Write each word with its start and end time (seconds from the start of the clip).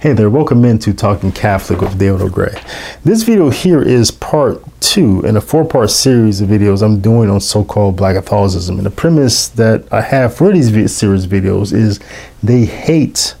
Hey 0.00 0.14
there, 0.14 0.30
welcome 0.30 0.64
into 0.64 0.94
Talking 0.94 1.30
Catholic 1.30 1.82
with 1.82 1.98
David 1.98 2.22
L. 2.22 2.30
Gray. 2.30 2.58
This 3.04 3.22
video 3.22 3.50
here 3.50 3.82
is 3.82 4.10
part 4.10 4.64
two 4.80 5.20
in 5.26 5.36
a 5.36 5.42
four 5.42 5.62
part 5.62 5.90
series 5.90 6.40
of 6.40 6.48
videos 6.48 6.80
I'm 6.80 7.02
doing 7.02 7.28
on 7.28 7.38
so 7.42 7.62
called 7.62 7.96
Black 7.96 8.16
Catholicism. 8.16 8.78
And 8.78 8.86
the 8.86 8.90
premise 8.90 9.48
that 9.48 9.92
I 9.92 10.00
have 10.00 10.34
for 10.34 10.54
these 10.54 10.96
series 10.96 11.26
videos 11.26 11.74
is 11.74 12.00
they 12.42 12.64
hate 12.64 13.34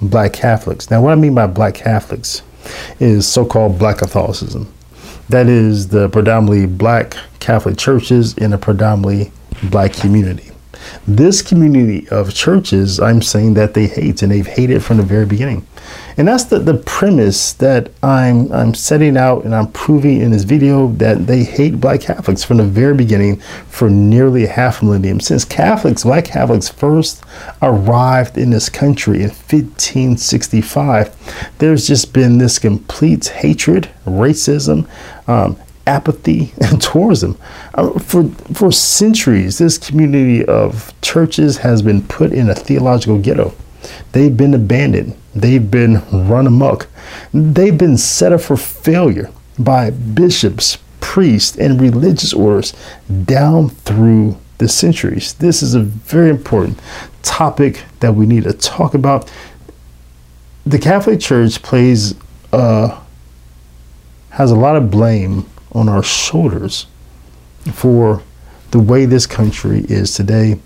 Black 0.00 0.34
Catholics. 0.34 0.88
Now, 0.88 1.02
what 1.02 1.10
I 1.10 1.16
mean 1.16 1.34
by 1.34 1.48
Black 1.48 1.74
Catholics 1.74 2.42
is 3.00 3.26
so 3.26 3.44
called 3.44 3.80
Black 3.80 3.98
Catholicism. 3.98 4.72
That 5.28 5.48
is 5.48 5.88
the 5.88 6.08
predominantly 6.10 6.66
Black 6.66 7.16
Catholic 7.40 7.76
churches 7.76 8.38
in 8.38 8.52
a 8.52 8.58
predominantly 8.58 9.32
Black 9.64 9.94
community. 9.94 10.52
This 11.08 11.42
community 11.42 12.08
of 12.10 12.32
churches, 12.32 13.00
I'm 13.00 13.20
saying 13.20 13.54
that 13.54 13.74
they 13.74 13.88
hate, 13.88 14.22
and 14.22 14.30
they've 14.30 14.46
hated 14.46 14.84
from 14.84 14.98
the 14.98 15.02
very 15.02 15.26
beginning. 15.26 15.66
And 16.18 16.26
that's 16.26 16.44
the, 16.44 16.58
the 16.58 16.74
premise 16.74 17.52
that 17.54 17.90
I'm 18.02 18.52
I'm 18.52 18.74
setting 18.74 19.16
out 19.16 19.44
and 19.44 19.54
I'm 19.54 19.70
proving 19.70 20.20
in 20.20 20.32
this 20.32 20.42
video 20.42 20.88
that 20.94 21.28
they 21.28 21.44
hate 21.44 21.80
black 21.80 22.00
Catholics 22.00 22.42
from 22.42 22.56
the 22.56 22.64
very 22.64 22.94
beginning 22.94 23.36
for 23.68 23.88
nearly 23.88 24.44
a 24.44 24.48
half 24.48 24.82
a 24.82 24.84
millennium. 24.84 25.20
Since 25.20 25.44
Catholics, 25.44 26.02
black 26.02 26.24
Catholics 26.24 26.68
first 26.68 27.22
arrived 27.62 28.36
in 28.36 28.50
this 28.50 28.68
country 28.68 29.18
in 29.18 29.28
1565, 29.28 31.54
there's 31.58 31.86
just 31.86 32.12
been 32.12 32.38
this 32.38 32.58
complete 32.58 33.28
hatred, 33.28 33.88
racism, 34.04 34.88
um, 35.28 35.56
apathy 35.86 36.52
and 36.60 36.82
tourism. 36.82 37.38
Uh, 37.74 37.96
for 38.00 38.24
for 38.54 38.72
centuries, 38.72 39.58
this 39.58 39.78
community 39.78 40.44
of 40.46 40.92
churches 41.00 41.58
has 41.58 41.80
been 41.80 42.02
put 42.02 42.32
in 42.32 42.50
a 42.50 42.56
theological 42.56 43.20
ghetto. 43.20 43.54
They've 44.10 44.36
been 44.36 44.54
abandoned. 44.54 45.16
They've 45.34 45.70
been 45.70 46.02
run 46.10 46.46
amok. 46.46 46.88
They've 47.32 47.76
been 47.76 47.96
set 47.96 48.32
up 48.32 48.40
for 48.40 48.56
failure 48.56 49.30
by 49.58 49.90
bishops, 49.90 50.78
priests, 51.00 51.56
and 51.56 51.80
religious 51.80 52.32
orders 52.32 52.72
down 53.24 53.70
through 53.70 54.38
the 54.58 54.68
centuries. 54.68 55.34
This 55.34 55.62
is 55.62 55.74
a 55.74 55.80
very 55.80 56.30
important 56.30 56.80
topic 57.22 57.84
that 58.00 58.14
we 58.14 58.26
need 58.26 58.44
to 58.44 58.52
talk 58.52 58.94
about. 58.94 59.32
The 60.66 60.78
Catholic 60.78 61.20
Church 61.20 61.62
plays 61.62 62.14
uh, 62.52 63.00
has 64.30 64.50
a 64.50 64.56
lot 64.56 64.76
of 64.76 64.90
blame 64.90 65.48
on 65.72 65.88
our 65.88 66.02
shoulders 66.02 66.86
for 67.72 68.22
the 68.70 68.78
way 68.78 69.04
this 69.04 69.26
country 69.26 69.84
is 69.88 70.14
today 70.14 70.60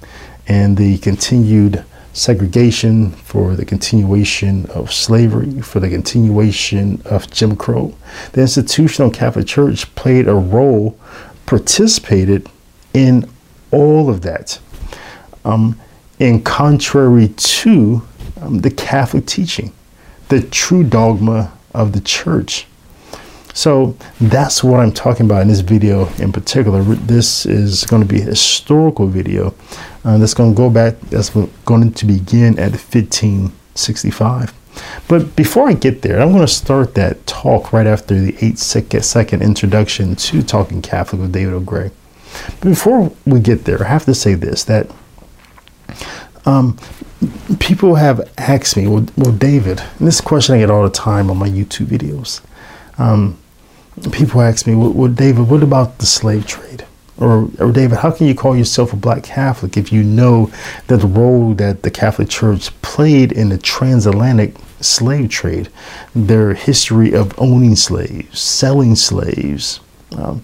and 0.46 0.76
the 0.76 0.98
continued 0.98 1.84
segregation, 2.12 3.10
for 3.10 3.56
the 3.56 3.64
continuation 3.64 4.66
of 4.66 4.92
slavery, 4.92 5.60
for 5.62 5.80
the 5.80 5.88
continuation 5.88 7.00
of 7.04 7.30
Jim 7.30 7.56
Crow. 7.56 7.94
The 8.32 8.42
institutional 8.42 9.10
Catholic 9.10 9.46
Church 9.46 9.92
played 9.94 10.28
a 10.28 10.34
role, 10.34 10.98
participated 11.46 12.48
in 12.92 13.28
all 13.70 14.10
of 14.10 14.22
that. 14.22 14.58
Um, 15.44 15.80
in 16.18 16.42
contrary 16.42 17.28
to 17.28 18.02
um, 18.40 18.60
the 18.60 18.70
Catholic 18.70 19.26
teaching, 19.26 19.72
the 20.28 20.42
true 20.42 20.84
dogma 20.84 21.52
of 21.74 21.92
the 21.92 22.00
church. 22.00 22.66
So 23.54 23.96
that's 24.20 24.64
what 24.64 24.80
I'm 24.80 24.92
talking 24.92 25.26
about 25.26 25.42
in 25.42 25.48
this 25.48 25.60
video 25.60 26.08
in 26.14 26.32
particular. 26.32 26.82
This 26.82 27.44
is 27.44 27.84
going 27.84 28.02
to 28.02 28.08
be 28.08 28.20
a 28.20 28.24
historical 28.24 29.06
video 29.06 29.54
uh, 30.04 30.18
that's 30.18 30.34
going 30.34 30.52
to 30.52 30.56
go 30.56 30.70
back, 30.70 30.98
that's 31.02 31.30
going 31.30 31.92
to 31.92 32.06
begin 32.06 32.58
at 32.58 32.72
1565. 32.72 34.54
But 35.06 35.36
before 35.36 35.68
I 35.68 35.74
get 35.74 36.02
there, 36.02 36.20
I'm 36.20 36.30
going 36.30 36.46
to 36.46 36.52
start 36.52 36.94
that 36.94 37.26
talk 37.26 37.72
right 37.72 37.86
after 37.86 38.18
the 38.18 38.34
eight 38.40 38.58
second, 38.58 39.42
introduction 39.42 40.16
to 40.16 40.42
Talking 40.42 40.80
Catholic 40.80 41.20
with 41.20 41.32
David 41.32 41.52
L. 41.52 41.60
Gray. 41.60 41.90
Before 42.62 43.12
we 43.26 43.40
get 43.40 43.64
there, 43.64 43.84
I 43.84 43.88
have 43.88 44.06
to 44.06 44.14
say 44.14 44.34
this 44.34 44.64
that 44.64 44.90
um, 46.46 46.78
people 47.60 47.96
have 47.96 48.32
asked 48.38 48.76
me, 48.76 48.86
well, 48.86 49.06
well, 49.16 49.32
David, 49.32 49.80
and 49.98 50.08
this 50.08 50.20
question 50.20 50.54
I 50.54 50.58
get 50.58 50.70
all 50.70 50.82
the 50.82 50.90
time 50.90 51.30
on 51.30 51.36
my 51.36 51.48
YouTube 51.48 51.86
videos. 51.86 52.40
Um, 52.98 53.38
people 54.12 54.40
ask 54.40 54.66
me, 54.66 54.74
well, 54.74 54.92
well, 54.92 55.10
David, 55.10 55.48
what 55.48 55.62
about 55.62 55.98
the 55.98 56.06
slave 56.06 56.46
trade? 56.46 56.86
Or, 57.18 57.50
or, 57.58 57.70
David, 57.70 57.98
how 57.98 58.10
can 58.10 58.26
you 58.26 58.34
call 58.34 58.56
yourself 58.56 58.92
a 58.92 58.96
black 58.96 59.22
Catholic 59.22 59.76
if 59.76 59.92
you 59.92 60.02
know 60.02 60.50
that 60.88 61.00
the 61.00 61.06
role 61.06 61.54
that 61.54 61.82
the 61.82 61.90
Catholic 61.90 62.28
Church 62.28 62.70
played 62.82 63.30
in 63.30 63.50
the 63.50 63.58
transatlantic 63.58 64.54
slave 64.80 65.30
trade, 65.30 65.68
their 66.14 66.54
history 66.54 67.14
of 67.14 67.38
owning 67.38 67.76
slaves, 67.76 68.40
selling 68.40 68.96
slaves, 68.96 69.80
um, 70.16 70.42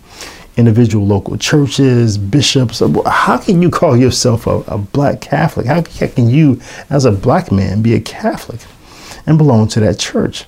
individual 0.57 1.07
local 1.07 1.37
churches, 1.39 2.19
bishops? 2.19 2.83
How 3.07 3.39
can 3.39 3.63
you 3.63 3.71
call 3.71 3.97
yourself 3.97 4.47
a, 4.47 4.59
a 4.67 4.79
black 4.79 5.21
Catholic? 5.21 5.67
How 5.67 5.83
can 5.83 6.29
you, 6.29 6.61
as 6.91 7.05
a 7.05 7.13
black 7.13 7.51
man, 7.51 7.81
be 7.81 7.95
a 7.95 8.01
Catholic 8.01 8.61
and 9.27 9.39
belong 9.39 9.69
to 9.69 9.81
that 9.81 9.99
church? 9.99 10.45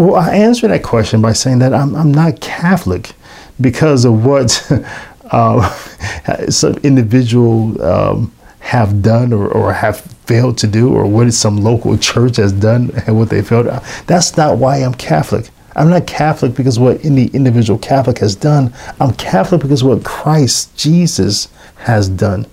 Well, 0.00 0.16
I 0.16 0.30
answer 0.34 0.66
that 0.66 0.82
question 0.82 1.20
by 1.20 1.34
saying 1.34 1.58
that 1.58 1.74
I'm, 1.74 1.94
I'm 1.94 2.10
not 2.10 2.40
Catholic 2.40 3.12
because 3.60 4.06
of 4.06 4.24
what 4.24 4.66
uh, 5.30 5.68
some 6.48 6.76
individual 6.76 7.82
um, 7.84 8.32
have 8.60 9.02
done 9.02 9.34
or, 9.34 9.46
or 9.48 9.74
have 9.74 10.00
failed 10.24 10.56
to 10.58 10.66
do, 10.66 10.94
or 10.94 11.04
what 11.06 11.30
some 11.34 11.58
local 11.58 11.98
church 11.98 12.36
has 12.36 12.50
done 12.50 12.90
and 13.06 13.18
what 13.18 13.28
they 13.28 13.42
failed. 13.42 13.66
That's 14.06 14.38
not 14.38 14.56
why 14.56 14.78
I'm 14.78 14.94
Catholic. 14.94 15.50
I'm 15.76 15.90
not 15.90 16.06
Catholic 16.06 16.54
because 16.54 16.78
what 16.78 17.04
any 17.04 17.26
individual 17.26 17.78
Catholic 17.78 18.20
has 18.20 18.34
done. 18.34 18.72
I'm 19.00 19.12
Catholic 19.12 19.60
because 19.60 19.84
what 19.84 20.02
Christ 20.02 20.74
Jesus 20.78 21.48
has 21.76 22.08
done. 22.08 22.46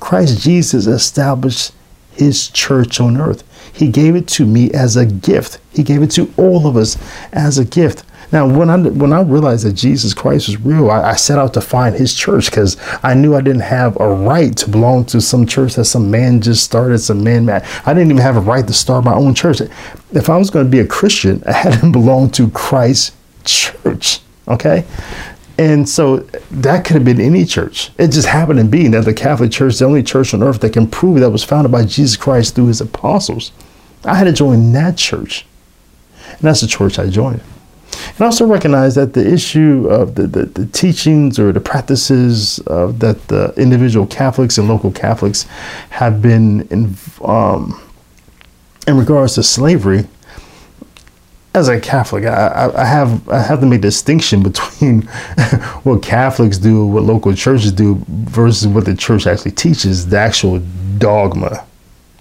Christ 0.00 0.40
Jesus 0.40 0.88
established 0.88 1.70
his 2.16 2.48
church 2.48 3.00
on 3.00 3.16
earth. 3.16 3.44
He 3.72 3.88
gave 3.88 4.16
it 4.16 4.26
to 4.28 4.46
me 4.46 4.70
as 4.72 4.96
a 4.96 5.04
gift. 5.04 5.58
He 5.72 5.82
gave 5.82 6.02
it 6.02 6.10
to 6.12 6.32
all 6.36 6.66
of 6.66 6.76
us 6.76 6.96
as 7.32 7.58
a 7.58 7.64
gift. 7.64 8.04
Now, 8.32 8.46
when 8.46 8.70
I 8.70 8.76
when 8.76 9.12
I 9.12 9.20
realized 9.20 9.64
that 9.66 9.74
Jesus 9.74 10.12
Christ 10.12 10.48
was 10.48 10.60
real, 10.60 10.90
I, 10.90 11.10
I 11.10 11.14
set 11.14 11.38
out 11.38 11.54
to 11.54 11.60
find 11.60 11.94
His 11.94 12.12
church 12.14 12.50
because 12.50 12.76
I 13.02 13.14
knew 13.14 13.36
I 13.36 13.40
didn't 13.40 13.60
have 13.60 13.98
a 14.00 14.12
right 14.12 14.56
to 14.56 14.68
belong 14.68 15.04
to 15.06 15.20
some 15.20 15.46
church 15.46 15.74
that 15.74 15.84
some 15.84 16.10
man 16.10 16.40
just 16.40 16.64
started. 16.64 16.98
Some 16.98 17.22
man, 17.22 17.44
man, 17.44 17.64
I 17.84 17.94
didn't 17.94 18.10
even 18.10 18.22
have 18.22 18.36
a 18.36 18.40
right 18.40 18.66
to 18.66 18.72
start 18.72 19.04
my 19.04 19.14
own 19.14 19.34
church. 19.34 19.60
If 20.12 20.28
I 20.28 20.36
was 20.36 20.50
going 20.50 20.64
to 20.64 20.70
be 20.70 20.80
a 20.80 20.86
Christian, 20.86 21.42
I 21.46 21.52
had 21.52 21.80
to 21.80 21.90
belong 21.92 22.30
to 22.30 22.50
Christ's 22.50 23.12
church. 23.44 24.20
Okay, 24.48 24.84
and 25.58 25.88
so 25.88 26.18
that 26.50 26.84
could 26.84 26.94
have 26.94 27.04
been 27.04 27.20
any 27.20 27.44
church. 27.44 27.90
It 27.98 28.08
just 28.08 28.28
happened 28.28 28.58
to 28.58 28.64
be 28.64 28.88
that 28.88 29.04
the 29.04 29.14
Catholic 29.14 29.50
Church 29.50 29.78
the 29.78 29.86
only 29.86 30.02
church 30.02 30.34
on 30.34 30.42
earth 30.42 30.60
that 30.60 30.72
can 30.72 30.86
prove 30.86 31.20
that 31.20 31.30
was 31.30 31.42
founded 31.42 31.72
by 31.72 31.84
Jesus 31.84 32.16
Christ 32.16 32.54
through 32.54 32.66
his 32.66 32.80
apostles. 32.80 33.52
I 34.04 34.14
had 34.14 34.24
to 34.24 34.32
join 34.32 34.72
that 34.72 34.96
church. 34.98 35.46
And 36.28 36.40
that's 36.40 36.60
the 36.60 36.66
church 36.66 36.98
I 36.98 37.08
joined. 37.08 37.40
And 38.10 38.20
also 38.20 38.46
recognize 38.46 38.94
that 38.96 39.14
the 39.14 39.26
issue 39.26 39.88
of 39.88 40.14
the, 40.14 40.26
the, 40.26 40.46
the 40.46 40.66
teachings 40.66 41.38
or 41.38 41.52
the 41.52 41.60
practices 41.60 42.56
that 42.66 43.28
the 43.28 43.54
individual 43.56 44.06
Catholics 44.06 44.58
and 44.58 44.68
local 44.68 44.90
Catholics 44.90 45.44
have 45.90 46.20
been 46.20 46.68
in, 46.68 46.96
um, 47.24 47.80
in 48.86 48.98
regards 48.98 49.34
to 49.36 49.42
slavery 49.42 50.06
as 51.56 51.68
a 51.68 51.80
Catholic, 51.80 52.26
I, 52.26 52.70
I, 52.76 52.84
have 52.84 53.28
I 53.30 53.40
have 53.40 53.60
to 53.60 53.66
make 53.66 53.80
distinction 53.80 54.42
between 54.50 55.02
what 55.82 56.02
Catholics 56.02 56.58
do, 56.58 56.86
what 56.86 57.02
local 57.02 57.34
churches 57.34 57.72
do, 57.72 58.04
versus 58.08 58.68
what 58.68 58.84
the 58.84 58.94
church 58.94 59.26
actually 59.26 59.52
teaches, 59.52 60.08
the 60.08 60.18
actual 60.18 60.60
dogma, 60.98 61.66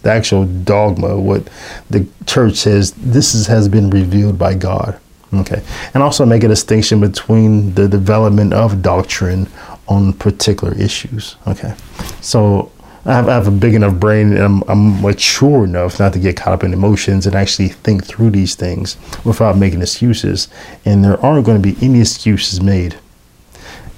the 0.01 0.11
actual 0.11 0.45
dogma, 0.45 1.17
what 1.19 1.47
the 1.89 2.07
church 2.25 2.55
says. 2.55 2.93
This 2.93 3.35
is, 3.35 3.47
has 3.47 3.67
been 3.67 3.89
revealed 3.89 4.39
by 4.39 4.55
God. 4.55 4.99
Okay, 5.33 5.61
and 5.93 6.01
also 6.01 6.25
make 6.25 6.43
a 6.43 6.47
distinction 6.47 7.01
between 7.01 7.73
the 7.73 7.89
development 7.89 8.53
of 8.53 8.81
doctrine 8.81 9.49
on 9.87 10.13
particular 10.13 10.73
issues. 10.75 11.35
Okay, 11.45 11.73
so 12.21 12.71
I 13.07 13.13
have, 13.13 13.29
I 13.29 13.33
have, 13.35 13.47
a 13.47 13.51
big 13.51 13.75
enough 13.75 13.99
brain 13.99 14.33
and 14.33 14.39
I'm, 14.39 14.63
I'm, 14.67 15.01
mature 15.01 15.63
enough 15.63 15.99
not 15.99 16.13
to 16.13 16.19
get 16.19 16.37
caught 16.37 16.53
up 16.53 16.63
in 16.63 16.73
emotions 16.73 17.27
and 17.27 17.35
actually 17.35 17.67
think 17.67 18.03
through 18.03 18.31
these 18.31 18.55
things 18.55 18.97
without 19.23 19.57
making 19.57 19.83
excuses. 19.83 20.47
And 20.85 21.03
there 21.03 21.23
aren't 21.23 21.45
going 21.45 21.61
to 21.61 21.73
be 21.73 21.77
any 21.85 22.01
excuses 22.01 22.61
made 22.61 22.95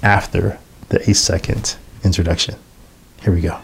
after 0.04 0.60
the 0.90 1.10
eight 1.10 1.16
second 1.16 1.78
introduction. 2.04 2.56
Here 3.22 3.34
we 3.34 3.40
go. 3.40 3.58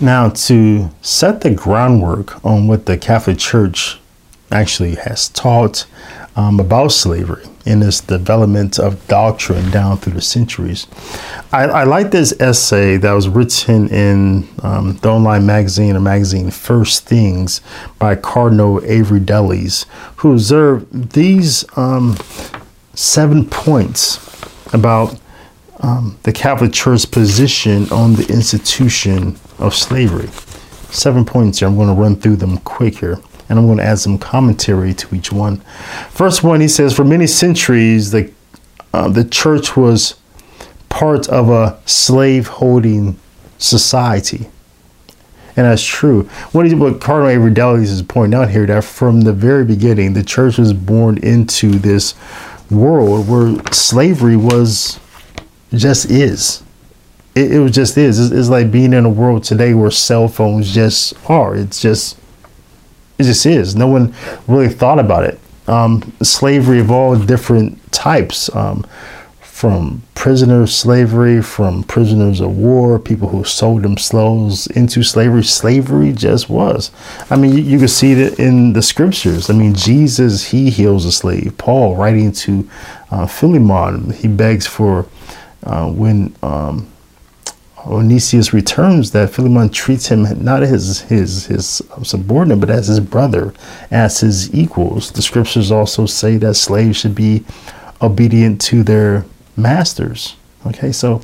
Now, 0.00 0.28
to 0.28 0.90
set 1.02 1.40
the 1.40 1.50
groundwork 1.50 2.44
on 2.44 2.68
what 2.68 2.86
the 2.86 2.98
Catholic 2.98 3.38
Church 3.38 3.98
actually 4.50 4.96
has 4.96 5.28
taught 5.28 5.86
um, 6.36 6.60
about 6.60 6.88
slavery, 6.88 7.44
in 7.66 7.82
its 7.82 8.00
development 8.00 8.78
of 8.78 9.06
doctrine 9.08 9.70
down 9.70 9.96
through 9.96 10.12
the 10.12 10.20
centuries. 10.20 10.86
I, 11.52 11.64
I 11.64 11.84
like 11.84 12.10
this 12.10 12.38
essay 12.40 12.96
that 12.98 13.12
was 13.12 13.28
written 13.28 13.88
in 13.88 14.48
um, 14.62 14.96
the 14.98 15.08
online 15.08 15.46
magazine 15.46 15.96
or 15.96 16.00
magazine 16.00 16.50
First 16.50 17.06
Things 17.06 17.60
by 17.98 18.16
Cardinal 18.16 18.84
Avery 18.84 19.20
Dulles, 19.20 19.86
who 20.16 20.32
observed 20.32 21.12
these 21.12 21.64
um, 21.76 22.16
seven 22.94 23.46
points 23.46 24.20
about 24.74 25.18
um, 25.80 26.18
the 26.22 26.32
Catholic 26.32 26.72
Church's 26.72 27.06
position 27.06 27.90
on 27.90 28.14
the 28.14 28.26
institution 28.28 29.38
of 29.58 29.74
slavery. 29.74 30.28
Seven 30.90 31.24
points 31.24 31.58
here. 31.58 31.68
I'm 31.68 31.76
going 31.76 31.88
to 31.88 31.94
run 31.94 32.16
through 32.16 32.36
them 32.36 32.58
quick 32.58 32.98
here 32.98 33.18
and 33.48 33.58
I'm 33.58 33.66
going 33.66 33.78
to 33.78 33.84
add 33.84 33.98
some 33.98 34.18
commentary 34.18 34.94
to 34.94 35.14
each 35.14 35.32
one. 35.32 35.58
First 36.10 36.42
one, 36.42 36.60
he 36.60 36.68
says, 36.68 36.94
for 36.94 37.04
many 37.04 37.26
centuries, 37.26 38.10
the 38.10 38.32
uh, 38.92 39.08
the 39.08 39.24
church 39.24 39.76
was 39.76 40.14
part 40.88 41.28
of 41.28 41.50
a 41.50 41.80
slave-holding 41.84 43.18
society, 43.58 44.48
and 45.56 45.66
that's 45.66 45.84
true. 45.84 46.22
What, 46.52 46.72
what 46.74 47.00
Cardinal 47.00 47.30
Avery 47.30 47.52
Dulles 47.52 47.90
is 47.90 48.02
pointing 48.02 48.38
out 48.38 48.50
here 48.50 48.66
that 48.66 48.84
from 48.84 49.22
the 49.22 49.32
very 49.32 49.64
beginning, 49.64 50.12
the 50.12 50.22
church 50.22 50.58
was 50.58 50.72
born 50.72 51.18
into 51.18 51.70
this 51.70 52.14
world 52.70 53.28
where 53.28 53.60
slavery 53.72 54.36
was 54.36 55.00
just 55.72 56.10
is. 56.10 56.62
It, 57.34 57.52
it 57.52 57.58
was 57.58 57.72
just 57.72 57.98
is. 57.98 58.20
It's, 58.20 58.32
it's 58.32 58.48
like 58.48 58.70
being 58.70 58.92
in 58.92 59.04
a 59.04 59.10
world 59.10 59.42
today 59.42 59.74
where 59.74 59.90
cell 59.90 60.28
phones 60.28 60.72
just 60.72 61.14
are. 61.28 61.56
It's 61.56 61.82
just 61.82 62.16
it 63.18 63.24
just 63.24 63.46
is. 63.46 63.76
No 63.76 63.86
one 63.86 64.14
really 64.46 64.68
thought 64.68 64.98
about 64.98 65.24
it. 65.24 65.38
Um, 65.66 66.12
slavery 66.22 66.80
of 66.80 66.90
all 66.90 67.16
different 67.16 67.80
types, 67.92 68.54
um, 68.54 68.84
from 69.40 70.02
prisoner 70.14 70.66
slavery, 70.66 71.40
from 71.40 71.84
prisoners 71.84 72.40
of 72.40 72.56
war, 72.56 72.98
people 72.98 73.28
who 73.28 73.44
sold 73.44 73.82
themselves 73.82 74.66
into 74.68 75.02
slavery. 75.02 75.44
Slavery 75.44 76.12
just 76.12 76.50
was. 76.50 76.90
I 77.30 77.36
mean, 77.36 77.56
you, 77.56 77.62
you 77.62 77.78
can 77.78 77.88
see 77.88 78.12
it 78.12 78.38
in 78.38 78.72
the 78.74 78.82
scriptures. 78.82 79.48
I 79.48 79.54
mean, 79.54 79.74
Jesus, 79.74 80.48
he 80.50 80.70
heals 80.70 81.06
a 81.06 81.12
slave. 81.12 81.54
Paul, 81.56 81.96
writing 81.96 82.32
to 82.32 82.68
uh, 83.10 83.26
Philemon, 83.26 84.10
he 84.10 84.28
begs 84.28 84.66
for 84.66 85.06
uh, 85.62 85.88
when. 85.90 86.34
Um, 86.42 86.90
Onesimus 87.86 88.52
returns 88.52 89.10
that 89.10 89.30
Philemon 89.30 89.68
treats 89.68 90.06
him 90.08 90.42
not 90.42 90.62
as 90.62 91.00
his 91.02 91.46
his 91.46 91.82
subordinate, 92.02 92.60
but 92.60 92.70
as 92.70 92.86
his 92.86 93.00
brother, 93.00 93.52
as 93.90 94.20
his 94.20 94.54
equals. 94.54 95.12
The 95.12 95.22
scriptures 95.22 95.70
also 95.70 96.06
say 96.06 96.36
that 96.38 96.54
slaves 96.54 96.96
should 96.96 97.14
be 97.14 97.44
obedient 98.00 98.60
to 98.62 98.82
their 98.82 99.24
masters. 99.56 100.36
Okay, 100.66 100.92
so 100.92 101.20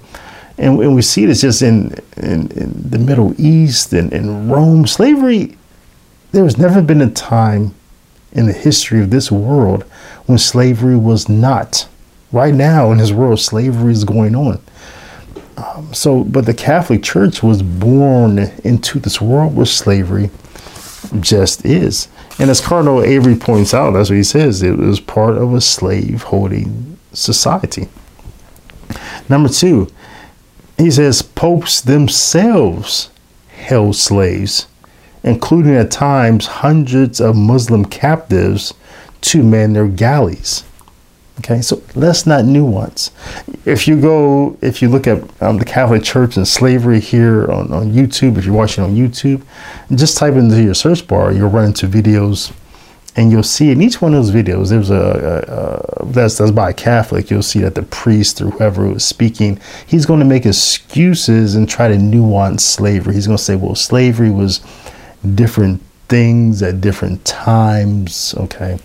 and, 0.61 0.79
and 0.81 0.95
we 0.95 1.01
see 1.01 1.25
this 1.25 1.41
just 1.41 1.63
in, 1.63 1.95
in, 2.19 2.51
in 2.53 2.91
the 2.91 2.99
Middle 2.99 3.35
East 3.41 3.95
and 3.95 4.13
in 4.13 4.51
Rome. 4.51 4.87
Slavery, 4.87 5.57
there 6.33 6.45
has 6.45 6.59
never 6.59 6.83
been 6.83 7.01
a 7.01 7.11
time 7.11 7.75
in 8.33 8.47
the 8.47 8.53
history 8.53 9.01
of 9.01 9.11
this 9.11 9.33
world 9.33 9.85
when 10.27 10.37
slavery 10.37 10.97
was 10.97 11.31
not. 11.31 11.89
Right 12.31 12.55
now 12.55 12.93
in 12.93 12.99
this 12.99 13.11
world, 13.11 13.41
slavery 13.41 13.93
is 13.93 14.05
going 14.05 14.37
on. 14.37 14.61
Um, 15.61 15.93
so, 15.93 16.25
but 16.25 16.47
the 16.47 16.55
Catholic 16.55 17.03
Church 17.03 17.43
was 17.43 17.63
born 17.63 18.39
into 18.65 18.99
this 18.99 19.21
world 19.21 19.55
where 19.55 19.67
slavery 19.67 20.31
just 21.21 21.65
is. 21.65 22.09
And 22.39 22.49
as 22.49 22.61
Cardinal 22.61 23.03
Avery 23.03 23.37
points 23.37 23.75
out, 23.75 23.91
that's 23.91 24.09
what 24.09 24.17
he 24.17 24.25
says, 24.25 24.63
it 24.63 24.79
was 24.79 25.01
part 25.01 25.37
of 25.37 25.53
a 25.53 25.61
slave 25.61 26.23
holding 26.23 26.99
society. 27.13 27.89
Number 29.29 29.49
two, 29.49 29.89
he 30.79 30.91
says 30.91 31.21
popes 31.23 31.81
themselves 31.81 33.11
held 33.49 33.97
slaves, 33.97 34.67
including 35.23 35.75
at 35.75 35.91
times 35.91 36.47
hundreds 36.47 37.21
of 37.21 37.37
Muslim 37.37 37.85
captives 37.85 38.73
to 39.21 39.43
man 39.43 39.75
their 39.75 39.89
galleys. 39.89 40.65
Okay, 41.41 41.63
so 41.63 41.83
let's 41.95 42.27
not 42.27 42.45
nuance. 42.45 43.11
If 43.65 43.89
you 43.89 43.99
go, 43.99 44.59
if 44.61 44.83
you 44.83 44.91
look 44.91 45.07
at 45.07 45.23
um, 45.43 45.57
the 45.57 45.65
Catholic 45.65 46.03
Church 46.03 46.37
and 46.37 46.47
slavery 46.47 47.01
here 47.01 47.51
on, 47.51 47.73
on 47.73 47.93
YouTube, 47.93 48.37
if 48.37 48.45
you're 48.45 48.55
watching 48.55 48.85
on 48.85 48.95
YouTube, 48.95 49.43
just 49.95 50.19
type 50.19 50.35
into 50.35 50.63
your 50.63 50.75
search 50.75 51.07
bar, 51.07 51.33
you'll 51.33 51.49
run 51.49 51.67
into 51.67 51.87
videos 51.87 52.53
and 53.17 53.33
you'll 53.33 53.43
see 53.43 53.71
in 53.71 53.81
each 53.81 54.03
one 54.03 54.15
of 54.15 54.25
those 54.25 54.35
videos, 54.35 54.69
there's 54.69 54.91
a, 54.91 54.95
a, 55.99 56.03
a, 56.03 56.07
that's 56.13 56.39
that's 56.39 56.51
by 56.51 56.71
a 56.71 56.75
Catholic. 56.75 57.31
You'll 57.31 57.43
see 57.43 57.61
that 57.61 57.75
the 57.75 57.83
priest 57.83 58.41
or 58.41 58.51
whoever 58.51 58.87
was 58.87 59.05
speaking, 59.05 59.59
he's 59.87 60.07
going 60.07 60.21
to 60.21 60.27
make 60.27 60.45
excuses 60.45 61.55
and 61.55 61.69
try 61.69 61.89
to 61.89 61.97
nuance 61.99 62.65
slavery. 62.65 63.15
He's 63.15 63.27
going 63.27 63.39
to 63.39 63.43
say, 63.43 63.57
well, 63.57 63.75
slavery 63.75 64.31
was 64.31 64.61
different 65.35 65.83
things 66.11 66.61
at 66.61 66.81
different 66.81 67.25
times. 67.25 68.35
Okay. 68.37 68.79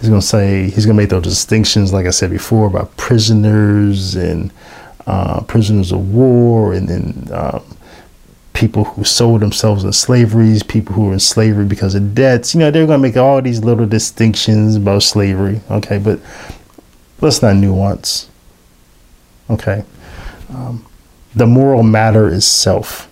He's 0.00 0.08
going 0.08 0.20
to 0.20 0.26
say, 0.26 0.64
he's 0.64 0.84
going 0.84 0.96
to 0.96 1.02
make 1.02 1.10
those 1.10 1.22
distinctions, 1.22 1.92
like 1.92 2.06
I 2.06 2.10
said 2.10 2.30
before, 2.30 2.66
about 2.66 2.94
prisoners 2.96 4.16
and 4.16 4.52
uh, 5.06 5.42
prisoners 5.42 5.92
of 5.92 6.12
war 6.12 6.74
and 6.74 6.88
then 6.88 7.28
um, 7.32 7.64
people 8.52 8.84
who 8.84 9.04
sold 9.04 9.40
themselves 9.40 9.84
in 9.84 9.92
slavery, 9.92 10.58
people 10.68 10.94
who 10.94 11.06
were 11.06 11.12
in 11.12 11.20
slavery 11.20 11.64
because 11.64 11.94
of 11.94 12.14
debts. 12.16 12.52
You 12.52 12.60
know, 12.60 12.70
they're 12.72 12.86
going 12.86 13.00
to 13.00 13.08
make 13.08 13.16
all 13.16 13.40
these 13.40 13.64
little 13.64 13.86
distinctions 13.86 14.74
about 14.74 15.04
slavery. 15.04 15.60
Okay. 15.70 15.98
But 15.98 16.18
let's 17.20 17.40
not 17.40 17.56
nuance. 17.56 18.28
Okay. 19.48 19.84
Um, 20.50 20.84
the 21.34 21.46
moral 21.46 21.84
matter 21.84 22.28
is 22.28 22.44
self. 22.44 23.08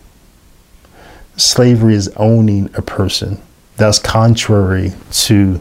Slavery 1.37 1.95
is 1.95 2.09
owning 2.17 2.69
a 2.75 2.83
person 2.83 3.41
that's 3.81 3.99
contrary 3.99 4.93
to 5.13 5.61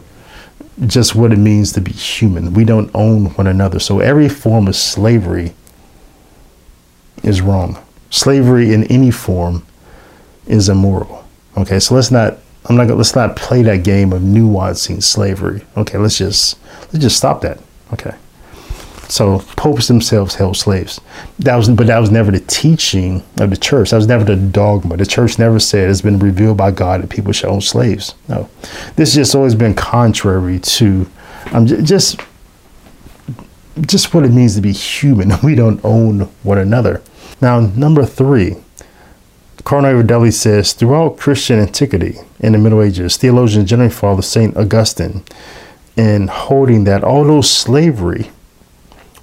just 0.86 1.14
what 1.14 1.32
it 1.32 1.38
means 1.38 1.72
to 1.72 1.80
be 1.80 1.92
human. 1.92 2.54
We 2.54 2.64
don't 2.64 2.90
own 2.94 3.26
one 3.34 3.46
another. 3.46 3.78
So 3.78 4.00
every 4.00 4.28
form 4.28 4.68
of 4.68 4.76
slavery 4.76 5.54
is 7.22 7.40
wrong. 7.40 7.82
Slavery 8.10 8.72
in 8.72 8.84
any 8.84 9.10
form 9.10 9.66
is 10.46 10.68
immoral. 10.68 11.26
Okay, 11.56 11.80
so 11.80 11.94
let's 11.94 12.10
not 12.10 12.38
I'm 12.66 12.76
not 12.76 12.84
gonna 12.84 12.96
let's 12.96 13.14
not 13.14 13.36
play 13.36 13.62
that 13.62 13.84
game 13.84 14.12
of 14.12 14.22
nuancing 14.22 15.02
slavery. 15.02 15.64
Okay, 15.76 15.98
let's 15.98 16.18
just 16.18 16.58
let's 16.92 16.98
just 16.98 17.16
stop 17.16 17.40
that. 17.42 17.58
Okay. 17.92 18.14
So 19.10 19.40
popes 19.56 19.88
themselves 19.88 20.36
held 20.36 20.56
slaves. 20.56 21.00
That 21.40 21.56
was, 21.56 21.68
but 21.68 21.88
that 21.88 21.98
was 21.98 22.12
never 22.12 22.30
the 22.30 22.38
teaching 22.38 23.24
of 23.40 23.50
the 23.50 23.56
church. 23.56 23.90
That 23.90 23.96
was 23.96 24.06
never 24.06 24.22
the 24.22 24.36
dogma. 24.36 24.96
The 24.96 25.04
church 25.04 25.36
never 25.36 25.58
said 25.58 25.90
it's 25.90 26.00
been 26.00 26.20
revealed 26.20 26.56
by 26.56 26.70
God 26.70 27.02
that 27.02 27.10
people 27.10 27.32
should 27.32 27.48
own 27.48 27.60
slaves. 27.60 28.14
No, 28.28 28.48
this 28.94 29.10
has 29.10 29.14
just 29.14 29.34
always 29.34 29.56
been 29.56 29.74
contrary 29.74 30.60
to 30.60 31.10
um, 31.50 31.66
just 31.66 32.20
just 33.80 34.14
what 34.14 34.24
it 34.24 34.30
means 34.30 34.54
to 34.54 34.60
be 34.60 34.72
human. 34.72 35.32
We 35.42 35.56
don't 35.56 35.84
own 35.84 36.20
one 36.44 36.58
another. 36.58 37.02
Now, 37.40 37.58
number 37.58 38.04
three, 38.04 38.58
Cardinal 39.64 40.04
Dulles 40.04 40.38
says 40.38 40.72
throughout 40.72 41.16
Christian 41.16 41.58
antiquity 41.58 42.18
in 42.38 42.52
the 42.52 42.58
Middle 42.58 42.80
Ages, 42.80 43.16
theologians 43.16 43.68
generally 43.68 43.90
follow 43.90 44.20
Saint 44.20 44.56
Augustine 44.56 45.24
in 45.96 46.28
holding 46.28 46.84
that 46.84 47.02
although 47.02 47.40
slavery 47.40 48.30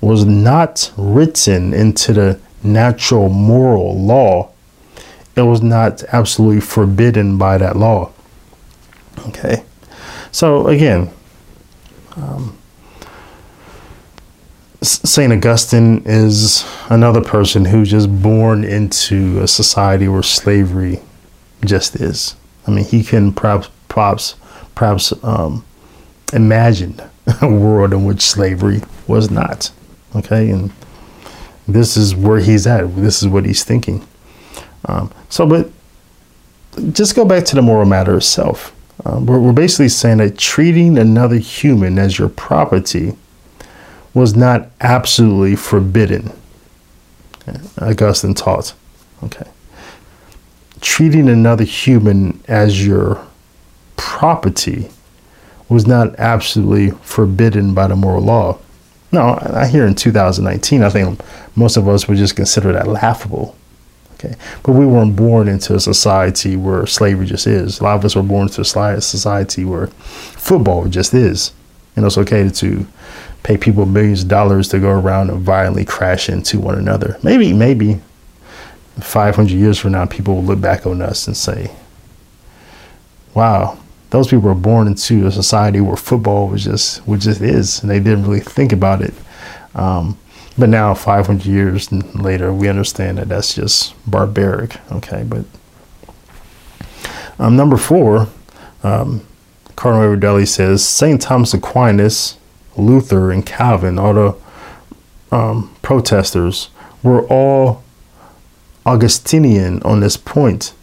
was 0.01 0.25
not 0.25 0.91
written 0.97 1.73
into 1.73 2.13
the 2.13 2.39
natural 2.63 3.29
moral 3.29 3.99
law. 3.99 4.51
It 5.35 5.41
was 5.41 5.61
not 5.61 6.03
absolutely 6.11 6.61
forbidden 6.61 7.37
by 7.37 7.57
that 7.57 7.75
law. 7.75 8.11
Okay. 9.27 9.63
So 10.31 10.67
again, 10.67 11.09
um, 12.15 12.57
St. 14.81 15.33
Augustine 15.33 16.03
is 16.05 16.65
another 16.89 17.21
person 17.21 17.65
who's 17.65 17.89
just 17.89 18.21
born 18.21 18.63
into 18.63 19.41
a 19.41 19.47
society 19.47 20.07
where 20.07 20.23
slavery 20.23 20.99
just 21.65 21.95
is. 21.95 22.35
I 22.67 22.71
mean, 22.71 22.85
he 22.85 23.03
can 23.03 23.33
perhaps, 23.33 23.69
perhaps, 23.87 24.35
perhaps 24.75 25.13
um, 25.23 25.65
imagine 26.31 27.01
a 27.41 27.47
world 27.49 27.93
in 27.93 28.05
which 28.05 28.21
slavery 28.21 28.81
was 29.07 29.31
not. 29.31 29.71
Okay, 30.15 30.49
and 30.49 30.71
this 31.67 31.97
is 31.97 32.15
where 32.15 32.39
he's 32.39 32.65
at. 32.65 32.95
This 32.95 33.21
is 33.21 33.27
what 33.27 33.45
he's 33.45 33.63
thinking. 33.63 34.07
Um, 34.85 35.11
so, 35.29 35.45
but 35.45 35.71
just 36.93 37.15
go 37.15 37.25
back 37.25 37.43
to 37.45 37.55
the 37.55 37.61
moral 37.61 37.85
matter 37.85 38.17
itself. 38.17 38.73
Um, 39.05 39.25
we're, 39.25 39.39
we're 39.39 39.53
basically 39.53 39.89
saying 39.89 40.17
that 40.17 40.37
treating 40.37 40.97
another 40.97 41.37
human 41.37 41.99
as 41.99 42.17
your 42.17 42.29
property 42.29 43.15
was 44.13 44.35
not 44.35 44.69
absolutely 44.79 45.55
forbidden. 45.55 46.31
Augustine 47.79 48.33
taught. 48.33 48.73
Okay. 49.23 49.47
Treating 50.81 51.29
another 51.29 51.63
human 51.63 52.43
as 52.47 52.85
your 52.85 53.25
property 53.95 54.89
was 55.69 55.85
not 55.85 56.15
absolutely 56.17 56.91
forbidden 57.01 57.73
by 57.73 57.87
the 57.87 57.95
moral 57.95 58.23
law. 58.23 58.57
No, 59.11 59.39
I 59.41 59.67
hear 59.67 59.85
in 59.85 59.95
2019, 59.95 60.83
I 60.83 60.89
think 60.89 61.19
most 61.55 61.77
of 61.77 61.87
us 61.87 62.07
would 62.07 62.17
just 62.17 62.35
consider 62.35 62.73
that 62.73 62.87
laughable. 62.87 63.55
Okay. 64.15 64.35
But 64.63 64.73
we 64.73 64.85
weren't 64.85 65.15
born 65.15 65.47
into 65.47 65.75
a 65.75 65.79
society 65.79 66.55
where 66.55 66.87
slavery 66.87 67.27
just 67.27 67.45
is. 67.45 67.79
A 67.79 67.83
lot 67.83 67.95
of 67.97 68.05
us 68.05 68.15
were 68.15 68.23
born 68.23 68.47
into 68.47 68.61
a 68.61 69.01
society 69.01 69.63
where 69.63 69.87
football 69.87 70.87
just 70.87 71.13
is. 71.13 71.51
And 71.95 72.05
it's 72.05 72.17
okay 72.17 72.49
to 72.49 72.87
pay 73.43 73.57
people 73.57 73.85
millions 73.85 74.23
of 74.23 74.27
dollars 74.27 74.69
to 74.69 74.79
go 74.79 74.89
around 74.89 75.29
and 75.29 75.39
violently 75.39 75.85
crash 75.85 76.29
into 76.29 76.59
one 76.59 76.77
another. 76.77 77.17
Maybe, 77.23 77.53
maybe 77.53 78.01
500 78.99 79.51
years 79.51 79.79
from 79.79 79.93
now, 79.93 80.05
people 80.05 80.35
will 80.35 80.43
look 80.43 80.59
back 80.61 80.85
on 80.85 81.01
us 81.01 81.27
and 81.27 81.37
say, 81.37 81.71
wow, 83.35 83.77
those 84.09 84.27
people 84.27 84.41
were 84.41 84.55
born 84.55 84.87
into 84.87 85.27
a 85.27 85.31
society 85.31 85.81
where 85.81 85.97
football 85.97 86.47
was 86.47 86.63
just, 86.63 86.99
what 87.07 87.19
just 87.19 87.41
is. 87.41 87.81
And 87.81 87.89
they 87.89 87.99
didn't 87.99 88.23
really 88.23 88.39
think 88.39 88.71
about 88.71 89.01
it. 89.01 89.13
Um, 89.75 90.17
but 90.57 90.69
now, 90.69 90.93
500 90.95 91.45
years 91.45 91.91
later, 91.91 92.51
we 92.51 92.67
understand 92.67 93.19
that 93.19 93.29
that's 93.29 93.53
just 93.53 93.93
barbaric. 94.09 94.77
Okay, 94.91 95.23
but 95.23 95.45
um, 97.37 97.55
number 97.55 97.77
four, 97.77 98.27
um, 98.83 99.25
Cardinal 99.75 100.05
Avery 100.05 100.19
Dulles 100.19 100.51
says 100.51 100.87
St. 100.87 101.21
Thomas 101.21 101.53
Aquinas, 101.53 102.37
Luther, 102.75 103.31
and 103.31 103.45
Calvin, 103.45 103.99
all 103.99 104.13
the 104.13 104.35
um, 105.35 105.75
protesters, 105.83 106.69
were 107.03 107.27
all 107.27 107.83
Augustinian 108.85 109.83
on 109.83 109.99
this 109.99 110.17
point. 110.17 110.73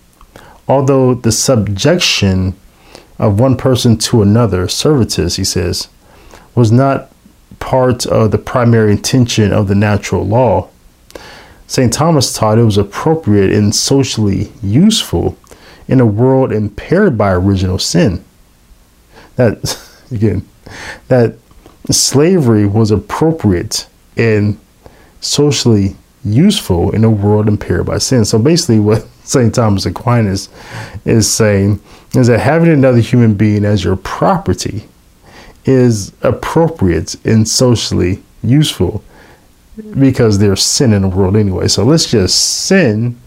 Although 0.68 1.14
the 1.14 1.32
subjection 1.32 2.54
of 3.24 3.40
one 3.40 3.56
person 3.56 3.96
to 3.96 4.20
another, 4.20 4.66
servitus, 4.66 5.36
he 5.36 5.44
says, 5.44 5.88
was 6.54 6.70
not 6.70 7.10
part 7.58 8.04
of 8.04 8.30
the 8.30 8.38
primary 8.38 8.92
intention 8.92 9.50
of 9.50 9.66
the 9.66 9.74
natural 9.74 10.26
law. 10.26 10.68
St. 11.66 11.90
Thomas 11.90 12.34
taught 12.34 12.58
it 12.58 12.64
was 12.64 12.76
appropriate 12.76 13.50
and 13.50 13.74
socially 13.74 14.52
useful 14.62 15.38
in 15.88 16.00
a 16.00 16.06
world 16.06 16.52
impaired 16.52 17.16
by 17.16 17.32
original 17.32 17.78
sin. 17.78 18.22
That, 19.36 19.78
again, 20.10 20.46
that 21.08 21.36
slavery 21.90 22.66
was 22.66 22.90
appropriate 22.90 23.86
and 24.18 24.60
socially 25.22 25.96
useful 26.24 26.90
in 26.90 27.04
a 27.04 27.10
world 27.10 27.48
impaired 27.48 27.86
by 27.86 27.98
sin. 27.98 28.24
So 28.24 28.38
basically, 28.38 28.80
what 28.80 29.06
St. 29.24 29.54
Thomas 29.54 29.86
Aquinas 29.86 30.48
is 31.04 31.30
saying 31.30 31.80
is 32.14 32.28
that 32.28 32.40
having 32.40 32.70
another 32.70 33.00
human 33.00 33.34
being 33.34 33.64
as 33.64 33.84
your 33.84 33.96
property 33.96 34.84
is 35.64 36.12
appropriate 36.22 37.16
and 37.24 37.48
socially 37.48 38.22
useful 38.42 39.02
because 39.98 40.38
there's 40.38 40.62
sin 40.62 40.92
in 40.92 41.02
the 41.02 41.08
world 41.08 41.36
anyway. 41.36 41.68
So 41.68 41.84
let's 41.84 42.10
just 42.10 42.66
sin 42.66 43.18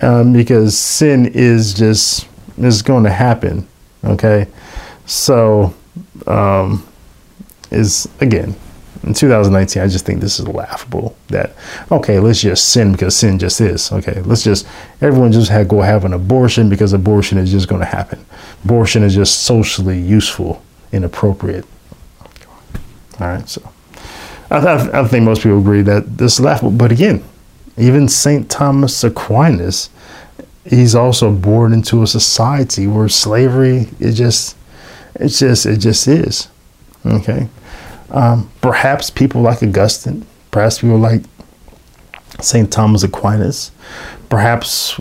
um, 0.00 0.32
because 0.32 0.76
sin 0.76 1.26
is 1.26 1.74
just 1.74 2.26
is 2.58 2.82
going 2.82 3.04
to 3.04 3.10
happen. 3.10 3.66
Okay, 4.04 4.46
so 5.06 5.74
um, 6.26 6.86
is 7.70 8.08
again 8.20 8.56
in 9.06 9.14
2019. 9.14 9.82
I 9.82 9.86
just 9.86 10.06
think 10.06 10.20
this 10.20 10.38
is 10.38 10.48
laughable. 10.48 11.16
That 11.28 11.54
okay, 11.90 12.18
let's 12.18 12.40
just 12.40 12.70
sin 12.70 12.92
because 12.92 13.16
sin 13.16 13.38
just 13.38 13.60
is. 13.60 13.92
Okay, 13.92 14.20
let's 14.22 14.42
just 14.42 14.66
everyone 15.00 15.32
just 15.32 15.50
have, 15.50 15.68
go 15.68 15.80
have 15.80 16.04
an 16.04 16.12
abortion 16.12 16.68
because 16.68 16.92
abortion 16.92 17.38
is 17.38 17.50
just 17.50 17.68
going 17.68 17.80
to 17.80 17.86
happen. 17.86 18.24
Abortion 18.64 19.02
is 19.02 19.14
just 19.14 19.42
socially 19.42 19.98
useful 19.98 20.62
inappropriate. 20.92 21.66
All 23.20 23.28
right, 23.28 23.48
so 23.48 23.62
I, 24.50 25.00
I, 25.00 25.06
think 25.06 25.24
most 25.24 25.42
people 25.42 25.58
agree 25.58 25.82
that 25.82 26.18
this 26.18 26.34
is 26.34 26.40
laughable. 26.40 26.72
But 26.72 26.92
again, 26.92 27.22
even 27.76 28.08
St. 28.08 28.48
Thomas 28.50 29.04
Aquinas, 29.04 29.90
he's 30.64 30.94
also 30.94 31.32
born 31.32 31.72
into 31.72 32.02
a 32.02 32.06
society 32.06 32.86
where 32.86 33.08
slavery 33.08 33.88
is 34.00 34.16
just, 34.16 34.56
it's 35.14 35.38
just, 35.38 35.66
it 35.66 35.78
just 35.78 36.08
is. 36.08 36.48
Okay. 37.04 37.48
Um, 38.14 38.48
perhaps 38.60 39.10
people 39.10 39.42
like 39.42 39.60
Augustine, 39.60 40.24
perhaps 40.52 40.78
people 40.78 40.98
like 40.98 41.22
St. 42.40 42.72
Thomas 42.72 43.02
Aquinas, 43.02 43.72
perhaps 44.30 44.98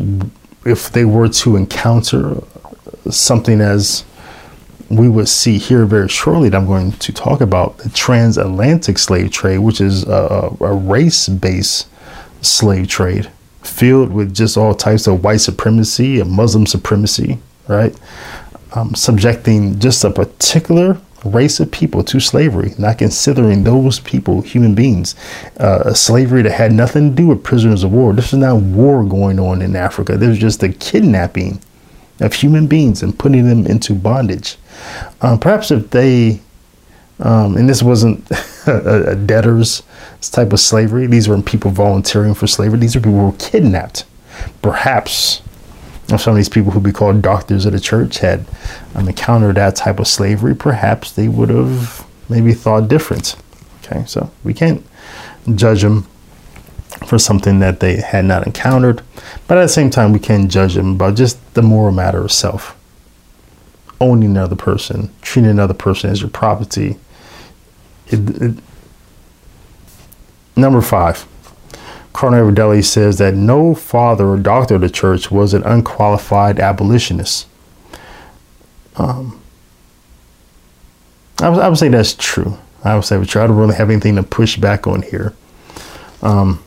if 0.66 0.92
they 0.92 1.06
were 1.06 1.30
to 1.30 1.56
encounter 1.56 2.42
something 3.12 3.62
as 3.62 4.04
we 4.90 5.08
would 5.08 5.30
see 5.30 5.60
here 5.60 5.86
very 5.86 6.10
shortly 6.10 6.50
that 6.50 6.58
I'm 6.58 6.66
going 6.66 6.92
to 6.92 7.14
talk 7.14 7.40
about 7.40 7.78
the 7.78 7.90
transatlantic 7.90 8.98
slave 8.98 9.32
trade, 9.32 9.60
which 9.60 9.80
is 9.80 10.04
a, 10.08 10.56
a 10.60 10.74
race 10.74 11.30
based 11.30 11.88
slave 12.42 12.88
trade 12.88 13.30
filled 13.62 14.12
with 14.12 14.34
just 14.34 14.58
all 14.58 14.74
types 14.74 15.06
of 15.06 15.24
white 15.24 15.38
supremacy 15.38 16.20
and 16.20 16.32
Muslim 16.32 16.66
supremacy, 16.66 17.38
right? 17.68 17.96
Um, 18.74 18.96
subjecting 18.96 19.78
just 19.78 20.04
a 20.04 20.10
particular 20.10 21.00
race 21.24 21.60
of 21.60 21.72
people 21.72 22.04
to 22.04 22.20
slavery, 22.20 22.74
not 22.78 22.98
considering 22.98 23.64
those 23.64 24.00
people 24.00 24.42
human 24.42 24.76
beings. 24.76 25.16
Uh, 25.58 25.94
slavery 25.94 26.42
that 26.42 26.52
had 26.52 26.72
nothing 26.72 27.10
to 27.10 27.16
do 27.16 27.28
with 27.28 27.44
prisoners 27.44 27.84
of 27.84 27.92
war. 27.92 28.14
This 28.14 28.34
is 28.34 28.40
not 28.40 28.58
war 28.58 29.04
going 29.04 29.40
on 29.40 29.62
in 29.62 29.76
Africa. 29.76 30.18
There's 30.18 30.40
just 30.40 30.64
a 30.64 30.70
kidnapping 30.70 31.62
of 32.20 32.34
human 32.34 32.68
beings 32.68 33.04
and 33.04 33.18
putting 33.18 33.48
them 33.48 33.66
into 33.66 33.94
bondage. 33.94 34.58
Um, 35.22 35.40
perhaps 35.40 35.72
if 35.72 35.90
they, 35.92 36.42
um, 37.20 37.58
and 37.58 37.70
this 37.70 37.84
wasn't 37.84 38.30
a, 38.68 39.12
a 39.12 39.16
debtor's 39.16 39.84
type 40.22 40.54
of 40.54 40.60
slavery, 40.60 41.08
these 41.08 41.28
were 41.28 41.42
people 41.42 41.72
volunteering 41.72 42.34
for 42.34 42.48
slavery, 42.48 42.80
these 42.80 42.96
are 42.96 43.00
people 43.00 43.20
who 43.20 43.26
were 43.28 43.38
kidnapped. 43.38 44.06
Perhaps 44.62 45.43
some 46.08 46.32
of 46.32 46.36
these 46.38 46.50
people 46.50 46.72
who 46.72 46.80
be 46.80 46.92
called 46.92 47.22
doctors 47.22 47.66
of 47.66 47.74
the 47.74 47.80
church 47.80 48.20
had 48.20 48.46
um, 48.96 49.08
encountered 49.08 49.56
that 49.56 49.76
type 49.76 50.00
of 50.00 50.08
slavery, 50.08 50.56
perhaps 50.56 51.12
they 51.12 51.28
would 51.28 51.50
have 51.50 52.06
maybe 52.30 52.54
thought 52.54 52.88
different. 52.88 53.36
Okay, 53.84 54.04
so 54.06 54.30
we 54.44 54.54
can't 54.54 54.86
judge 55.56 55.82
them 55.82 56.08
for 57.08 57.18
something 57.20 57.60
that 57.60 57.80
they 57.80 57.98
had 57.98 58.26
not 58.26 58.46
encountered. 58.46 59.02
But 59.48 59.58
at 59.58 59.64
the 59.64 59.70
same 59.70 59.90
time, 59.90 60.14
we 60.14 60.20
can 60.20 60.50
judge 60.50 60.76
them 60.76 60.96
about 60.96 61.16
just 61.16 61.54
the 61.54 61.62
moral 61.62 61.92
matter 61.92 62.20
of 62.24 62.32
self. 62.32 62.78
Owning 64.00 64.30
another 64.32 64.56
person, 64.56 65.10
treating 65.22 65.52
another 65.52 65.74
person 65.74 66.10
as 66.10 66.22
your 66.22 66.30
property. 66.30 66.98
It, 68.08 68.42
it, 68.42 68.56
number 70.56 70.82
five, 70.82 71.26
Cardinal 72.14 72.46
Avery 72.46 72.54
Dulles 72.54 72.90
says 72.90 73.18
that 73.18 73.34
no 73.34 73.74
father 73.74 74.28
or 74.28 74.38
doctor 74.38 74.76
of 74.76 74.82
the 74.82 74.90
church 74.90 75.32
was 75.32 75.54
an 75.54 75.64
unqualified 75.64 76.60
abolitionist. 76.60 77.48
Um, 78.96 79.42
I 81.42 81.50
would, 81.50 81.60
I 81.60 81.68
would 81.68 81.78
say 81.78 81.90
that's 81.90 82.14
true. 82.14 82.58
I 82.84 82.96
would 82.96 83.04
say 83.04 83.18
that's 83.18 83.32
true. 83.32 83.42
I 83.42 83.48
don't 83.48 83.58
really 83.58 83.76
have 83.76 83.90
anything 83.90 84.16
to 84.16 84.24
push 84.24 84.58
back 84.58 84.86
on 84.86 85.02
here. 85.02 85.34
Um, 86.22 86.64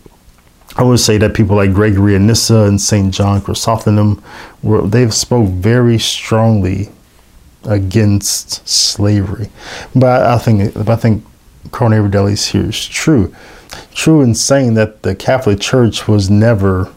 I 0.76 0.82
would 0.82 1.00
say 1.00 1.16
that 1.18 1.34
people 1.34 1.56
like 1.56 1.72
Gregory 1.72 2.16
of 2.16 2.22
Nyssa 2.22 2.64
and 2.64 2.80
St. 2.80 3.14
John 3.14 3.40
Chrysostom 3.40 4.22
were 4.62 4.86
they've 4.86 5.14
spoke 5.14 5.48
very 5.48 5.98
strongly 5.98 6.90
against 7.64 8.66
slavery. 8.68 9.48
But 9.94 10.22
I 10.22 10.38
think 10.38 10.76
I 10.76 10.96
think 10.96 11.24
Avery 11.72 12.10
Dulles's 12.10 12.48
here 12.48 12.68
is 12.68 12.86
true. 12.86 13.34
True 13.94 14.22
in 14.22 14.34
saying 14.34 14.74
that 14.74 15.02
the 15.02 15.14
Catholic 15.14 15.60
Church 15.60 16.06
was 16.06 16.30
never, 16.30 16.92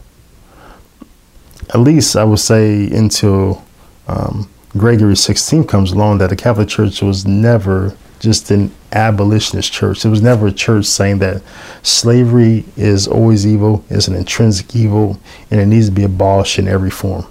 at 1.70 1.80
least 1.80 2.16
I 2.16 2.24
would 2.24 2.38
say 2.38 2.90
until 2.90 3.64
um, 4.08 4.50
Gregory 4.76 5.16
16 5.16 5.64
comes 5.64 5.92
along, 5.92 6.18
that 6.18 6.30
the 6.30 6.36
Catholic 6.36 6.68
Church 6.68 7.02
was 7.02 7.26
never 7.26 7.96
just 8.20 8.50
an 8.50 8.70
abolitionist 8.92 9.72
church. 9.72 10.04
It 10.04 10.08
was 10.08 10.22
never 10.22 10.48
a 10.48 10.52
church 10.52 10.84
saying 10.84 11.18
that 11.20 11.42
slavery 11.82 12.64
is 12.76 13.08
always 13.08 13.46
evil, 13.46 13.84
it's 13.88 14.08
an 14.08 14.14
intrinsic 14.14 14.76
evil, 14.76 15.18
and 15.50 15.60
it 15.60 15.66
needs 15.66 15.86
to 15.86 15.92
be 15.92 16.04
abolished 16.04 16.58
in 16.58 16.68
every 16.68 16.90
form. 16.90 17.26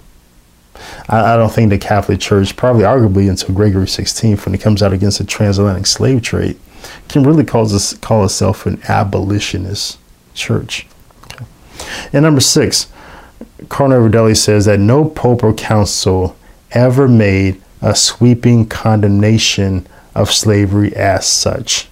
I, 1.07 1.33
I 1.33 1.37
don't 1.37 1.51
think 1.51 1.69
the 1.69 1.77
Catholic 1.77 2.19
Church, 2.19 2.55
probably 2.55 2.83
arguably 2.83 3.29
until 3.29 3.55
Gregory 3.55 3.85
16th, 3.85 4.45
when 4.45 4.55
it 4.55 4.61
comes 4.61 4.81
out 4.81 4.93
against 4.93 5.19
the 5.19 5.25
transatlantic 5.25 5.85
slave 5.85 6.21
trade, 6.21 6.59
can 7.07 7.23
really 7.23 7.43
call, 7.43 7.65
this, 7.65 7.93
call 7.93 8.25
itself 8.25 8.65
an 8.65 8.81
abolitionist 8.87 9.97
church. 10.33 10.87
Okay. 11.23 11.45
And 12.13 12.23
number 12.23 12.41
six, 12.41 12.91
Cardinal 13.67 13.99
Avery 13.99 14.11
Dulles 14.11 14.43
says 14.43 14.65
that 14.65 14.79
no 14.79 15.05
pope 15.05 15.43
or 15.43 15.53
council 15.53 16.35
ever 16.71 17.07
made 17.07 17.61
a 17.81 17.95
sweeping 17.95 18.67
condemnation 18.67 19.87
of 20.15 20.31
slavery 20.31 20.95
as 20.95 21.25
such. 21.27 21.87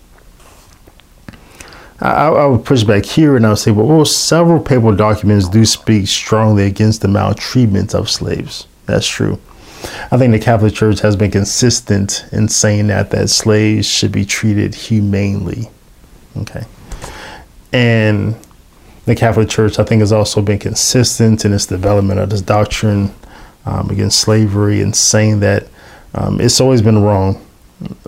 I, 1.99 2.27
I, 2.27 2.45
would 2.45 2.63
push 2.63 2.83
back 2.83 3.05
here 3.05 3.35
and 3.35 3.45
I 3.45 3.49
would 3.49 3.57
say, 3.57 3.71
well, 3.71 3.87
well, 3.87 4.05
several 4.05 4.59
papal 4.59 4.95
documents 4.95 5.49
do 5.49 5.65
speak 5.65 6.07
strongly 6.07 6.65
against 6.65 7.01
the 7.01 7.07
maltreatment 7.07 7.95
of 7.95 8.09
slaves. 8.09 8.67
That's 8.85 9.07
true. 9.07 9.39
I 10.11 10.17
think 10.17 10.31
the 10.31 10.39
Catholic 10.39 10.73
Church 10.73 10.99
has 11.01 11.15
been 11.15 11.31
consistent 11.31 12.25
in 12.31 12.47
saying 12.47 12.87
that 12.87 13.11
that 13.11 13.29
slaves 13.29 13.87
should 13.87 14.11
be 14.11 14.25
treated 14.25 14.73
humanely. 14.73 15.69
Okay. 16.37 16.63
And 17.73 18.35
the 19.05 19.15
Catholic 19.15 19.49
Church, 19.49 19.79
I 19.79 19.83
think, 19.83 20.01
has 20.01 20.11
also 20.11 20.41
been 20.41 20.59
consistent 20.59 21.45
in 21.45 21.53
its 21.53 21.65
development 21.65 22.19
of 22.19 22.29
this 22.29 22.41
doctrine 22.41 23.13
um, 23.65 23.89
against 23.89 24.19
slavery 24.19 24.81
and 24.81 24.95
saying 24.95 25.39
that 25.41 25.67
um, 26.13 26.39
it's 26.41 26.61
always 26.61 26.81
been 26.81 27.01
wrong 27.01 27.45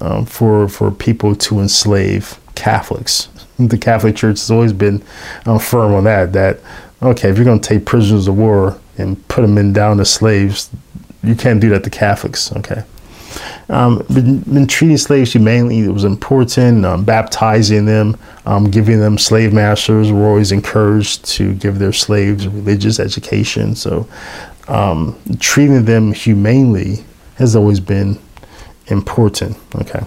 um, 0.01 0.25
for 0.25 0.67
for 0.67 0.91
people 0.91 1.35
to 1.35 1.59
enslave 1.59 2.39
Catholics. 2.55 3.29
The 3.57 3.77
Catholic 3.77 4.15
Church 4.15 4.39
has 4.39 4.51
always 4.51 4.73
been 4.73 5.03
um, 5.45 5.59
firm 5.59 5.93
on 5.93 6.05
that. 6.05 6.33
That 6.33 6.59
okay, 7.01 7.29
if 7.29 7.37
you're 7.37 7.45
going 7.45 7.59
to 7.59 7.67
take 7.67 7.85
prisoners 7.85 8.27
of 8.27 8.37
war 8.37 8.79
and 8.97 9.25
put 9.27 9.41
them 9.41 9.57
in 9.57 9.73
down 9.73 9.99
as 9.99 10.11
slaves, 10.11 10.69
you 11.23 11.35
can't 11.35 11.59
do 11.59 11.69
that 11.69 11.83
to 11.83 11.89
Catholics. 11.89 12.51
Okay. 12.57 12.83
Um, 13.69 14.03
been, 14.11 14.39
been, 14.39 14.65
treating 14.65 14.97
slaves 14.97 15.33
humanely 15.33 15.79
it 15.81 15.91
was 15.91 16.03
important. 16.03 16.83
Um, 16.85 17.05
baptizing 17.05 17.85
them, 17.85 18.17
um, 18.47 18.71
giving 18.71 18.99
them 18.99 19.19
slave 19.19 19.53
masters 19.53 20.11
were 20.11 20.25
always 20.25 20.51
encouraged 20.51 21.23
to 21.25 21.53
give 21.53 21.77
their 21.77 21.93
slaves 21.93 22.47
religious 22.47 22.99
education. 22.99 23.75
So, 23.75 24.07
um, 24.67 25.19
treating 25.39 25.85
them 25.85 26.13
humanely 26.13 27.03
has 27.35 27.55
always 27.55 27.79
been 27.79 28.17
important. 28.89 29.57
Okay, 29.75 30.01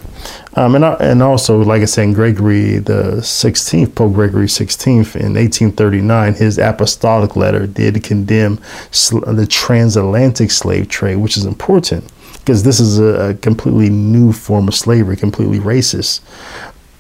um, 0.54 0.74
and 0.74 0.84
and 0.84 1.22
also, 1.22 1.62
like 1.62 1.82
I 1.82 1.86
said, 1.86 2.14
Gregory 2.14 2.78
the 2.78 3.22
Sixteenth, 3.22 3.94
Pope 3.94 4.14
Gregory 4.14 4.48
Sixteenth, 4.48 5.16
in 5.16 5.34
1839, 5.34 6.34
his 6.34 6.58
apostolic 6.58 7.36
letter 7.36 7.66
did 7.66 8.02
condemn 8.02 8.60
sl- 8.90 9.20
the 9.20 9.46
transatlantic 9.46 10.50
slave 10.50 10.88
trade, 10.88 11.16
which 11.16 11.36
is 11.36 11.44
important 11.44 12.04
because 12.42 12.64
this 12.64 12.80
is 12.80 12.98
a, 12.98 13.30
a, 13.30 13.34
completely 13.34 13.88
new 13.88 14.32
form 14.32 14.66
of 14.66 14.74
slavery, 14.74 15.16
completely 15.16 15.60
racist. 15.60 16.20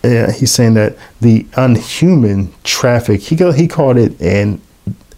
Uh, 0.04 0.30
he's 0.32 0.52
saying 0.52 0.74
that 0.74 0.96
the 1.20 1.46
unhuman 1.56 2.52
traffic, 2.62 3.20
he, 3.20 3.36
he 3.52 3.66
called 3.66 3.96
it 3.96 4.20
an 4.20 4.60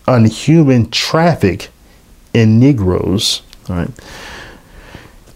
unhuman 0.07 0.91
traffic 0.91 1.69
in 2.33 2.59
Negroes. 2.59 3.43
All 3.69 3.77
right. 3.77 3.91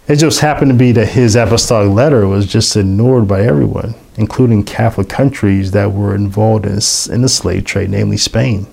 It 0.09 0.17
just 0.17 0.41
happened 0.41 0.71
to 0.71 0.77
be 0.77 0.93
that 0.93 1.11
his 1.11 1.37
apostolic 1.37 1.95
letter 1.95 2.27
was 2.27 2.47
just 2.47 2.75
ignored 2.75 3.29
by 3.29 3.43
everyone, 3.43 3.95
including 4.17 4.65
Catholic 4.65 5.11
countries 5.11 5.73
that 5.73 5.93
were 5.93 6.15
involved 6.15 6.65
in, 6.65 6.81
in 7.13 7.23
the 7.23 7.29
slave 7.29 7.67
trade, 7.67 7.91
namely 7.91 8.17
Spain, 8.17 8.67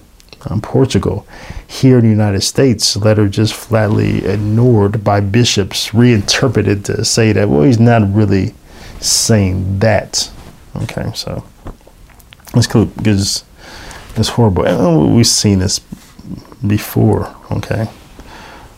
and 0.46 0.64
Portugal. 0.64 1.28
Here 1.68 1.98
in 1.98 2.06
the 2.06 2.10
United 2.10 2.40
States, 2.42 2.94
the 2.94 3.00
letter 3.02 3.28
just 3.28 3.54
flatly 3.54 4.26
ignored 4.26 5.04
by 5.04 5.20
bishops, 5.20 5.94
reinterpreted 5.94 6.86
to 6.86 7.04
say 7.04 7.34
that, 7.34 7.50
well, 7.50 7.64
he's 7.64 7.82
not 7.82 8.14
really 8.14 8.54
saying 9.02 9.80
that. 9.80 10.32
Okay, 10.84 11.12
so 11.14 11.44
this 12.54 12.74
is 12.74 13.44
it's 14.16 14.30
horrible. 14.30 15.14
We've 15.14 15.28
seen 15.28 15.60
this 15.60 15.80
before. 16.66 17.36
Okay. 17.52 17.90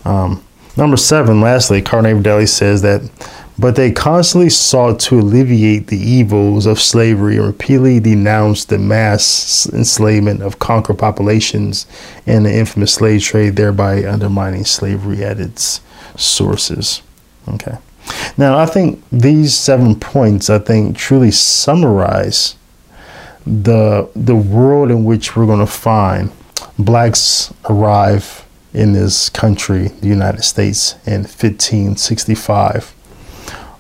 Um, 0.04 0.44
Number 0.78 0.98
seven, 0.98 1.42
lastly, 1.42 1.82
Cardinal 1.82 2.22
Daly 2.22 2.46
says 2.46 2.84
that, 2.84 3.02
but 3.58 3.76
they 3.76 3.92
constantly 3.92 4.52
sought 4.52 5.00
to 5.02 5.20
alleviate 5.20 5.88
the 5.88 5.98
evils 5.98 6.68
of 6.68 6.80
slavery 6.80 7.38
and 7.38 7.48
repeatedly 7.48 8.00
denounced 8.00 8.70
the 8.70 8.78
mass 8.78 9.68
enslavement 9.74 10.44
of 10.44 10.60
conquered 10.60 11.00
populations 11.00 11.88
and 12.28 12.46
the 12.46 12.56
infamous 12.56 12.94
slave 12.94 13.24
trade, 13.24 13.56
thereby 13.56 14.06
undermining 14.06 14.66
slavery 14.66 15.24
at 15.24 15.40
its 15.40 15.82
sources. 16.16 17.02
Okay. 17.48 17.78
Now, 18.38 18.60
I 18.60 18.68
think 18.68 19.04
these 19.12 19.58
seven 19.58 20.00
points, 20.00 20.50
I 20.50 20.60
think, 20.60 20.96
truly 20.96 21.32
summarize 21.32 22.56
the 23.46 24.10
the 24.16 24.36
world 24.36 24.92
in 24.92 25.06
which 25.06 25.36
we're 25.36 25.46
going 25.46 25.60
to 25.60 25.66
find 25.66 26.32
blacks 26.78 27.54
arrive 27.70 28.46
in 28.78 28.94
this 28.94 29.28
country, 29.30 29.88
the 29.88 30.08
United 30.08 30.44
States, 30.44 30.94
in 31.06 31.24
1565 31.24 32.94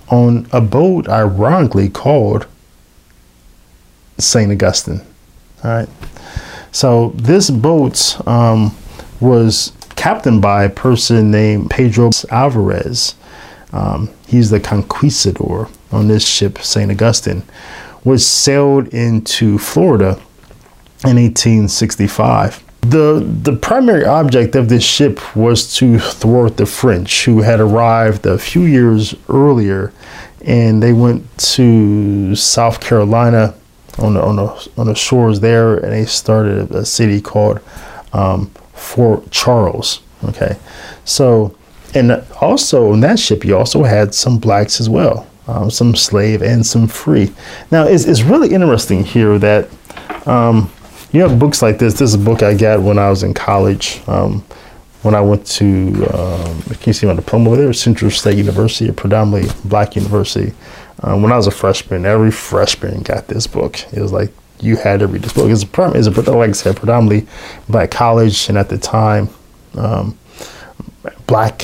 on 0.09 0.47
a 0.51 0.59
boat 0.59 1.07
ironically 1.07 1.87
called 1.87 2.47
St. 4.17 4.51
Augustine. 4.51 5.01
All 5.63 5.71
right. 5.71 5.89
So 6.71 7.09
this 7.15 7.51
boat 7.51 8.19
um, 8.27 8.75
was 9.19 9.71
captained 9.95 10.41
by 10.41 10.63
a 10.63 10.69
person 10.69 11.29
named 11.29 11.69
Pedro 11.69 12.09
Alvarez. 12.31 13.13
Um, 13.71 14.09
he's 14.27 14.49
the 14.49 14.59
conquistador 14.59 15.69
on 15.91 16.07
this 16.07 16.25
ship, 16.27 16.57
St. 16.59 16.89
Augustine, 16.89 17.43
which 18.03 18.21
sailed 18.21 18.87
into 18.87 19.59
Florida 19.59 20.19
in 21.03 21.17
1865. 21.17 22.63
The, 22.81 23.25
the 23.43 23.55
primary 23.55 24.05
object 24.05 24.55
of 24.55 24.69
this 24.69 24.83
ship 24.83 25.35
was 25.35 25.75
to 25.77 25.99
thwart 25.99 26.57
the 26.57 26.65
French, 26.65 27.25
who 27.25 27.41
had 27.41 27.59
arrived 27.59 28.25
a 28.25 28.37
few 28.37 28.61
years 28.61 29.15
earlier, 29.27 29.91
and 30.45 30.81
they 30.81 30.93
went 30.93 31.25
to 31.55 32.35
South 32.35 32.79
Carolina 32.79 33.55
on 33.97 34.13
the, 34.13 34.21
on 34.21 34.35
the, 34.37 34.69
on 34.77 34.87
the 34.87 34.95
shores 34.95 35.39
there, 35.39 35.77
and 35.77 35.91
they 35.91 36.05
started 36.05 36.71
a 36.71 36.85
city 36.85 37.19
called 37.19 37.59
um, 38.13 38.47
Fort 38.73 39.29
Charles. 39.31 40.01
Okay, 40.23 40.57
so 41.05 41.55
and 41.93 42.23
also 42.41 42.91
on 42.91 42.99
that 43.01 43.19
ship, 43.19 43.45
you 43.45 43.57
also 43.57 43.83
had 43.83 44.13
some 44.13 44.39
blacks 44.39 44.79
as 44.79 44.89
well, 44.89 45.27
um, 45.47 45.69
some 45.69 45.95
slave 45.95 46.41
and 46.41 46.65
some 46.65 46.87
free. 46.87 47.31
Now, 47.71 47.85
it's, 47.85 48.05
it's 48.05 48.21
really 48.21 48.53
interesting 48.53 49.03
here 49.03 49.39
that 49.39 49.69
um, 50.27 50.71
you 51.11 51.21
have 51.21 51.39
books 51.39 51.61
like 51.61 51.79
this. 51.79 51.93
This 51.93 52.09
is 52.09 52.15
a 52.15 52.19
book 52.19 52.43
I 52.43 52.53
got 52.53 52.81
when 52.81 52.99
I 52.99 53.09
was 53.09 53.23
in 53.23 53.33
college. 53.33 54.01
Um, 54.07 54.43
when 55.03 55.15
I 55.15 55.21
went 55.21 55.45
to, 55.47 56.05
um, 56.13 56.61
can 56.63 56.87
you 56.87 56.93
see 56.93 57.07
my 57.07 57.13
diploma 57.13 57.51
over 57.51 57.61
there? 57.61 57.73
Central 57.73 58.11
State 58.11 58.37
University, 58.37 58.89
a 58.89 58.93
predominantly 58.93 59.49
black 59.63 59.95
university. 59.95 60.53
Um, 61.03 61.21
when 61.21 61.31
I 61.31 61.37
was 61.37 61.47
a 61.47 61.51
freshman, 61.51 62.05
every 62.05 62.31
freshman 62.31 63.03
got 63.03 63.27
this 63.27 63.47
book. 63.47 63.81
It 63.93 64.01
was 64.01 64.11
like 64.11 64.31
you 64.59 64.75
had 64.75 64.99
to 65.01 65.07
read 65.07 65.21
this 65.21 65.33
book. 65.33 65.49
It's 65.49 65.63
a, 65.63 65.97
it's 65.97 66.27
a 66.27 66.31
like 66.31 66.49
I 66.49 66.53
said, 66.53 66.75
predominantly 66.75 67.27
black 67.69 67.91
college, 67.91 68.49
and 68.49 68.57
at 68.57 68.69
the 68.69 68.77
time, 68.77 69.29
um, 69.75 70.17
black 71.27 71.63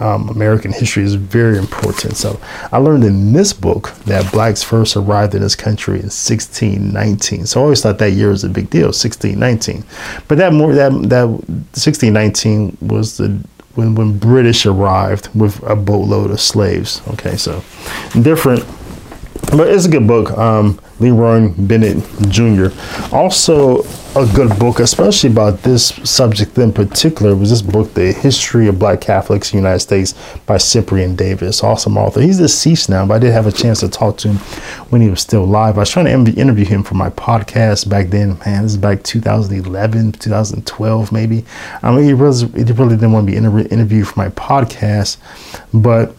um, 0.00 0.28
American 0.28 0.72
history 0.72 1.04
is 1.04 1.14
very 1.14 1.56
important. 1.56 2.16
So 2.16 2.40
I 2.72 2.78
learned 2.78 3.04
in 3.04 3.32
this 3.32 3.52
book 3.52 3.92
that 4.06 4.30
blacks 4.32 4.62
first 4.62 4.96
arrived 4.96 5.34
in 5.34 5.42
this 5.42 5.54
country 5.54 5.94
in 5.94 6.06
1619. 6.06 7.46
So 7.46 7.60
I 7.60 7.62
always 7.62 7.82
thought 7.82 7.98
that 7.98 8.12
year 8.12 8.30
was 8.30 8.44
a 8.44 8.48
big 8.48 8.70
deal, 8.70 8.86
1619. 8.86 9.84
But 10.28 10.38
that 10.38 10.52
more 10.52 10.74
that 10.74 10.90
that 11.08 11.26
1619 11.26 12.78
was 12.80 13.16
the 13.18 13.40
when 13.74 13.94
when 13.94 14.18
British 14.18 14.66
arrived 14.66 15.28
with 15.34 15.62
a 15.62 15.76
boatload 15.76 16.30
of 16.30 16.40
slaves. 16.40 17.00
Okay, 17.08 17.36
so 17.36 17.62
different 18.20 18.64
but 19.50 19.68
it's 19.68 19.86
a 19.86 19.88
good 19.88 20.06
book. 20.06 20.30
Um, 20.36 20.78
Lerone 20.98 21.54
Bennett 21.68 22.02
Jr. 22.28 22.68
Also, 23.14 23.82
a 24.16 24.26
good 24.34 24.56
book, 24.60 24.78
especially 24.78 25.30
about 25.30 25.62
this 25.62 25.88
subject 26.08 26.56
in 26.56 26.72
particular, 26.72 27.34
was 27.34 27.50
this 27.50 27.62
book, 27.62 27.94
The 27.94 28.12
History 28.12 28.68
of 28.68 28.78
Black 28.78 29.00
Catholics 29.00 29.52
in 29.52 29.58
the 29.58 29.62
United 29.62 29.80
States 29.80 30.14
by 30.46 30.56
Cyprian 30.56 31.16
Davis. 31.16 31.64
Awesome 31.64 31.98
author. 31.98 32.20
He's 32.20 32.38
deceased 32.38 32.88
now, 32.88 33.04
but 33.06 33.14
I 33.14 33.18
did 33.18 33.32
have 33.32 33.46
a 33.46 33.52
chance 33.52 33.80
to 33.80 33.88
talk 33.88 34.18
to 34.18 34.28
him 34.28 34.36
when 34.90 35.00
he 35.00 35.10
was 35.10 35.20
still 35.20 35.44
alive. 35.44 35.76
I 35.76 35.80
was 35.80 35.90
trying 35.90 36.24
to 36.24 36.32
interview 36.32 36.64
him 36.64 36.84
for 36.84 36.94
my 36.94 37.10
podcast 37.10 37.88
back 37.88 38.08
then. 38.08 38.38
Man, 38.46 38.62
this 38.62 38.72
is 38.72 38.78
back 38.78 39.02
2011, 39.02 40.12
2012, 40.12 41.12
maybe. 41.12 41.44
I 41.82 41.90
mean, 41.90 42.04
he 42.04 42.12
really, 42.12 42.46
he 42.46 42.72
really 42.72 42.94
didn't 42.94 43.12
want 43.12 43.26
to 43.26 43.32
be 43.32 43.36
inter- 43.36 43.58
interviewed 43.58 44.08
for 44.08 44.18
my 44.18 44.28
podcast, 44.30 45.16
but. 45.72 46.14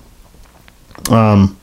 Um, 1.10 1.58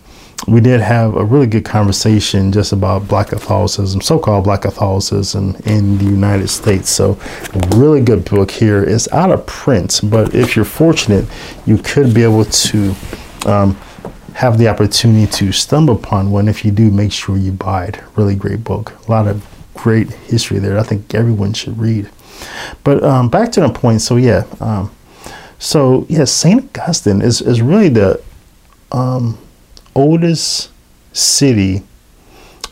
we 0.46 0.60
did 0.60 0.80
have 0.80 1.14
a 1.16 1.24
really 1.24 1.46
good 1.46 1.64
conversation 1.64 2.50
just 2.52 2.72
about 2.72 3.06
Black 3.06 3.28
Catholicism, 3.28 4.00
so-called 4.00 4.44
Black 4.44 4.62
Catholicism 4.62 5.56
in 5.66 5.98
the 5.98 6.04
United 6.04 6.48
States. 6.48 6.90
So, 6.90 7.18
really 7.76 8.00
good 8.00 8.24
book 8.24 8.50
here. 8.50 8.82
It's 8.82 9.10
out 9.12 9.30
of 9.30 9.46
print, 9.46 10.00
but 10.04 10.34
if 10.34 10.56
you're 10.56 10.64
fortunate, 10.64 11.26
you 11.64 11.78
could 11.78 12.12
be 12.12 12.22
able 12.24 12.44
to 12.44 12.94
um, 13.46 13.76
have 14.34 14.58
the 14.58 14.68
opportunity 14.68 15.30
to 15.30 15.52
stumble 15.52 15.94
upon 15.94 16.30
one. 16.30 16.48
If 16.48 16.64
you 16.64 16.70
do, 16.70 16.90
make 16.90 17.12
sure 17.12 17.36
you 17.36 17.52
buy 17.52 17.86
it. 17.86 18.00
Really 18.16 18.34
great 18.34 18.64
book. 18.64 18.92
A 19.06 19.10
lot 19.10 19.28
of 19.28 19.46
great 19.74 20.10
history 20.10 20.58
there. 20.58 20.78
I 20.78 20.82
think 20.82 21.14
everyone 21.14 21.52
should 21.52 21.78
read. 21.78 22.10
But 22.82 23.02
um, 23.04 23.28
back 23.28 23.52
to 23.52 23.60
the 23.60 23.68
point. 23.68 24.00
So 24.00 24.16
yeah, 24.16 24.44
um, 24.60 24.90
so 25.58 26.06
yeah, 26.08 26.24
Saint 26.24 26.76
Augustine 26.76 27.22
is 27.22 27.40
is 27.40 27.62
really 27.62 27.88
the 27.88 28.20
um, 28.90 29.38
oldest 29.94 30.70
city 31.12 31.82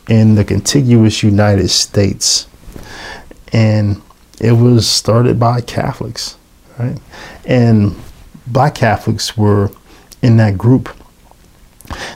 in 0.09 0.35
the 0.35 0.43
contiguous 0.43 1.23
United 1.23 1.69
States. 1.69 2.47
And 3.53 4.01
it 4.39 4.53
was 4.53 4.89
started 4.89 5.39
by 5.39 5.61
Catholics, 5.61 6.37
right? 6.79 6.97
And 7.45 7.95
black 8.47 8.75
Catholics 8.75 9.37
were 9.37 9.71
in 10.21 10.37
that 10.37 10.57
group. 10.57 10.89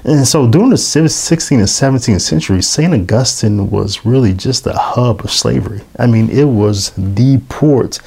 And 0.03 0.27
so 0.27 0.47
during 0.47 0.69
the 0.69 0.75
16th 0.75 1.51
and 1.51 1.67
17th 1.67 2.21
century, 2.21 2.61
St. 2.61 2.93
Augustine 2.93 3.69
was 3.69 4.05
really 4.05 4.33
just 4.33 4.65
a 4.65 4.73
hub 4.73 5.21
of 5.21 5.31
slavery. 5.31 5.81
I 5.99 6.07
mean, 6.07 6.29
it 6.29 6.45
was 6.45 6.91
the 6.91 7.41
port 7.49 7.99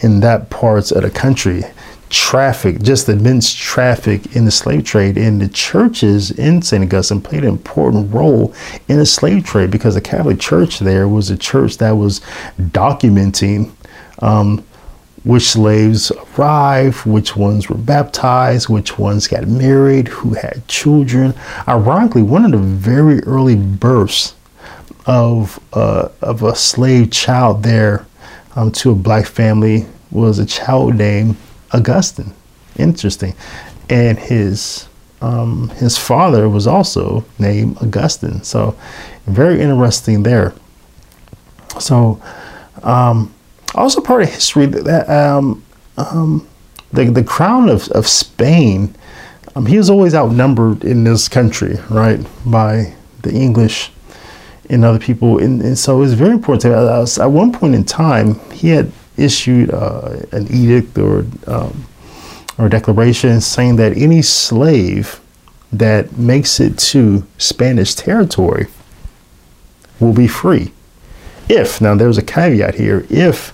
in 0.00 0.20
that 0.20 0.50
part 0.50 0.92
of 0.92 1.02
the 1.02 1.10
country. 1.10 1.64
Traffic, 2.08 2.80
just 2.82 3.06
the 3.06 3.12
immense 3.12 3.52
traffic 3.52 4.36
in 4.36 4.44
the 4.44 4.50
slave 4.50 4.84
trade. 4.84 5.18
And 5.18 5.40
the 5.40 5.48
churches 5.48 6.30
in 6.30 6.62
St. 6.62 6.84
Augustine 6.84 7.20
played 7.20 7.42
an 7.42 7.48
important 7.48 8.12
role 8.14 8.54
in 8.88 8.98
the 8.98 9.06
slave 9.06 9.44
trade 9.44 9.70
because 9.70 9.94
the 9.94 10.00
Catholic 10.00 10.38
Church 10.38 10.78
there 10.78 11.08
was 11.08 11.30
a 11.30 11.36
church 11.36 11.78
that 11.78 11.92
was 11.92 12.20
documenting 12.58 13.72
um, 14.20 14.64
which 15.26 15.42
slaves 15.42 16.12
arrived, 16.38 17.04
which 17.04 17.36
ones 17.36 17.68
were 17.68 17.76
baptized, 17.76 18.68
which 18.68 18.96
ones 18.96 19.26
got 19.26 19.48
married, 19.48 20.06
who 20.06 20.34
had 20.34 20.66
children. 20.68 21.34
Ironically, 21.66 22.22
one 22.22 22.44
of 22.44 22.52
the 22.52 22.58
very 22.58 23.18
early 23.24 23.56
births 23.56 24.36
of 25.04 25.58
uh, 25.72 26.08
of 26.22 26.44
a 26.44 26.54
slave 26.54 27.10
child 27.10 27.64
there 27.64 28.06
um, 28.54 28.70
to 28.72 28.92
a 28.92 28.94
black 28.94 29.26
family 29.26 29.86
was 30.12 30.38
a 30.38 30.46
child 30.46 30.94
named 30.94 31.36
Augustine. 31.72 32.32
Interesting, 32.78 33.34
and 33.88 34.18
his 34.18 34.88
um, 35.22 35.70
his 35.70 35.96
father 35.96 36.48
was 36.48 36.66
also 36.66 37.24
named 37.38 37.78
Augustine. 37.78 38.42
So 38.42 38.76
very 39.26 39.60
interesting 39.60 40.22
there. 40.22 40.52
So. 41.78 42.20
Um, 42.82 43.32
also 43.76 44.00
part 44.00 44.22
of 44.22 44.30
history 44.30 44.66
that 44.66 45.08
um, 45.10 45.62
um, 45.96 46.46
the, 46.92 47.04
the 47.04 47.22
crown 47.22 47.68
of, 47.68 47.88
of 47.90 48.06
Spain, 48.06 48.94
um, 49.54 49.66
he 49.66 49.76
was 49.76 49.90
always 49.90 50.14
outnumbered 50.14 50.84
in 50.84 51.04
this 51.04 51.28
country, 51.28 51.76
right, 51.90 52.20
by 52.44 52.94
the 53.22 53.32
English 53.32 53.90
and 54.70 54.84
other 54.84 54.98
people. 54.98 55.38
And, 55.38 55.60
and 55.62 55.78
so 55.78 56.02
it's 56.02 56.12
very 56.12 56.32
important. 56.32 56.74
At 56.74 57.26
one 57.26 57.52
point 57.52 57.74
in 57.74 57.84
time, 57.84 58.40
he 58.50 58.68
had 58.68 58.92
issued 59.16 59.70
uh, 59.70 60.16
an 60.32 60.46
edict 60.50 60.98
or 60.98 61.24
um, 61.46 61.86
or 62.58 62.68
declaration 62.68 63.40
saying 63.40 63.76
that 63.76 63.96
any 63.96 64.22
slave 64.22 65.20
that 65.72 66.16
makes 66.16 66.58
it 66.58 66.78
to 66.78 67.26
Spanish 67.38 67.94
territory 67.94 68.66
will 70.00 70.14
be 70.14 70.26
free 70.26 70.72
if, 71.48 71.80
now 71.80 71.94
there's 71.94 72.18
a 72.18 72.22
caveat 72.22 72.74
here, 72.74 73.06
if 73.08 73.52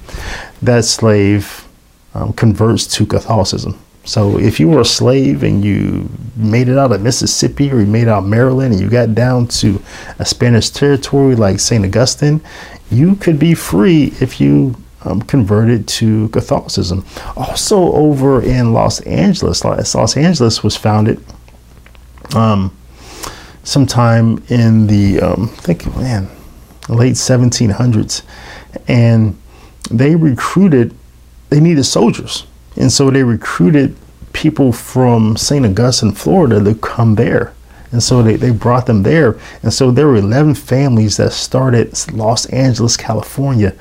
that 0.62 0.84
slave 0.84 1.66
um, 2.14 2.32
converts 2.32 2.86
to 2.96 3.06
Catholicism. 3.06 3.78
So 4.04 4.38
if 4.38 4.58
you 4.58 4.68
were 4.68 4.80
a 4.80 4.84
slave 4.84 5.42
and 5.42 5.64
you 5.64 6.08
made 6.36 6.68
it 6.68 6.76
out 6.76 6.90
of 6.90 7.02
Mississippi 7.02 7.70
or 7.70 7.80
you 7.80 7.86
made 7.86 8.08
out 8.08 8.24
Maryland 8.24 8.72
and 8.72 8.82
you 8.82 8.88
got 8.88 9.14
down 9.14 9.46
to 9.48 9.80
a 10.18 10.24
Spanish 10.24 10.70
territory 10.70 11.36
like 11.36 11.60
St. 11.60 11.84
Augustine, 11.84 12.40
you 12.90 13.14
could 13.16 13.38
be 13.38 13.54
free 13.54 14.12
if 14.20 14.40
you 14.40 14.74
um, 15.04 15.22
converted 15.22 15.86
to 15.88 16.28
Catholicism. 16.28 17.04
Also 17.36 17.92
over 17.92 18.42
in 18.42 18.72
Los 18.72 19.00
Angeles, 19.00 19.64
Los 19.64 20.16
Angeles 20.16 20.62
was 20.62 20.76
founded 20.76 21.22
um, 22.34 22.76
sometime 23.64 24.42
in 24.48 24.86
the, 24.86 25.20
um, 25.20 25.44
I 25.44 25.60
think, 25.60 25.86
man, 25.96 26.28
late 26.88 27.14
1700s, 27.14 28.22
and 28.88 29.38
they 29.90 30.14
recruited. 30.14 30.94
They 31.50 31.60
needed 31.60 31.84
soldiers, 31.84 32.46
and 32.76 32.90
so 32.90 33.10
they 33.10 33.22
recruited 33.22 33.94
people 34.32 34.72
from 34.72 35.36
St. 35.36 35.66
Augustine, 35.66 36.12
Florida, 36.12 36.62
to 36.62 36.74
come 36.74 37.16
there. 37.16 37.52
And 37.90 38.02
so 38.02 38.22
they, 38.22 38.36
they 38.36 38.50
brought 38.50 38.86
them 38.86 39.02
there. 39.02 39.38
And 39.62 39.72
so 39.72 39.90
there 39.90 40.06
were 40.06 40.16
11 40.16 40.54
families 40.54 41.18
that 41.18 41.32
started 41.32 41.92
Los 42.12 42.46
Angeles, 42.46 42.96
California. 42.96 43.74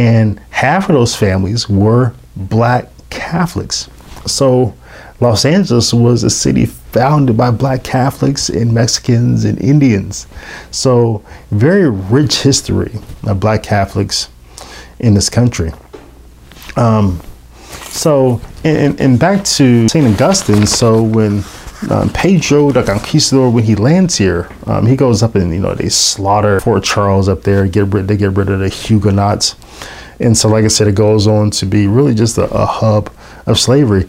And 0.00 0.40
half 0.48 0.88
of 0.88 0.94
those 0.94 1.14
families 1.14 1.68
were 1.68 2.14
black 2.34 2.86
Catholics. 3.10 3.90
So 4.26 4.74
Los 5.20 5.44
Angeles 5.44 5.92
was 5.92 6.24
a 6.24 6.30
city 6.30 6.64
founded 6.64 7.36
by 7.36 7.50
black 7.50 7.84
Catholics 7.84 8.48
and 8.48 8.72
Mexicans 8.72 9.44
and 9.44 9.60
Indians. 9.60 10.26
So, 10.70 11.22
very 11.50 11.90
rich 11.90 12.40
history 12.40 12.98
of 13.24 13.40
black 13.40 13.62
Catholics 13.62 14.30
in 14.98 15.12
this 15.12 15.28
country. 15.28 15.72
Um, 16.76 17.20
so, 17.90 18.40
and, 18.64 18.98
and 18.98 19.18
back 19.18 19.44
to 19.44 19.86
St. 19.88 20.06
Augustine, 20.06 20.66
so 20.66 21.02
when 21.02 21.42
um, 21.88 22.10
Pedro 22.10 22.70
the 22.72 22.82
Conquistador, 22.82 23.50
when 23.50 23.64
he 23.64 23.74
lands 23.74 24.18
here, 24.18 24.48
um, 24.66 24.86
he 24.86 24.96
goes 24.96 25.22
up 25.22 25.34
and, 25.34 25.52
you 25.52 25.60
know, 25.60 25.74
they 25.74 25.88
slaughter 25.88 26.60
Fort 26.60 26.84
Charles 26.84 27.28
up 27.28 27.42
there, 27.42 27.66
get 27.66 27.86
rid, 27.86 28.08
they 28.08 28.16
get 28.16 28.32
rid 28.32 28.50
of 28.50 28.60
the 28.60 28.68
Huguenots. 28.68 29.56
And 30.18 30.36
so, 30.36 30.48
like 30.48 30.64
I 30.64 30.68
said, 30.68 30.88
it 30.88 30.94
goes 30.94 31.26
on 31.26 31.50
to 31.52 31.66
be 31.66 31.86
really 31.86 32.14
just 32.14 32.36
a, 32.36 32.44
a 32.50 32.66
hub 32.66 33.10
of 33.46 33.58
slavery. 33.58 34.08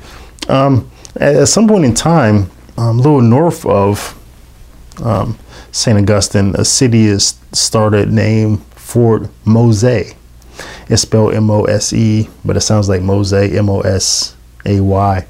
Um, 0.49 0.91
at, 1.15 1.47
some 1.47 1.67
point 1.67 1.86
in 1.86 1.93
time, 1.93 2.51
um, 2.77 2.99
a 2.99 3.01
little 3.01 3.21
north 3.21 3.65
of 3.65 4.17
um, 5.01 5.39
St. 5.71 5.97
Augustine, 5.97 6.53
a 6.55 6.65
city 6.65 7.05
is 7.05 7.36
started 7.53 8.12
named 8.12 8.62
Fort 8.75 9.29
Mose. 9.45 9.84
It's 10.89 11.01
spelled 11.03 11.34
M 11.34 11.49
O 11.49 11.63
S 11.63 11.93
E, 11.93 12.29
but 12.43 12.57
it 12.57 12.62
sounds 12.62 12.89
like 12.89 13.01
Mose, 13.01 13.31
M 13.31 13.69
O 13.69 13.79
S 13.81 14.36
A 14.65 14.81
Y. 14.81 15.25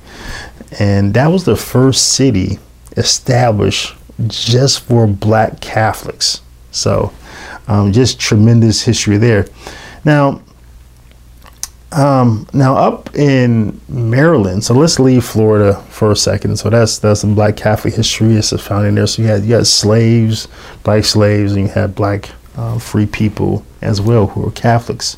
And 0.80 1.14
that 1.14 1.28
was 1.28 1.46
the 1.46 1.56
first 1.56 2.14
city 2.14 2.60
established 2.98 3.96
just 4.28 4.82
for 4.82 5.08
black 5.08 5.62
Catholics. 5.62 6.42
So, 6.72 7.12
um, 7.68 7.92
just 7.92 8.20
tremendous 8.20 8.82
history 8.82 9.18
there. 9.18 9.48
Now, 10.06 10.42
um, 11.92 12.48
now 12.54 12.76
up 12.76 13.14
in 13.16 13.80
Maryland, 13.90 14.64
so 14.64 14.74
let's 14.74 14.98
leave 15.00 15.26
Florida 15.26 15.76
for 15.90 16.12
a 16.12 16.16
second. 16.16 16.58
So 16.58 16.70
that's 16.70 17.00
that's 17.00 17.20
some 17.22 17.36
Black 17.36 17.58
Catholic 17.58 17.94
history. 17.94 18.36
It's 18.36 18.52
found 18.62 18.88
in 18.88 18.96
there. 18.96 19.08
So 19.08 19.22
you 19.22 19.28
had 19.28 19.44
you 19.44 19.56
had 19.56 19.68
slaves, 19.68 20.48
black 20.84 21.04
slaves, 21.04 21.54
and 21.54 21.64
you 21.64 21.68
had 21.68 21.94
black 21.94 22.30
uh, 22.56 22.80
free 22.80 23.06
people 23.06 23.66
as 23.82 24.00
well 24.00 24.28
who 24.28 24.42
were 24.42 24.52
Catholics. 24.52 25.18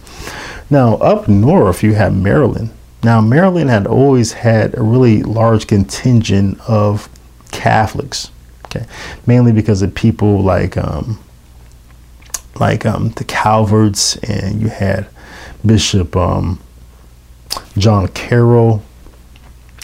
Now 0.69 0.95
up 0.95 1.27
north, 1.27 1.83
you 1.83 1.93
had 1.93 2.13
Maryland. 2.13 2.71
Now 3.03 3.19
Maryland 3.21 3.69
had 3.69 3.85
always 3.85 4.33
had 4.33 4.77
a 4.77 4.81
really 4.81 5.23
large 5.23 5.67
contingent 5.67 6.59
of 6.67 7.09
Catholics. 7.51 8.31
Okay, 8.65 8.85
mainly 9.27 9.51
because 9.51 9.81
of 9.81 9.93
people 9.93 10.41
like 10.41 10.77
um, 10.77 11.19
like 12.59 12.85
um, 12.85 13.09
the 13.09 13.23
Calverts, 13.23 14.17
and 14.17 14.61
you 14.61 14.69
had 14.69 15.07
Bishop 15.65 16.15
um, 16.15 16.59
John 17.77 18.07
Carroll. 18.09 18.83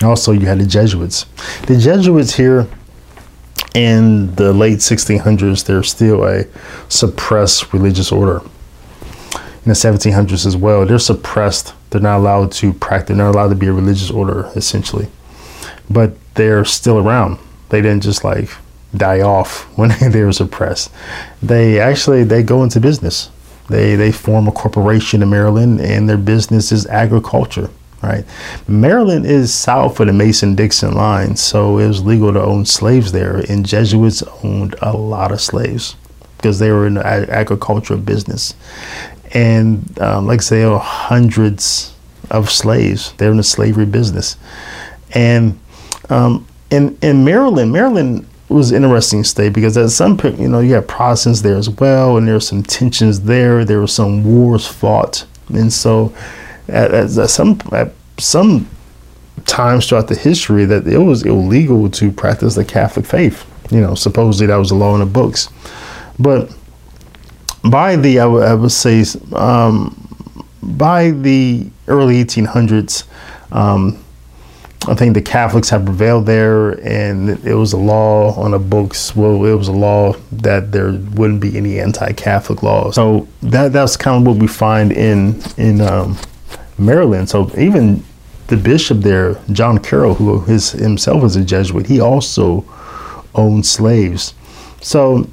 Also, 0.01 0.31
you 0.31 0.45
had 0.45 0.59
the 0.59 0.65
Jesuits. 0.65 1.25
The 1.67 1.77
Jesuits 1.77 2.35
here 2.35 2.67
in 3.75 4.33
the 4.35 4.53
late 4.53 4.79
1600s, 4.79 5.65
they're 5.65 5.83
still 5.83 6.23
a 6.25 6.45
suppressed 6.87 7.73
religious 7.73 8.11
order. 8.11 8.41
In 9.31 9.65
the 9.65 9.73
1700s 9.73 10.45
as 10.45 10.55
well, 10.55 10.85
they're 10.85 10.99
suppressed. 10.99 11.73
They're 11.89 12.01
not 12.01 12.17
allowed 12.17 12.51
to 12.53 12.73
practice. 12.73 13.15
They're 13.15 13.25
not 13.25 13.35
allowed 13.35 13.49
to 13.49 13.55
be 13.55 13.67
a 13.67 13.73
religious 13.73 14.11
order, 14.11 14.51
essentially. 14.55 15.07
But 15.89 16.13
they're 16.35 16.65
still 16.65 16.99
around. 16.99 17.39
They 17.69 17.81
didn't 17.81 18.03
just 18.03 18.23
like 18.23 18.49
die 18.95 19.21
off 19.21 19.63
when 19.77 19.91
they 20.11 20.23
were 20.23 20.33
suppressed. 20.33 20.91
They 21.41 21.79
actually 21.79 22.23
they 22.23 22.43
go 22.43 22.63
into 22.63 22.79
business. 22.79 23.29
They 23.69 23.95
they 23.95 24.11
form 24.11 24.47
a 24.47 24.51
corporation 24.51 25.21
in 25.21 25.29
Maryland, 25.29 25.79
and 25.79 26.09
their 26.09 26.17
business 26.17 26.71
is 26.71 26.85
agriculture. 26.87 27.69
Right, 28.01 28.23
Maryland 28.65 29.25
is 29.25 29.53
south 29.53 29.99
of 29.99 30.07
the 30.07 30.13
Mason-Dixon 30.13 30.93
line, 30.93 31.35
so 31.35 31.79
it 31.79 31.87
was 31.89 32.01
legal 32.01 32.31
to 32.31 32.41
own 32.41 32.65
slaves 32.65 33.11
there, 33.11 33.43
and 33.49 33.65
Jesuits 33.65 34.23
owned 34.41 34.73
a 34.81 34.95
lot 34.95 35.33
of 35.33 35.41
slaves 35.41 35.97
because 36.37 36.59
they 36.59 36.71
were 36.71 36.87
in 36.87 36.93
the 36.93 37.05
agricultural 37.05 37.99
business. 37.99 38.53
And 39.33 39.99
um, 39.99 40.27
like 40.27 40.39
I 40.39 40.43
say, 40.43 40.59
there 40.59 40.77
hundreds 40.77 41.93
of 42.31 42.49
slaves. 42.49 43.13
They're 43.17 43.31
in 43.31 43.37
the 43.37 43.43
slavery 43.43 43.85
business, 43.85 44.37
and 45.13 45.59
um, 46.09 46.47
in 46.71 46.97
in 47.01 47.23
Maryland, 47.23 47.71
Maryland 47.71 48.27
was 48.49 48.71
an 48.71 48.83
interesting 48.83 49.23
state 49.23 49.53
because 49.53 49.77
at 49.77 49.91
some 49.91 50.17
point, 50.17 50.39
you 50.39 50.47
know, 50.47 50.59
you 50.59 50.73
had 50.73 50.87
Protestants 50.87 51.41
there 51.41 51.55
as 51.55 51.69
well, 51.69 52.17
and 52.17 52.27
there 52.27 52.33
were 52.35 52.39
some 52.39 52.63
tensions 52.63 53.21
there. 53.21 53.63
There 53.63 53.79
were 53.79 53.87
some 53.87 54.23
wars 54.23 54.67
fought, 54.67 55.25
and 55.49 55.71
so 55.71 56.13
at, 56.67 56.93
at 56.93 57.29
some 57.29 57.59
at 57.71 57.93
some 58.17 58.67
times 59.45 59.87
throughout 59.87 60.07
the 60.07 60.15
history 60.15 60.65
that 60.65 60.85
it 60.87 60.97
was 60.97 61.23
illegal 61.23 61.89
to 61.89 62.11
practice 62.11 62.55
the 62.55 62.65
Catholic 62.65 63.05
faith. 63.05 63.45
You 63.71 63.81
know, 63.81 63.95
supposedly 63.95 64.47
that 64.47 64.55
was 64.55 64.69
the 64.69 64.75
law 64.75 64.95
in 64.95 64.99
the 64.99 65.05
books, 65.05 65.49
but 66.17 66.51
by 67.63 67.95
the 67.95 68.19
I 68.19 68.25
would, 68.25 68.71
say 68.71 69.03
um, 69.33 69.95
by 70.61 71.11
the 71.11 71.67
early 71.87 72.23
1800s. 72.23 73.03
Um, 73.51 74.03
I 74.87 74.95
think 74.95 75.13
the 75.13 75.21
Catholics 75.21 75.69
had 75.69 75.85
prevailed 75.85 76.25
there, 76.25 76.71
and 76.87 77.31
it 77.45 77.53
was 77.53 77.73
a 77.73 77.77
law 77.77 78.33
on 78.39 78.51
the 78.51 78.59
books. 78.59 79.13
Well, 79.13 79.43
it 79.45 79.53
was 79.53 79.67
a 79.67 79.73
law 79.73 80.13
that 80.31 80.71
there 80.71 80.93
wouldn't 80.93 81.41
be 81.41 81.57
any 81.57 81.79
anti-Catholic 81.79 82.63
laws. 82.63 82.95
So 82.95 83.27
that 83.41 83.73
that's 83.73 83.97
kind 83.97 84.21
of 84.21 84.27
what 84.27 84.41
we 84.41 84.47
find 84.47 84.93
in 84.93 85.41
in 85.57 85.81
um, 85.81 86.17
Maryland. 86.77 87.29
So 87.29 87.51
even 87.57 88.03
the 88.47 88.57
bishop 88.57 88.99
there, 88.99 89.35
John 89.51 89.77
Carroll, 89.77 90.15
who 90.15 90.41
his, 90.41 90.71
himself 90.71 91.21
was 91.21 91.35
a 91.35 91.43
Jesuit, 91.43 91.85
he 91.85 91.99
also 91.99 92.65
owned 93.35 93.65
slaves. 93.65 94.33
So 94.81 95.29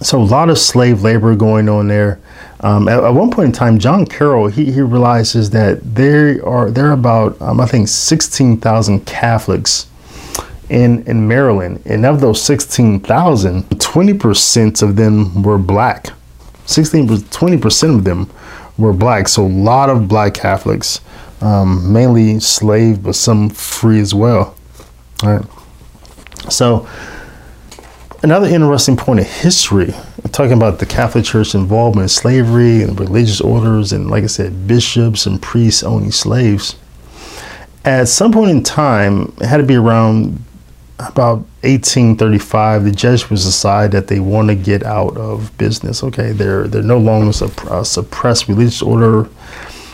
so 0.00 0.20
a 0.20 0.24
lot 0.24 0.50
of 0.50 0.58
slave 0.58 1.02
labor 1.02 1.34
going 1.34 1.68
on 1.68 1.88
there. 1.88 2.20
Um, 2.60 2.88
at, 2.88 3.02
at, 3.02 3.10
one 3.10 3.30
point 3.30 3.46
in 3.46 3.52
time, 3.52 3.78
John 3.78 4.04
Carroll 4.06 4.48
he, 4.48 4.72
he 4.72 4.80
realizes 4.80 5.50
that 5.50 5.94
there 5.94 6.44
are 6.46 6.70
there 6.70 6.86
are 6.86 6.92
about 6.92 7.40
um, 7.40 7.60
I 7.60 7.66
think 7.66 7.88
sixteen 7.88 8.58
thousand 8.58 9.06
Catholics 9.06 9.86
in 10.68 11.04
in 11.04 11.26
Maryland, 11.28 11.82
and 11.84 12.04
of 12.04 12.20
those 12.20 12.42
sixteen 12.42 13.00
thousand, 13.00 13.80
twenty 13.80 14.14
percent 14.14 14.82
of 14.82 14.96
them 14.96 15.42
were 15.42 15.58
black. 15.58 16.10
16 16.66 17.22
20 17.30 17.56
percent 17.56 17.94
of 17.94 18.04
them 18.04 18.30
were 18.76 18.92
black. 18.92 19.26
So 19.28 19.46
a 19.46 19.48
lot 19.48 19.88
of 19.88 20.06
black 20.06 20.34
Catholics, 20.34 21.00
um, 21.40 21.92
mainly 21.92 22.40
slave, 22.40 23.02
but 23.02 23.14
some 23.14 23.48
free 23.48 24.00
as 24.00 24.14
well. 24.14 24.54
All 25.22 25.36
right. 25.36 25.46
So 26.50 26.86
another 28.22 28.48
interesting 28.48 28.96
point 28.96 29.20
of 29.20 29.26
history, 29.26 29.94
talking 30.32 30.52
about 30.52 30.78
the 30.78 30.86
Catholic 30.86 31.24
Church 31.24 31.54
involvement 31.54 32.04
in 32.04 32.08
slavery 32.08 32.82
and 32.82 32.98
religious 32.98 33.40
orders, 33.40 33.92
and 33.92 34.10
like 34.10 34.24
I 34.24 34.28
said, 34.28 34.66
bishops 34.66 35.26
and 35.26 35.40
priests 35.40 35.82
owning 35.82 36.12
slaves. 36.12 36.76
At 37.84 38.08
some 38.08 38.32
point 38.32 38.50
in 38.50 38.62
time, 38.62 39.34
it 39.40 39.46
had 39.46 39.58
to 39.58 39.62
be 39.62 39.76
around 39.76 40.44
about 40.98 41.38
1835. 41.62 42.84
The 42.84 42.90
Jesuits 42.90 43.44
decided 43.44 43.92
that 43.92 44.08
they 44.08 44.20
want 44.20 44.48
to 44.48 44.54
get 44.56 44.82
out 44.82 45.16
of 45.16 45.56
business. 45.56 46.02
Okay, 46.02 46.32
they're 46.32 46.66
they're 46.66 46.82
no 46.82 46.98
longer 46.98 47.32
a 47.40 47.70
uh, 47.70 47.84
suppressed 47.84 48.48
religious 48.48 48.82
order. 48.82 49.28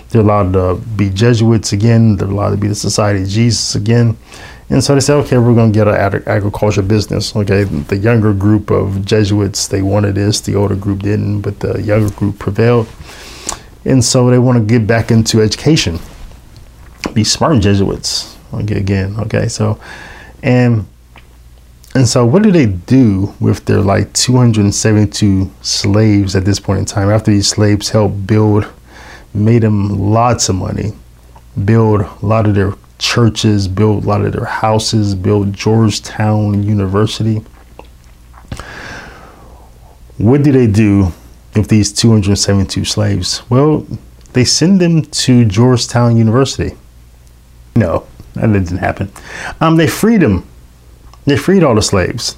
They're 0.09 0.23
allowed 0.23 0.53
to 0.55 0.77
be 0.97 1.11
Jesuits 1.11 1.73
again. 1.73 2.17
They're 2.17 2.29
allowed 2.29 2.51
to 2.51 2.57
be 2.57 2.69
the 2.69 2.75
Society 2.75 3.23
of 3.23 3.29
Jesus 3.29 3.75
again 3.75 4.17
and 4.75 4.83
so 4.83 4.93
they 4.93 5.01
said, 5.01 5.15
okay, 5.19 5.39
we're 5.39 5.55
going 5.55 5.73
to 5.73 5.79
get 5.79 5.87
an 5.87 5.95
ag- 5.95 6.27
agriculture 6.27 6.83
business. 6.83 7.37
Okay, 7.37 7.63
the 7.63 7.97
younger 7.97 8.35
group 8.35 8.73
of 8.73 9.05
Jesuits 9.05 9.69
they 9.69 9.83
wanted 9.83 10.17
this, 10.17 10.41
the 10.41 10.57
older 10.57 10.75
group 10.75 11.05
didn't, 11.05 11.43
but 11.43 11.61
the 11.61 11.81
younger 11.81 12.13
group 12.13 12.41
prevailed. 12.41 12.89
And 13.85 14.05
so 14.05 14.29
they 14.31 14.39
want 14.41 14.59
to 14.59 14.65
get 14.65 14.85
back 14.85 15.13
into 15.13 15.41
education, 15.41 16.01
be 17.13 17.23
smart 17.23 17.61
Jesuits. 17.63 18.37
Okay, 18.53 18.79
again, 18.79 19.15
okay, 19.21 19.47
so 19.47 19.79
and 20.43 20.85
and 21.95 22.09
so 22.09 22.27
what 22.27 22.43
do 22.43 22.51
they 22.51 22.67
do 22.67 23.33
with 23.39 23.67
their 23.67 23.81
like 23.81 24.13
272 24.15 25.53
slaves 25.63 26.35
at 26.35 26.45
this 26.45 26.59
point 26.59 26.81
in 26.81 26.85
time? 26.85 27.11
After 27.11 27.31
these 27.31 27.47
slaves 27.47 27.91
helped 27.91 28.27
build, 28.27 28.67
made 29.33 29.63
them 29.63 29.91
lots 29.91 30.49
of 30.49 30.57
money, 30.57 30.95
build 31.65 32.01
a 32.01 32.27
lot 32.27 32.49
of 32.49 32.57
their 32.57 32.73
churches, 32.99 33.69
built 33.69 34.05
a 34.05 34.07
lot 34.07 34.25
of 34.25 34.33
their 34.33 34.45
houses, 34.45 35.15
built 35.15 35.53
Georgetown 35.53 36.63
University. 36.63 37.45
What 40.19 40.43
do 40.43 40.53
they 40.53 40.67
do 40.67 41.13
with 41.57 41.69
these 41.69 41.93
272 41.93 42.85
slaves? 42.85 43.43
Well, 43.51 43.87
they 44.33 44.45
send 44.45 44.81
them 44.81 45.03
to 45.03 45.45
Georgetown 45.45 46.17
University. 46.17 46.77
No, 47.77 48.07
that 48.35 48.53
didn't 48.53 48.79
happen. 48.79 49.11
Um, 49.61 49.77
they 49.77 49.87
freed 49.87 50.21
them. 50.21 50.47
They 51.25 51.37
freed 51.37 51.63
all 51.63 51.75
the 51.75 51.83
slaves. 51.83 52.37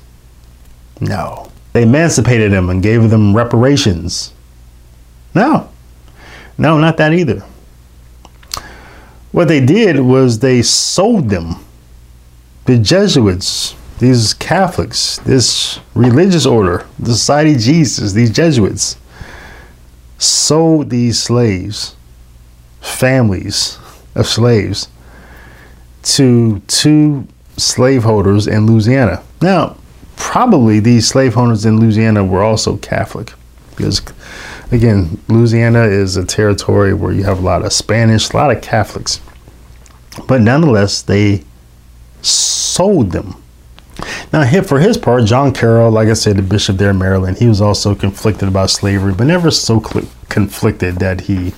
No. 1.01 1.51
They 1.73 1.83
emancipated 1.83 2.53
them 2.53 2.71
and 2.71 2.83
gave 2.83 3.11
them 3.11 3.37
reparations. 3.37 4.33
No. 5.35 5.71
No, 6.57 6.79
not 6.79 6.97
that 6.97 7.13
either. 7.13 7.45
What 9.33 9.49
they 9.49 9.65
did 9.65 10.01
was 10.01 10.39
they 10.39 10.63
sold 10.63 11.29
them. 11.29 11.57
The 12.65 12.79
Jesuits, 12.79 13.75
these 13.99 14.35
Catholics, 14.35 15.19
this 15.19 15.81
religious 15.95 16.47
order, 16.47 16.87
the 16.99 17.13
Society 17.13 17.53
of 17.53 17.59
Jesus, 17.59 18.13
these 18.13 18.31
Jesuits, 18.31 18.97
sold 20.19 20.91
these 20.91 21.23
slaves, 21.23 21.95
families 22.81 23.79
of 24.15 24.27
slaves, 24.27 24.89
to 26.03 26.61
two 26.67 27.27
slaveholders 27.57 28.47
in 28.47 28.67
Louisiana. 28.67 29.23
Now, 29.43 29.77
probably 30.17 30.81
these 30.81 31.09
slaveholders 31.09 31.65
in 31.67 31.79
Louisiana 31.79 32.25
were 32.25 32.43
also 32.43 32.77
Catholic 32.77 33.33
because 33.77 34.01
again, 34.71 35.21
Louisiana 35.29 35.83
is 35.85 36.17
a 36.17 36.25
territory 36.25 36.95
where 36.95 37.13
you 37.13 37.25
have 37.25 37.39
a 37.39 37.43
lot 37.43 37.65
of 37.65 37.73
Spanish, 37.73 38.31
a 38.31 38.37
lot 38.37 38.55
of 38.55 38.63
Catholics. 38.63 39.21
But 40.27 40.41
nonetheless, 40.41 41.03
they 41.03 41.45
sold 42.23 43.13
them. 43.13 43.43
Now, 44.33 44.45
for 44.63 44.81
his 44.81 44.99
part, 44.99 45.25
John 45.25 45.53
Carroll, 45.53 45.91
like 45.91 46.09
I 46.09 46.15
said, 46.15 46.37
the 46.37 46.43
bishop 46.43 46.77
there 46.77 46.91
in 46.91 46.99
Maryland, 46.99 47.39
he 47.39 47.47
was 47.47 47.61
also 47.61 47.95
conflicted 47.95 48.49
about 48.49 48.71
slavery, 48.71 49.15
but 49.15 49.27
never 49.27 49.51
so 49.51 49.81
cl- 49.81 50.07
conflicted 50.29 50.97
that 50.97 51.23
he 51.23 51.55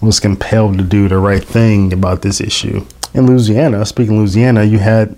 was 0.00 0.18
compelled 0.18 0.78
to 0.78 0.84
do 0.84 1.08
the 1.08 1.18
right 1.18 1.44
thing 1.44 1.92
about 1.92 2.22
this 2.22 2.40
issue. 2.40 2.84
In 3.14 3.26
Louisiana, 3.26 3.84
speaking 3.86 4.18
Louisiana, 4.18 4.64
you 4.64 4.78
had 4.78 5.16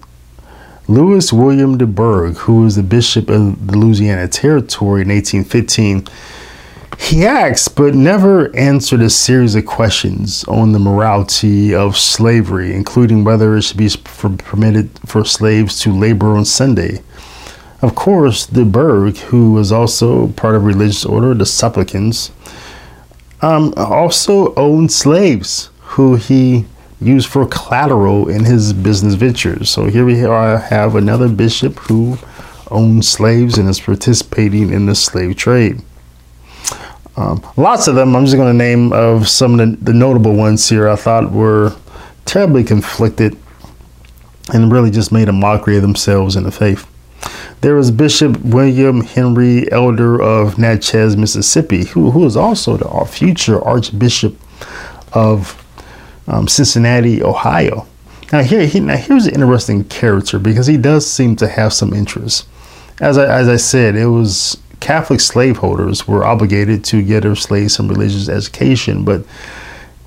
Louis 0.88 1.32
William 1.32 1.78
DuBourg, 1.78 2.36
who 2.38 2.62
was 2.62 2.76
the 2.76 2.82
bishop 2.82 3.30
of 3.30 3.68
the 3.68 3.78
Louisiana 3.78 4.28
Territory 4.28 5.02
in 5.02 5.08
1815 5.08 6.08
he 6.98 7.24
asked, 7.24 7.76
but 7.76 7.94
never 7.94 8.54
answered 8.56 9.00
a 9.00 9.10
series 9.10 9.54
of 9.54 9.66
questions 9.66 10.44
on 10.44 10.72
the 10.72 10.78
morality 10.78 11.74
of 11.74 11.96
slavery, 11.96 12.74
including 12.74 13.24
whether 13.24 13.56
it 13.56 13.62
should 13.62 13.76
be 13.76 13.90
permitted 14.38 14.90
for 15.06 15.24
slaves 15.24 15.80
to 15.80 15.92
labor 15.92 16.28
on 16.28 16.44
Sunday. 16.44 17.02
Of 17.80 17.94
course, 17.94 18.46
DuBourg, 18.46 19.18
who 19.18 19.52
was 19.52 19.72
also 19.72 20.28
part 20.28 20.54
of 20.54 20.64
religious 20.64 21.04
order, 21.04 21.34
the 21.34 21.44
Sulpicians, 21.44 22.30
um, 23.40 23.74
also 23.76 24.54
owned 24.54 24.92
slaves 24.92 25.70
who 25.80 26.16
he 26.16 26.64
used 27.00 27.28
for 27.28 27.44
collateral 27.46 28.28
in 28.28 28.44
his 28.44 28.72
business 28.72 29.14
ventures. 29.14 29.68
So 29.68 29.86
here 29.86 30.04
we 30.04 30.18
have 30.18 30.94
another 30.94 31.28
bishop 31.28 31.78
who 31.80 32.18
owns 32.70 33.08
slaves 33.08 33.58
and 33.58 33.68
is 33.68 33.80
participating 33.80 34.72
in 34.72 34.86
the 34.86 34.94
slave 34.94 35.36
trade. 35.36 35.82
Um, 37.16 37.42
lots 37.56 37.88
of 37.88 37.94
them. 37.94 38.16
I'm 38.16 38.24
just 38.24 38.36
going 38.36 38.52
to 38.52 38.56
name 38.56 38.92
of 38.92 39.28
some 39.28 39.60
of 39.60 39.70
the, 39.70 39.76
the, 39.84 39.92
notable 39.92 40.34
ones 40.34 40.66
here. 40.68 40.88
I 40.88 40.96
thought 40.96 41.30
were 41.30 41.76
terribly 42.24 42.64
conflicted 42.64 43.36
and 44.52 44.72
really 44.72 44.90
just 44.90 45.12
made 45.12 45.28
a 45.28 45.32
mockery 45.32 45.76
of 45.76 45.82
themselves 45.82 46.36
in 46.36 46.44
the 46.44 46.50
faith. 46.50 46.88
There 47.60 47.76
was 47.76 47.90
Bishop 47.90 48.40
William 48.40 49.02
Henry 49.02 49.70
Elder 49.70 50.20
of 50.20 50.58
Natchez, 50.58 51.16
Mississippi, 51.16 51.84
who, 51.84 52.10
who 52.10 52.20
was 52.20 52.36
also 52.36 52.76
the 52.76 53.06
future 53.06 53.62
Archbishop 53.62 54.36
of 55.12 55.62
um, 56.26 56.48
Cincinnati, 56.48 57.22
Ohio. 57.22 57.86
Now 58.32 58.42
here, 58.42 58.66
he, 58.66 58.80
now 58.80 58.96
here's 58.96 59.26
an 59.26 59.34
interesting 59.34 59.84
character 59.84 60.38
because 60.38 60.66
he 60.66 60.76
does 60.76 61.08
seem 61.08 61.36
to 61.36 61.48
have 61.48 61.72
some 61.72 61.92
interest. 61.92 62.48
As 63.00 63.18
I, 63.18 63.26
as 63.26 63.48
I 63.48 63.56
said, 63.56 63.94
it 63.94 64.06
was 64.06 64.61
Catholic 64.82 65.20
slaveholders 65.20 66.08
were 66.08 66.24
obligated 66.24 66.84
to 66.86 67.02
get 67.02 67.22
their 67.22 67.36
slaves 67.36 67.74
some 67.74 67.86
religious 67.86 68.28
education. 68.28 69.04
But 69.04 69.24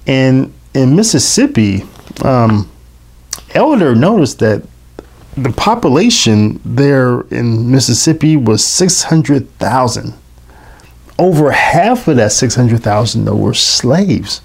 in 0.05 0.53
in 0.73 0.95
Mississippi, 0.95 1.85
um, 2.23 2.69
Elder 3.53 3.95
noticed 3.95 4.39
that 4.39 4.63
the 5.37 5.51
population 5.51 6.59
there 6.65 7.21
in 7.31 7.71
Mississippi 7.71 8.35
was 8.35 8.63
six 8.65 9.03
hundred 9.03 9.49
thousand. 9.59 10.13
Over 11.17 11.51
half 11.51 12.09
of 12.09 12.17
that 12.17 12.33
six 12.33 12.55
hundred 12.55 12.83
thousand 12.83 13.23
though 13.25 13.35
were 13.37 13.53
slaves. 13.53 14.41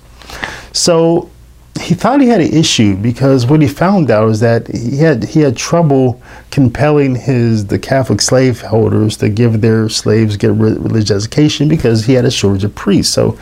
So 0.72 1.28
he 1.78 1.94
thought 1.94 2.20
he 2.20 2.28
had 2.28 2.40
an 2.40 2.52
issue 2.52 2.96
because 2.96 3.46
what 3.46 3.62
he 3.62 3.68
found 3.68 4.10
out 4.10 4.28
is 4.28 4.40
that 4.40 4.66
he 4.68 4.98
had 4.98 5.24
he 5.24 5.40
had 5.40 5.56
trouble 5.56 6.20
compelling 6.50 7.14
his 7.14 7.66
the 7.66 7.78
Catholic 7.78 8.20
slave 8.20 8.60
holders 8.60 9.16
to 9.18 9.28
give 9.28 9.60
their 9.60 9.88
slaves 9.88 10.36
get 10.36 10.52
religious 10.52 11.10
education 11.10 11.68
because 11.68 12.04
he 12.04 12.14
had 12.14 12.24
a 12.24 12.30
shortage 12.30 12.64
of 12.64 12.74
priests. 12.74 13.14
So, 13.14 13.38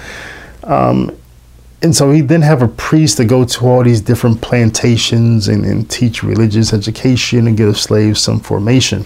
um, 0.64 1.16
and 1.82 1.94
so 1.94 2.10
he 2.10 2.20
didn't 2.20 2.42
have 2.42 2.62
a 2.62 2.68
priest 2.68 3.16
to 3.18 3.24
go 3.24 3.44
to 3.44 3.66
all 3.66 3.82
these 3.82 4.00
different 4.00 4.40
plantations 4.40 5.48
and, 5.48 5.64
and 5.64 5.88
teach 5.90 6.22
religious 6.22 6.72
education 6.72 7.46
and 7.46 7.56
give 7.56 7.78
slaves 7.78 8.20
some 8.20 8.40
formation. 8.40 9.04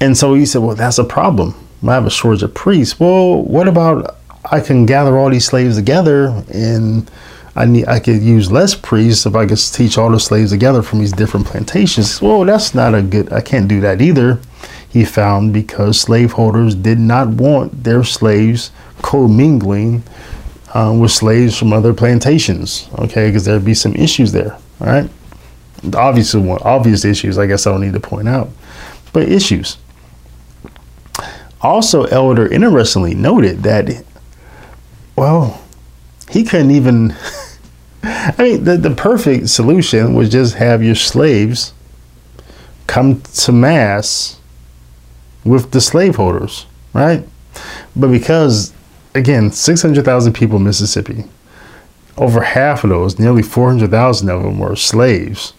And 0.00 0.16
so 0.16 0.34
he 0.34 0.46
said, 0.46 0.62
"Well, 0.62 0.76
that's 0.76 0.98
a 0.98 1.04
problem. 1.04 1.54
I 1.86 1.94
have 1.94 2.06
a 2.06 2.10
shortage 2.10 2.42
of 2.42 2.54
priests. 2.54 2.98
Well, 2.98 3.42
what 3.42 3.68
about 3.68 4.19
I 4.50 4.60
can 4.60 4.86
gather 4.86 5.16
all 5.16 5.30
these 5.30 5.46
slaves 5.46 5.76
together 5.76 6.44
and 6.52 7.10
I 7.56 7.64
need 7.64 7.88
I 7.88 8.00
could 8.00 8.22
use 8.22 8.50
less 8.50 8.74
priests 8.74 9.26
if 9.26 9.34
I 9.34 9.46
could 9.46 9.58
teach 9.58 9.98
all 9.98 10.10
the 10.10 10.20
slaves 10.20 10.50
together 10.50 10.82
from 10.82 11.00
these 11.00 11.12
different 11.12 11.46
plantations. 11.46 12.22
Well, 12.22 12.44
that's 12.44 12.74
not 12.74 12.94
a 12.94 13.02
good. 13.02 13.32
I 13.32 13.40
can't 13.40 13.68
do 13.68 13.80
that 13.80 14.00
either. 14.00 14.40
He 14.88 15.04
found 15.04 15.52
because 15.52 16.00
slaveholders 16.00 16.74
did 16.74 16.98
not 16.98 17.28
want 17.28 17.84
their 17.84 18.02
slaves 18.04 18.72
commingling 19.02 20.02
uh, 20.74 20.96
with 20.98 21.10
slaves 21.10 21.56
from 21.56 21.72
other 21.72 21.92
plantations. 21.92 22.88
Okay, 22.98 23.28
because 23.28 23.44
there'd 23.44 23.64
be 23.64 23.74
some 23.74 23.94
issues 23.94 24.32
there. 24.32 24.54
All 24.80 24.86
right, 24.86 25.10
obviously, 25.94 26.40
one 26.40 26.60
obvious 26.62 27.04
issues. 27.04 27.38
I 27.38 27.46
guess 27.46 27.66
I 27.66 27.72
don't 27.72 27.82
need 27.82 27.92
to 27.92 28.00
point 28.00 28.28
out, 28.28 28.48
but 29.12 29.28
issues. 29.28 29.76
Also, 31.62 32.04
Elder 32.04 32.46
interestingly 32.46 33.14
noted 33.14 33.62
that, 33.64 34.04
well, 35.20 35.60
he 36.30 36.44
couldn't 36.44 36.70
even. 36.70 37.14
I 38.02 38.34
mean, 38.38 38.64
the, 38.64 38.78
the 38.78 38.94
perfect 38.94 39.50
solution 39.50 40.14
was 40.14 40.30
just 40.30 40.54
have 40.54 40.82
your 40.82 40.94
slaves 40.94 41.74
come 42.86 43.20
to 43.20 43.52
mass 43.52 44.40
with 45.44 45.72
the 45.72 45.80
slaveholders, 45.82 46.64
right? 46.94 47.28
But 47.94 48.08
because, 48.08 48.72
again, 49.14 49.52
600,000 49.52 50.32
people 50.32 50.56
in 50.56 50.64
Mississippi, 50.64 51.24
over 52.16 52.40
half 52.40 52.82
of 52.82 52.88
those, 52.88 53.18
nearly 53.18 53.42
400,000 53.42 54.30
of 54.30 54.42
them 54.42 54.58
were 54.58 54.74
slaves. 54.74 55.52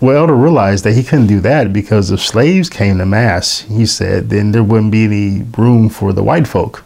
Well, 0.00 0.16
Elder 0.16 0.34
realized 0.34 0.82
that 0.82 0.94
he 0.94 1.04
couldn't 1.04 1.28
do 1.28 1.38
that 1.38 1.72
because 1.72 2.10
if 2.10 2.20
slaves 2.20 2.68
came 2.68 2.98
to 2.98 3.06
mass, 3.06 3.60
he 3.60 3.86
said, 3.86 4.28
then 4.28 4.50
there 4.50 4.64
wouldn't 4.64 4.90
be 4.90 5.04
any 5.04 5.44
room 5.56 5.88
for 5.88 6.12
the 6.12 6.24
white 6.24 6.48
folk. 6.48 6.84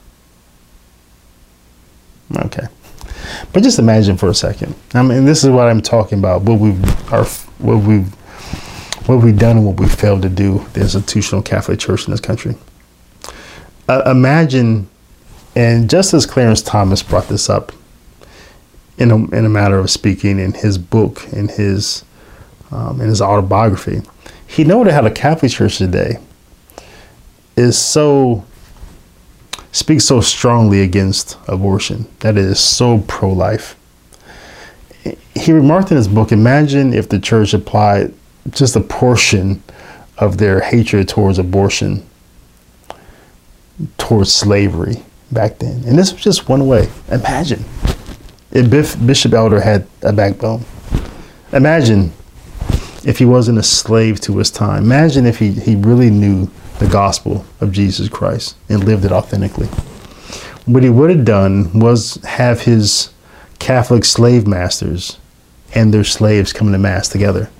Okay. 2.37 2.67
But 3.53 3.63
just 3.63 3.79
imagine 3.79 4.17
for 4.17 4.29
a 4.29 4.35
second. 4.35 4.75
I 4.93 5.03
mean, 5.03 5.25
this 5.25 5.45
is 5.45 5.51
what 5.51 5.69
I'm 5.69 5.81
talking 5.81 6.19
about. 6.19 6.43
What 6.43 6.59
we've 6.59 7.13
our 7.13 7.25
what 7.59 7.79
we've 7.79 8.13
what 9.09 9.23
we've 9.23 9.39
done 9.39 9.59
and 9.59 9.67
what 9.67 9.79
we 9.79 9.89
failed 9.89 10.23
to 10.23 10.29
do. 10.29 10.65
The 10.73 10.81
institutional 10.81 11.43
Catholic 11.43 11.79
Church 11.79 12.07
in 12.07 12.11
this 12.11 12.21
country. 12.21 12.57
Uh, 13.89 14.03
imagine, 14.07 14.89
and 15.55 15.91
just 15.91 16.15
as 16.15 16.25
Clarence 16.25 16.63
Thomas 16.63 17.03
brought 17.03 17.29
this 17.29 17.51
up 17.51 17.73
in 18.97 19.11
a, 19.11 19.17
in 19.37 19.45
a 19.45 19.49
matter 19.49 19.79
of 19.79 19.91
speaking 19.91 20.39
in 20.39 20.55
his 20.55 20.79
book, 20.79 21.27
in 21.33 21.49
his 21.49 22.05
um, 22.71 23.01
in 23.01 23.09
his 23.09 23.21
autobiography. 23.21 24.03
He 24.47 24.65
noted 24.65 24.93
how 24.93 25.03
the 25.03 25.11
Catholic 25.11 25.53
Church 25.53 25.79
today 25.79 26.19
is 27.57 27.79
so 27.79 28.45
speaks 29.75 30.05
so 30.05 30.21
strongly 30.21 30.81
against 30.83 31.37
abortion, 31.49 32.07
that 32.21 32.39
it 32.39 32.45
is 32.45 32.61
so 32.61 33.01
pro 33.09 33.31
life. 33.31 33.77
He 35.35 35.53
remarked 35.53 35.91
in 35.91 35.97
his 35.97 36.07
book 36.07 36.31
Imagine 36.31 36.95
if 36.95 37.09
the 37.09 37.19
church 37.19 37.53
applied 37.53 38.15
just 38.51 38.77
a 38.77 38.81
portion 38.81 39.63
of 40.17 40.39
their 40.39 40.61
hatred 40.61 41.09
towards 41.09 41.41
abortion 41.41 42.07
towards 43.99 44.33
slavery 44.33 45.03
back 45.33 45.59
then. 45.59 45.83
And 45.87 45.99
this 45.99 46.13
was 46.13 46.23
just 46.23 46.49
one 46.49 46.69
way. 46.69 46.89
Imagine 47.11 47.65
if 48.53 49.05
Bishop 49.05 49.33
Elder 49.33 49.61
had 49.61 49.89
a 50.03 50.13
backbone. 50.13 50.65
Imagine 51.53 52.13
if 53.05 53.19
he 53.19 53.25
wasn't 53.25 53.59
a 53.59 53.63
slave 53.65 54.21
to 54.21 54.39
his 54.39 54.53
time. 54.53 54.85
Imagine 54.85 55.27
if 55.27 55.41
he, 55.41 55.51
he 55.51 55.75
really 55.75 56.11
knew 56.11 56.49
the 56.85 56.91
gospel 56.91 57.45
of 57.61 57.73
Jesus 57.73 58.09
Christ 58.09 58.57
and 58.69 58.85
lived 58.85 59.05
it 59.05 59.13
authentically. 59.13 59.69
What 60.67 60.83
he 60.83 60.91
would 60.91 61.11
have 61.11 61.25
done 61.25 61.79
was 61.79 62.17
have 62.25 62.63
his 62.63 63.11
Catholic 63.59 64.05
slave 64.05 64.47
masters 64.47 65.19
and 65.75 65.93
their 65.93 66.05
slaves 66.05 66.53
come 66.53 66.73
to 66.73 66.79
Mass 66.79 67.09
together. 67.09 67.51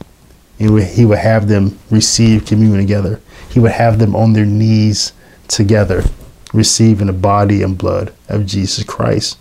He 0.59 0.69
would, 0.69 0.85
he 0.85 1.05
would 1.05 1.19
have 1.19 1.49
them 1.49 1.79
receive 1.91 2.47
communion 2.47 2.81
together. 2.81 3.21
He 3.51 3.61
would 3.61 3.73
have 3.73 3.99
them 3.99 4.15
on 4.15 4.35
their 4.35 4.47
knees 4.47 5.13
together, 5.49 6.05
receiving 6.53 7.07
the 7.07 7.13
body 7.13 7.63
and 7.63 7.77
blood 7.77 8.13
of 8.29 8.47
Jesus 8.47 8.85
Christ. 8.85 9.39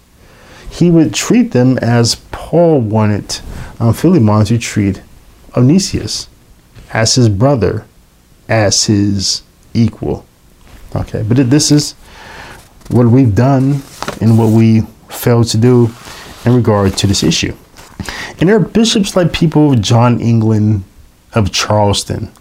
He 0.69 0.89
would 0.89 1.13
treat 1.13 1.51
them 1.51 1.77
as 1.79 2.15
Paul 2.31 2.81
wanted 2.81 3.39
um, 3.79 3.93
Philemon 3.93 4.45
to 4.45 4.57
treat 4.57 5.01
Onesimus, 5.55 6.27
as 6.93 7.15
his 7.15 7.29
brother, 7.29 7.85
as 8.49 8.85
his 8.85 9.43
equal. 9.73 10.25
Okay, 10.95 11.23
but 11.23 11.49
this 11.49 11.71
is 11.71 11.93
what 12.89 13.07
we've 13.07 13.33
done 13.33 13.81
and 14.21 14.37
what 14.37 14.49
we 14.49 14.81
failed 15.09 15.47
to 15.47 15.57
do 15.57 15.89
in 16.45 16.53
regard 16.53 16.95
to 16.97 17.07
this 17.07 17.23
issue. 17.23 17.55
And 18.39 18.49
there 18.49 18.57
are 18.57 18.59
bishops 18.59 19.15
like 19.15 19.31
people, 19.31 19.75
John 19.75 20.19
England 20.19 20.83
of 21.33 21.51
Charleston. 21.51 22.31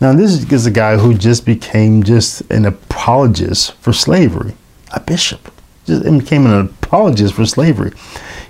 Now, 0.00 0.12
this 0.12 0.50
is 0.50 0.66
a 0.66 0.70
guy 0.70 0.96
who 0.96 1.14
just 1.14 1.44
became 1.44 2.02
just 2.02 2.40
an 2.50 2.64
apologist 2.64 3.72
for 3.74 3.92
slavery, 3.92 4.54
a 4.92 5.00
bishop, 5.00 5.52
just 5.86 6.04
became 6.04 6.46
an 6.46 6.66
apologist 6.66 7.34
for 7.34 7.44
slavery. 7.44 7.92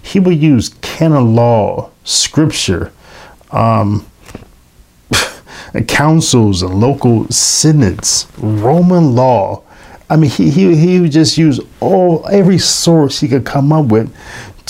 He 0.01 0.21
would 0.21 0.41
use 0.41 0.71
canon 0.81 1.35
law, 1.35 1.91
scripture, 2.05 2.93
um, 3.51 4.07
councils 5.87 6.63
and 6.63 6.81
local 6.81 7.27
synods, 7.29 8.27
Roman 8.39 9.15
law. 9.15 9.63
I 10.09 10.17
mean, 10.17 10.31
he, 10.31 10.51
he, 10.51 10.75
he 10.75 11.01
would 11.01 11.13
just 11.13 11.39
use 11.39 11.61
all 11.79 12.27
every 12.29 12.59
source 12.59 13.21
he 13.21 13.29
could 13.29 13.47
come 13.47 13.73
up 13.73 13.87
with 13.87 14.13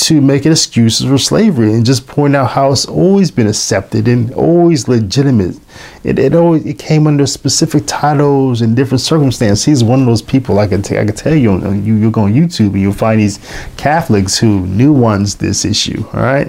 to 0.00 0.20
make 0.20 0.46
excuses 0.46 1.06
for 1.06 1.18
slavery 1.18 1.74
and 1.74 1.84
just 1.84 2.06
point 2.06 2.34
out 2.34 2.50
how 2.50 2.72
it's 2.72 2.86
always 2.86 3.30
been 3.30 3.46
accepted 3.46 4.08
and 4.08 4.32
always 4.32 4.88
legitimate. 4.88 5.56
It, 6.04 6.18
it 6.18 6.34
always 6.34 6.64
it 6.64 6.78
came 6.78 7.06
under 7.06 7.26
specific 7.26 7.82
titles 7.86 8.62
and 8.62 8.74
different 8.74 9.02
circumstances. 9.02 9.64
He's 9.64 9.84
one 9.84 10.00
of 10.00 10.06
those 10.06 10.22
people 10.22 10.58
I 10.58 10.66
can 10.66 10.80
t- 10.80 10.98
I 10.98 11.04
can 11.04 11.14
tell 11.14 11.34
you 11.34 11.60
you 11.74 11.96
you 11.96 12.10
go 12.10 12.22
on 12.22 12.32
YouTube 12.32 12.72
and 12.72 12.80
you'll 12.80 12.92
find 12.94 13.20
these 13.20 13.38
Catholics 13.76 14.38
who 14.38 14.66
nuance 14.66 15.34
this 15.34 15.66
issue. 15.66 16.02
All 16.14 16.22
right, 16.22 16.48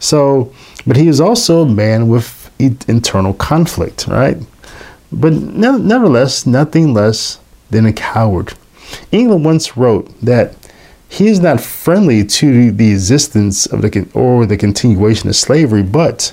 so 0.00 0.52
but 0.84 0.96
he 0.96 1.06
is 1.06 1.20
also 1.20 1.62
a 1.62 1.68
man 1.68 2.08
with 2.08 2.41
internal 2.58 3.34
conflict, 3.34 4.06
right? 4.06 4.36
But 5.10 5.32
nevertheless, 5.32 6.46
nothing 6.46 6.94
less 6.94 7.38
than 7.70 7.86
a 7.86 7.92
coward. 7.92 8.54
England 9.10 9.44
once 9.44 9.76
wrote 9.76 10.08
that 10.20 10.56
he 11.08 11.28
is 11.28 11.40
not 11.40 11.60
friendly 11.60 12.24
to 12.24 12.72
the 12.72 12.90
existence 12.90 13.66
of 13.66 13.82
the 13.82 14.08
or 14.14 14.46
the 14.46 14.56
continuation 14.56 15.28
of 15.28 15.36
slavery, 15.36 15.82
but 15.82 16.32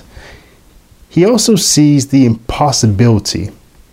he 1.10 1.26
also 1.26 1.56
sees 1.56 2.08
the 2.08 2.24
impossibility 2.24 3.50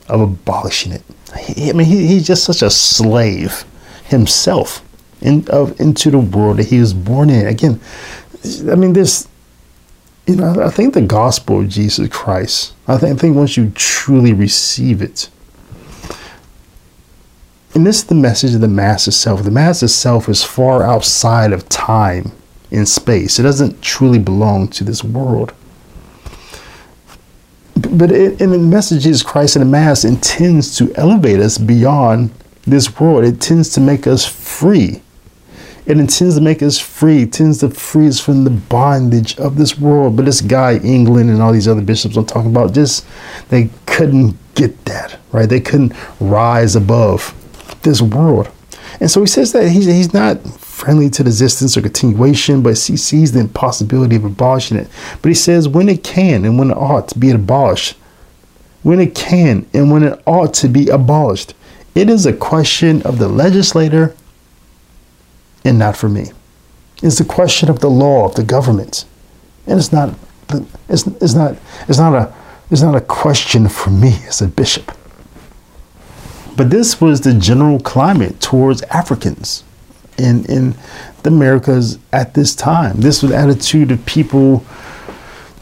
of 0.07 0.21
abolishing 0.21 0.93
it. 0.93 1.03
I 1.33 1.73
mean, 1.73 1.85
he, 1.85 2.07
he's 2.07 2.25
just 2.25 2.45
such 2.45 2.61
a 2.61 2.69
slave 2.69 3.65
himself 4.05 4.81
in, 5.21 5.47
of, 5.49 5.79
into 5.79 6.11
the 6.11 6.19
world 6.19 6.57
that 6.57 6.67
he 6.67 6.79
was 6.79 6.93
born 6.93 7.29
in. 7.29 7.47
Again, 7.47 7.81
I 8.71 8.75
mean, 8.75 8.93
this 8.93 9.27
you 10.27 10.35
know, 10.35 10.61
I 10.61 10.69
think 10.69 10.93
the 10.93 11.01
gospel 11.01 11.61
of 11.61 11.69
Jesus 11.69 12.09
Christ, 12.09 12.73
I 12.87 12.97
think, 12.97 13.17
I 13.17 13.19
think 13.19 13.35
once 13.35 13.55
you 13.55 13.71
truly 13.75 14.33
receive 14.33 15.01
it, 15.01 15.29
and 17.73 17.85
this 17.85 17.97
is 17.97 18.05
the 18.05 18.15
message 18.15 18.53
of 18.53 18.61
the 18.61 18.67
Mass 18.67 19.07
itself. 19.07 19.43
The 19.43 19.51
Mass 19.51 19.83
itself 19.83 20.27
is 20.27 20.43
far 20.43 20.83
outside 20.83 21.53
of 21.53 21.69
time 21.69 22.31
and 22.71 22.87
space. 22.89 23.39
It 23.39 23.43
doesn't 23.43 23.81
truly 23.81 24.19
belong 24.19 24.67
to 24.69 24.83
this 24.83 25.03
world. 25.03 25.53
But 27.75 28.11
and 28.11 28.39
the 28.39 28.57
message 28.57 28.97
of 28.97 29.03
Jesus 29.03 29.23
Christ 29.23 29.55
in 29.55 29.59
the 29.61 29.67
Mass 29.67 30.03
intends 30.03 30.75
to 30.77 30.93
elevate 30.95 31.39
us 31.39 31.57
beyond 31.57 32.31
this 32.63 32.99
world. 32.99 33.23
It 33.23 33.39
tends 33.39 33.69
to 33.75 33.79
make 33.79 34.07
us 34.07 34.25
free 34.25 35.01
it 35.87 35.97
intends 35.97 36.35
to 36.35 36.41
make 36.41 36.61
us 36.61 36.77
free, 36.77 37.23
it 37.23 37.31
tends 37.31 37.59
to 37.59 37.69
free 37.69 38.09
us 38.09 38.19
from 38.19 38.43
the 38.43 38.49
bondage 38.49 39.37
of 39.39 39.55
this 39.55 39.79
world. 39.79 40.17
But 40.17 40.25
this 40.25 40.41
guy, 40.41 40.79
England, 40.79 41.29
and 41.29 41.41
all 41.41 41.53
these 41.53 41.67
other 41.67 41.81
bishops 41.81 42.17
I'm 42.17 42.25
talking 42.25 42.51
about, 42.51 42.73
just 42.73 43.07
they 43.47 43.69
couldn't 43.85 44.37
get 44.53 44.83
that, 44.83 45.17
right? 45.31 45.47
They 45.47 45.61
couldn't 45.61 45.93
rise 46.19 46.75
above 46.75 47.33
this 47.83 48.01
world. 48.01 48.51
And 48.99 49.09
so 49.09 49.21
he 49.21 49.27
says 49.27 49.53
that 49.53 49.69
he's, 49.69 49.85
he's 49.85 50.13
not 50.13 50.41
friendly 50.59 51.09
to 51.11 51.23
the 51.23 51.29
existence 51.29 51.77
or 51.77 51.81
continuation, 51.81 52.61
but 52.61 52.77
he 52.77 52.97
sees 52.97 53.31
the 53.31 53.39
impossibility 53.39 54.17
of 54.17 54.25
abolishing 54.25 54.77
it. 54.77 54.89
But 55.21 55.29
he 55.29 55.35
says 55.35 55.69
when 55.69 55.87
it 55.87 56.03
can 56.03 56.43
and 56.43 56.59
when 56.59 56.71
it 56.71 56.77
ought 56.77 57.07
to 57.09 57.17
be 57.17 57.29
abolished, 57.29 57.95
when 58.83 58.99
it 58.99 59.15
can 59.15 59.65
and 59.73 59.89
when 59.89 60.03
it 60.03 60.21
ought 60.25 60.53
to 60.55 60.67
be 60.67 60.89
abolished, 60.89 61.53
it 61.95 62.09
is 62.09 62.25
a 62.25 62.33
question 62.33 63.01
of 63.03 63.19
the 63.19 63.29
legislator 63.29 64.13
and 65.63 65.79
not 65.79 65.97
for 65.97 66.09
me. 66.09 66.31
It's 67.01 67.17
the 67.17 67.25
question 67.25 67.69
of 67.69 67.79
the 67.79 67.89
law 67.89 68.25
of 68.25 68.35
the 68.35 68.43
government, 68.43 69.05
and 69.67 69.79
it's 69.79 69.91
not. 69.91 70.15
It's, 70.89 71.05
it's 71.05 71.33
not. 71.33 71.57
It's 71.87 71.99
not 71.99 72.13
a. 72.15 72.33
It's 72.71 72.81
not 72.81 72.95
a 72.95 73.01
question 73.01 73.69
for 73.69 73.91
me 73.91 74.19
as 74.27 74.41
a 74.41 74.47
bishop. 74.47 74.91
But 76.55 76.69
this 76.69 76.99
was 76.99 77.21
the 77.21 77.33
general 77.33 77.79
climate 77.79 78.39
towards 78.41 78.81
Africans 78.83 79.63
in 80.17 80.43
in 80.45 80.75
the 81.21 81.29
Americas 81.29 81.99
at 82.11 82.33
this 82.33 82.55
time. 82.55 83.01
This 83.01 83.21
was 83.21 83.31
the 83.31 83.37
attitude 83.37 83.91
of 83.91 84.03
people 84.05 84.65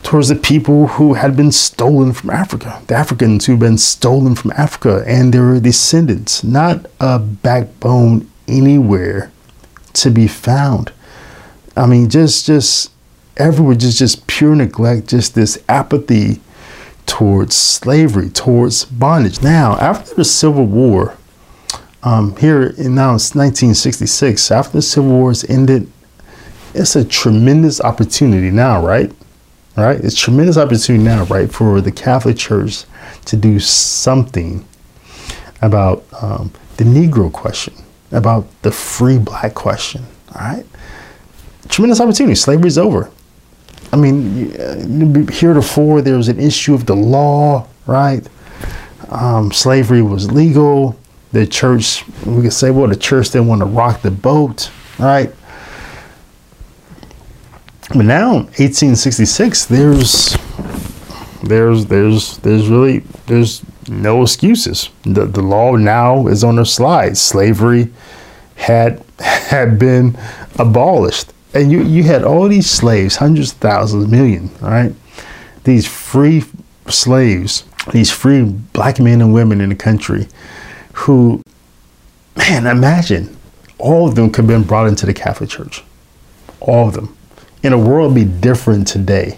towards 0.04 0.30
the 0.30 0.36
people 0.36 0.88
who 0.88 1.16
had 1.16 1.36
been 1.36 1.52
stolen 1.52 2.14
from 2.14 2.30
Africa, 2.30 2.82
the 2.88 2.96
Africans 2.96 3.46
who've 3.46 3.60
been 3.60 3.78
stolen 3.78 4.36
from 4.36 4.52
Africa 4.52 5.04
and 5.06 5.34
their 5.34 5.60
descendants. 5.60 6.44
Not 6.44 6.86
a 7.00 7.20
backbone 7.20 8.30
anywhere 8.48 9.32
to 9.96 10.12
be 10.12 10.28
found. 10.28 10.92
I 11.76 11.86
mean, 11.86 12.10
just 12.10 12.46
just 12.46 12.92
everywhere, 13.38 13.76
just 13.76 13.98
just 13.98 14.28
pure 14.28 14.56
neglect, 14.56 15.08
just 15.08 15.36
this 15.36 15.62
apathy 15.68 16.42
towards 17.06 17.56
slavery, 17.56 18.30
towards 18.30 18.86
bondage. 18.86 19.42
Now, 19.42 19.78
after 19.78 20.16
the 20.16 20.26
Civil 20.26 20.66
War, 20.66 21.18
um, 22.04 22.36
here 22.38 22.74
now 22.78 23.16
it's 23.16 23.36
1966. 23.36 24.52
After 24.52 24.74
the 24.74 24.82
Civil 24.82 25.12
War 25.12 25.30
has 25.30 25.44
ended, 25.50 25.92
it's 26.74 26.96
a 26.96 27.06
tremendous 27.06 27.82
opportunity 27.82 28.52
now, 28.52 28.86
right? 28.86 29.12
right? 29.78 30.00
It's 30.00 30.18
tremendous 30.20 30.58
opportunity 30.58 31.04
now, 31.04 31.24
right, 31.26 31.52
for 31.52 31.82
the 31.82 31.92
Catholic 31.92 32.38
Church 32.38 32.86
to 33.26 33.36
do 33.36 33.60
something 33.60 34.66
about 35.62 36.06
um, 36.22 36.52
the 36.78 36.84
Negro 36.84 37.32
question, 37.32 37.74
about 38.16 38.48
the 38.62 38.72
free 38.72 39.18
black 39.18 39.54
question, 39.54 40.06
all 40.34 40.42
right? 40.42 40.66
Tremendous 41.70 42.00
opportunity. 42.00 42.36
Slavery's 42.36 42.78
over. 42.78 43.12
I 43.92 43.98
mean, 43.98 44.52
heretofore 45.30 46.02
there 46.02 46.18
was 46.18 46.28
an 46.28 46.40
issue 46.40 46.74
of 46.74 46.86
the 46.86 46.96
law, 46.96 47.68
right? 47.86 48.28
Um, 49.10 49.52
slavery 49.52 50.02
was 50.02 50.32
legal. 50.32 50.98
The 51.32 51.46
church, 51.46 52.04
we 52.26 52.44
could 52.44 52.54
say, 52.54 52.72
well, 52.72 52.88
the 52.88 52.96
church 52.96 53.30
didn't 53.30 53.48
want 53.48 53.62
to 53.62 53.66
rock 53.66 54.02
the 54.02 54.12
boat, 54.12 54.72
right? 54.98 55.32
But 57.90 58.06
now, 58.06 58.34
1866, 58.58 59.66
there's 59.66 60.38
there's 61.44 61.86
there's 61.86 62.38
there's 62.38 62.68
really 62.68 63.00
there's 63.28 63.62
no 63.88 64.24
excuses. 64.24 64.90
The 65.04 65.26
the 65.26 65.42
law 65.42 65.76
now 65.76 66.28
is 66.28 66.44
on 66.44 66.56
the 66.56 66.66
slide. 66.66 67.18
Slavery 67.18 67.92
had 68.56 69.04
had 69.20 69.78
been 69.80 70.18
abolished, 70.58 71.34
and 71.54 71.72
you 71.72 71.84
you 71.84 72.04
had 72.04 72.24
all 72.24 72.48
these 72.48 72.70
slaves, 72.70 73.18
hundreds 73.18 73.52
of 73.52 73.58
thousands, 73.58 74.08
million, 74.08 74.50
right? 74.62 74.94
These 75.64 75.88
free 75.88 76.44
slaves, 76.88 77.64
these 77.92 78.12
free 78.12 78.44
black 78.44 79.00
men 79.00 79.22
and 79.22 79.34
women 79.34 79.62
in 79.62 79.70
the 79.70 79.76
country, 79.76 80.28
who, 80.94 81.42
man, 82.38 82.68
imagine 82.68 83.36
all 83.80 84.08
of 84.08 84.16
them 84.16 84.30
could 84.30 84.44
have 84.44 84.48
been 84.48 84.64
brought 84.64 84.88
into 84.88 85.06
the 85.06 85.14
Catholic 85.14 85.50
Church, 85.50 85.84
all 86.60 86.88
of 86.88 86.94
them 86.94 87.16
in 87.66 87.74
a 87.74 87.78
world 87.78 88.14
be 88.14 88.24
different 88.24 88.88
today 88.88 89.38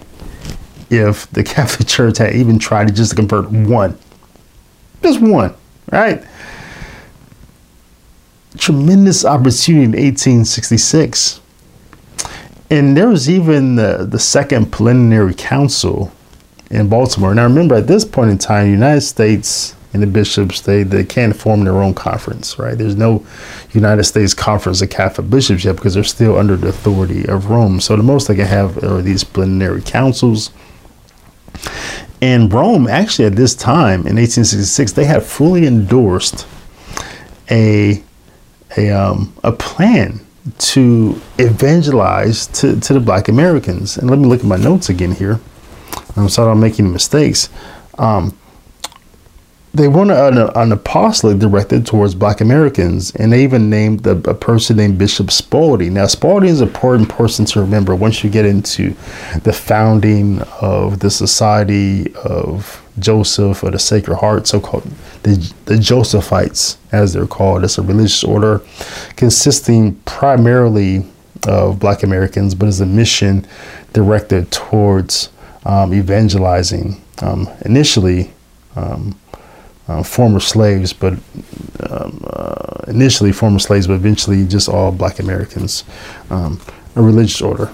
if 0.90 1.32
the 1.32 1.44
Catholic 1.46 1.88
Church 1.88 2.18
had 2.18 2.36
even 2.36 2.60
tried 2.60 2.90
to 2.90 2.94
just 2.94 3.16
convert 3.16 3.50
one. 3.50 3.98
Just 5.02 5.22
one, 5.22 5.54
right? 5.92 6.24
Tremendous 8.58 9.24
opportunity 9.26 9.84
in 9.84 9.92
1866. 9.92 11.42
And 12.70 12.98
there 12.98 13.08
was 13.08 13.30
even 13.30 13.76
the, 13.76 14.08
the 14.10 14.20
Second 14.20 14.72
Plenary 14.72 15.34
Council 15.34 16.12
in 16.70 16.90
Baltimore. 16.90 17.34
Now, 17.34 17.44
remember, 17.44 17.76
at 17.76 17.88
this 17.88 18.04
point 18.04 18.32
in 18.32 18.38
time, 18.38 18.66
the 18.66 18.72
United 18.72 19.02
States 19.02 19.76
and 19.94 20.04
the 20.04 20.08
bishops, 20.08 20.62
they, 20.62 20.84
they 20.84 21.04
can't 21.04 21.36
form 21.36 21.64
their 21.64 21.78
own 21.82 21.94
conference, 21.94 22.60
right? 22.60 22.78
There's 22.78 22.98
no 22.98 23.26
United 23.72 24.04
States 24.04 24.34
Conference 24.34 24.82
of 24.82 24.90
Catholic 24.90 25.30
Bishops 25.30 25.64
yet 25.64 25.78
because 25.78 25.94
they're 25.94 26.04
still 26.04 26.38
under 26.38 26.58
the 26.58 26.68
authority 26.68 27.26
of 27.28 27.50
Rome. 27.50 27.80
So 27.80 27.96
the 27.96 28.04
most 28.04 28.28
they 28.28 28.36
can 28.36 28.48
have 28.48 28.84
are 28.84 29.02
these 29.02 29.24
plenary 29.24 29.82
councils. 29.82 30.52
And 32.22 32.52
Rome, 32.52 32.88
actually, 32.88 33.26
at 33.26 33.36
this 33.36 33.56
time 33.56 34.02
in 34.02 34.16
1866, 34.16 34.94
they 34.94 35.06
had 35.06 35.24
fully 35.24 35.68
endorsed 35.68 36.48
a 37.50 38.04
a 38.76 38.90
um, 38.90 39.34
a 39.44 39.52
plan 39.52 40.20
to 40.58 41.20
evangelize 41.38 42.48
to, 42.48 42.80
to 42.80 42.94
the 42.94 43.00
Black 43.00 43.28
Americans. 43.28 43.98
And 43.98 44.10
let 44.10 44.20
me 44.20 44.26
look 44.26 44.40
at 44.40 44.46
my 44.46 44.56
notes 44.56 44.90
again 44.90 45.12
here. 45.12 45.40
I'm 46.16 46.30
sorry 46.30 46.52
I'm 46.52 46.60
making 46.60 46.92
mistakes. 46.92 47.50
Um, 47.98 48.38
they 49.74 49.88
wanted 49.88 50.18
an, 50.18 50.50
an 50.56 50.72
apostolate 50.72 51.40
directed 51.40 51.86
towards 51.86 52.16
black 52.16 52.42
Americans, 52.42 53.16
and 53.16 53.32
they 53.32 53.44
even 53.44 53.70
named 53.70 54.06
a, 54.08 54.12
a 54.30 54.34
person 54.34 54.78
named 54.78 54.98
Bishop 54.98 55.30
Spalding. 55.30 55.94
Now, 55.94 56.08
Spalding 56.08 56.50
is 56.50 56.62
an 56.62 56.68
important 56.68 57.10
person 57.10 57.46
to 57.46 57.62
remember 57.62 57.96
once 57.96 58.24
you 58.24 58.30
get 58.30 58.46
into 58.46 58.96
the 59.44 59.54
founding 59.54 60.42
of 60.62 61.00
the 61.00 61.12
Society 61.12 62.14
of 62.16 62.84
Joseph 63.00 63.64
or 63.64 63.72
the 63.72 63.80
Sacred 63.80 64.18
Heart, 64.18 64.48
so 64.48 64.60
called 64.60 64.84
the, 65.24 65.54
the 65.66 65.76
Josephites, 65.76 66.78
as 66.92 67.14
they're 67.14 67.28
called. 67.28 67.64
It's 67.64 67.78
a 67.78 67.84
religious 67.84 68.24
order 68.24 68.62
consisting 69.16 69.96
primarily 70.06 71.06
of 71.48 71.80
black 71.80 72.04
Americans, 72.04 72.56
but 72.56 72.68
is 72.68 72.82
a 72.82 72.86
mission 72.86 73.46
directed 73.94 74.52
towards 74.52 75.30
um, 75.66 75.94
evangelizing 75.94 77.02
um, 77.22 77.48
initially. 77.64 78.32
Um, 78.76 79.20
uh, 79.88 80.04
former 80.04 80.40
slaves, 80.40 80.94
but 80.94 81.14
um, 81.90 82.24
uh, 82.28 82.84
initially 82.88 83.32
former 83.32 83.60
slaves, 83.60 83.88
but 83.88 83.94
eventually 83.94 84.46
just 84.46 84.70
all 84.70 84.92
black 84.92 85.20
Americans, 85.20 85.84
um, 86.30 86.60
a 86.96 87.02
religious 87.02 87.42
order. 87.42 87.72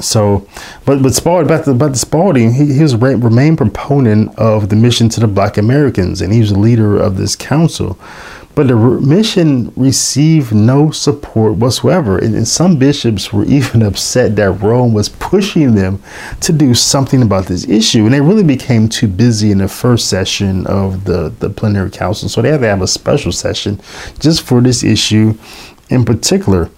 So, 0.00 0.46
but 0.84 1.02
but 1.02 1.14
Spalding, 1.14 1.46
about 1.46 1.64
the, 1.64 1.70
about 1.70 1.96
Spalding, 1.96 2.52
he, 2.52 2.74
he 2.74 2.82
was 2.82 2.92
a 2.92 2.98
remain 2.98 3.56
proponent 3.56 4.38
of 4.38 4.68
the 4.68 4.76
mission 4.76 5.08
to 5.10 5.20
the 5.20 5.26
black 5.26 5.56
Americans, 5.56 6.20
and 6.20 6.32
he 6.32 6.40
was 6.40 6.50
the 6.52 6.58
leader 6.58 6.96
of 6.96 7.16
this 7.16 7.34
council. 7.34 7.98
But 8.56 8.68
the 8.68 8.74
mission 8.74 9.70
received 9.76 10.54
no 10.54 10.90
support 10.90 11.56
whatsoever. 11.56 12.16
And, 12.16 12.34
and, 12.34 12.48
some 12.48 12.78
bishops 12.78 13.30
were 13.30 13.44
even 13.58 13.82
upset 13.82 14.34
that 14.36 14.50
Rome 14.50 14.94
was 14.94 15.10
pushing 15.10 15.74
them 15.74 16.02
to 16.40 16.54
do 16.54 16.72
something 16.72 17.20
about 17.20 17.46
this 17.46 17.68
issue. 17.68 18.06
And 18.06 18.14
they 18.14 18.22
really 18.22 18.42
became 18.42 18.88
too 18.88 19.08
busy 19.08 19.50
in 19.50 19.58
the 19.58 19.68
first 19.68 20.08
session 20.08 20.66
of 20.66 21.04
the, 21.04 21.34
the 21.38 21.50
plenary 21.50 21.90
council. 21.90 22.30
So 22.30 22.40
they 22.40 22.50
had 22.50 22.62
to 22.62 22.66
have 22.66 22.80
a 22.80 22.86
special 22.88 23.30
session 23.30 23.78
just 24.20 24.40
for 24.40 24.62
this 24.62 24.82
issue 24.82 25.36
in 25.90 26.06
particular. 26.06 26.70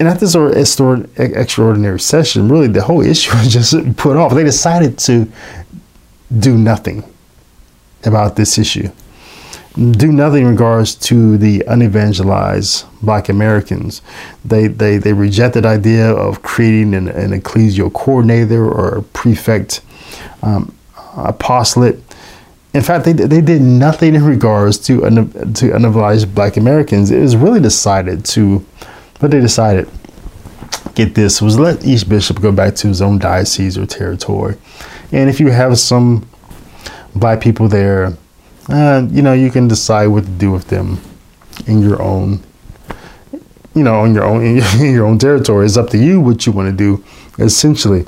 And 0.00 0.08
at 0.08 0.18
this 0.18 0.34
extraordinary 0.34 2.00
session, 2.00 2.48
really 2.48 2.66
the 2.66 2.82
whole 2.82 3.00
issue 3.12 3.32
was 3.36 3.52
just 3.52 3.96
put 3.96 4.16
off. 4.16 4.34
They 4.34 4.42
decided 4.42 4.98
to 4.98 5.30
do 6.36 6.58
nothing 6.58 7.04
about 8.02 8.34
this 8.34 8.58
issue 8.58 8.90
do 9.76 10.10
nothing 10.10 10.42
in 10.42 10.48
regards 10.48 10.94
to 10.94 11.36
the 11.36 11.62
unevangelized 11.66 12.86
black 13.02 13.28
Americans. 13.28 14.00
They, 14.42 14.68
they, 14.68 14.96
they 14.96 15.12
rejected 15.12 15.64
the 15.64 15.68
idea 15.68 16.10
of 16.10 16.42
creating 16.42 16.94
an, 16.94 17.08
an 17.08 17.38
ecclesial 17.38 17.92
coordinator 17.92 18.66
or 18.66 18.98
a 18.98 19.02
prefect 19.02 19.82
um, 20.42 20.74
apostolate. 21.16 22.00
In 22.72 22.82
fact, 22.82 23.04
they, 23.04 23.12
they 23.12 23.42
did 23.42 23.60
nothing 23.60 24.14
in 24.14 24.24
regards 24.24 24.78
to, 24.86 25.04
un, 25.04 25.30
to 25.54 25.74
unevangelized 25.74 26.34
black 26.34 26.56
Americans. 26.56 27.10
It 27.10 27.20
was 27.20 27.36
really 27.36 27.60
decided 27.60 28.24
to, 28.26 28.64
but 29.20 29.30
they 29.30 29.40
decided, 29.40 29.90
get 30.94 31.14
this, 31.14 31.42
was 31.42 31.58
let 31.58 31.84
each 31.84 32.08
bishop 32.08 32.40
go 32.40 32.50
back 32.50 32.74
to 32.76 32.88
his 32.88 33.02
own 33.02 33.18
diocese 33.18 33.76
or 33.76 33.84
territory. 33.84 34.56
And 35.12 35.28
if 35.28 35.38
you 35.38 35.50
have 35.50 35.78
some 35.78 36.26
black 37.14 37.42
people 37.42 37.68
there, 37.68 38.16
uh, 38.68 39.06
you 39.10 39.22
know, 39.22 39.32
you 39.32 39.50
can 39.50 39.68
decide 39.68 40.06
what 40.08 40.24
to 40.24 40.30
do 40.30 40.50
with 40.50 40.68
them 40.68 41.00
in 41.66 41.80
your 41.80 42.02
own, 42.02 42.42
you 43.74 43.82
know, 43.82 44.00
on 44.00 44.14
your 44.14 44.24
own 44.24 44.44
in 44.80 44.92
your 44.92 45.06
own 45.06 45.18
territory. 45.18 45.66
It's 45.66 45.76
up 45.76 45.90
to 45.90 45.98
you 45.98 46.20
what 46.20 46.46
you 46.46 46.52
want 46.52 46.70
to 46.70 46.76
do, 46.76 47.04
essentially. 47.38 48.06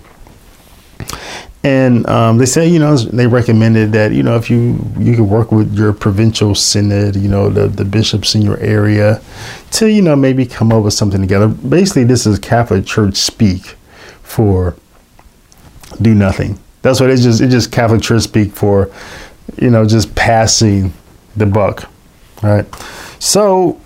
And 1.65 2.09
um, 2.09 2.39
they 2.39 2.47
say, 2.47 2.69
you 2.69 2.79
know, 2.79 2.97
they 2.97 3.27
recommended 3.27 3.93
that, 3.93 4.13
you 4.13 4.23
know, 4.23 4.37
if 4.37 4.49
you 4.49 4.79
you 4.99 5.17
could 5.17 5.25
work 5.25 5.51
with 5.51 5.77
your 5.77 5.93
provincial 5.93 6.55
synod, 6.55 7.17
you 7.17 7.29
know, 7.29 7.51
the, 7.51 7.67
the 7.67 7.85
bishops 7.85 8.35
in 8.35 8.43
your 8.43 8.59
area, 8.59 9.21
to 9.73 9.91
you 9.91 10.03
know 10.03 10.17
maybe 10.17 10.47
come 10.47 10.73
up 10.73 10.85
with 10.85 10.95
something 10.95 11.21
together. 11.21 11.49
Basically, 11.49 12.05
this 12.05 12.27
is 12.27 12.39
Catholic 12.39 12.87
Church 12.87 13.17
speak 13.17 13.77
for 14.23 14.77
do 16.01 16.15
nothing. 16.15 16.59
That's 16.83 17.01
what 17.01 17.11
it's 17.11 17.23
just. 17.23 17.41
It's 17.41 17.53
just 17.53 17.73
Catholic 17.73 18.03
Church 18.03 18.23
speak 18.23 18.53
for 18.53 18.91
you 19.57 19.71
know, 19.71 19.85
just 19.87 20.15
passing 20.15 20.93
the 21.37 21.47
buck. 21.47 21.89
Right. 22.43 22.67
So 23.19 23.81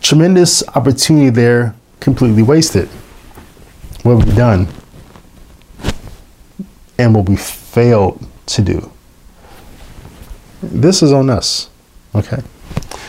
tremendous 0.00 0.66
opportunity 0.68 1.30
there, 1.30 1.74
completely 2.00 2.42
wasted. 2.42 2.88
What 4.02 4.24
we've 4.24 4.36
done 4.36 4.68
and 6.98 7.14
what 7.14 7.28
we 7.28 7.36
failed 7.36 8.24
to 8.46 8.62
do. 8.62 8.90
This 10.62 11.02
is 11.02 11.12
on 11.12 11.30
us. 11.30 11.70
Okay. 12.14 12.42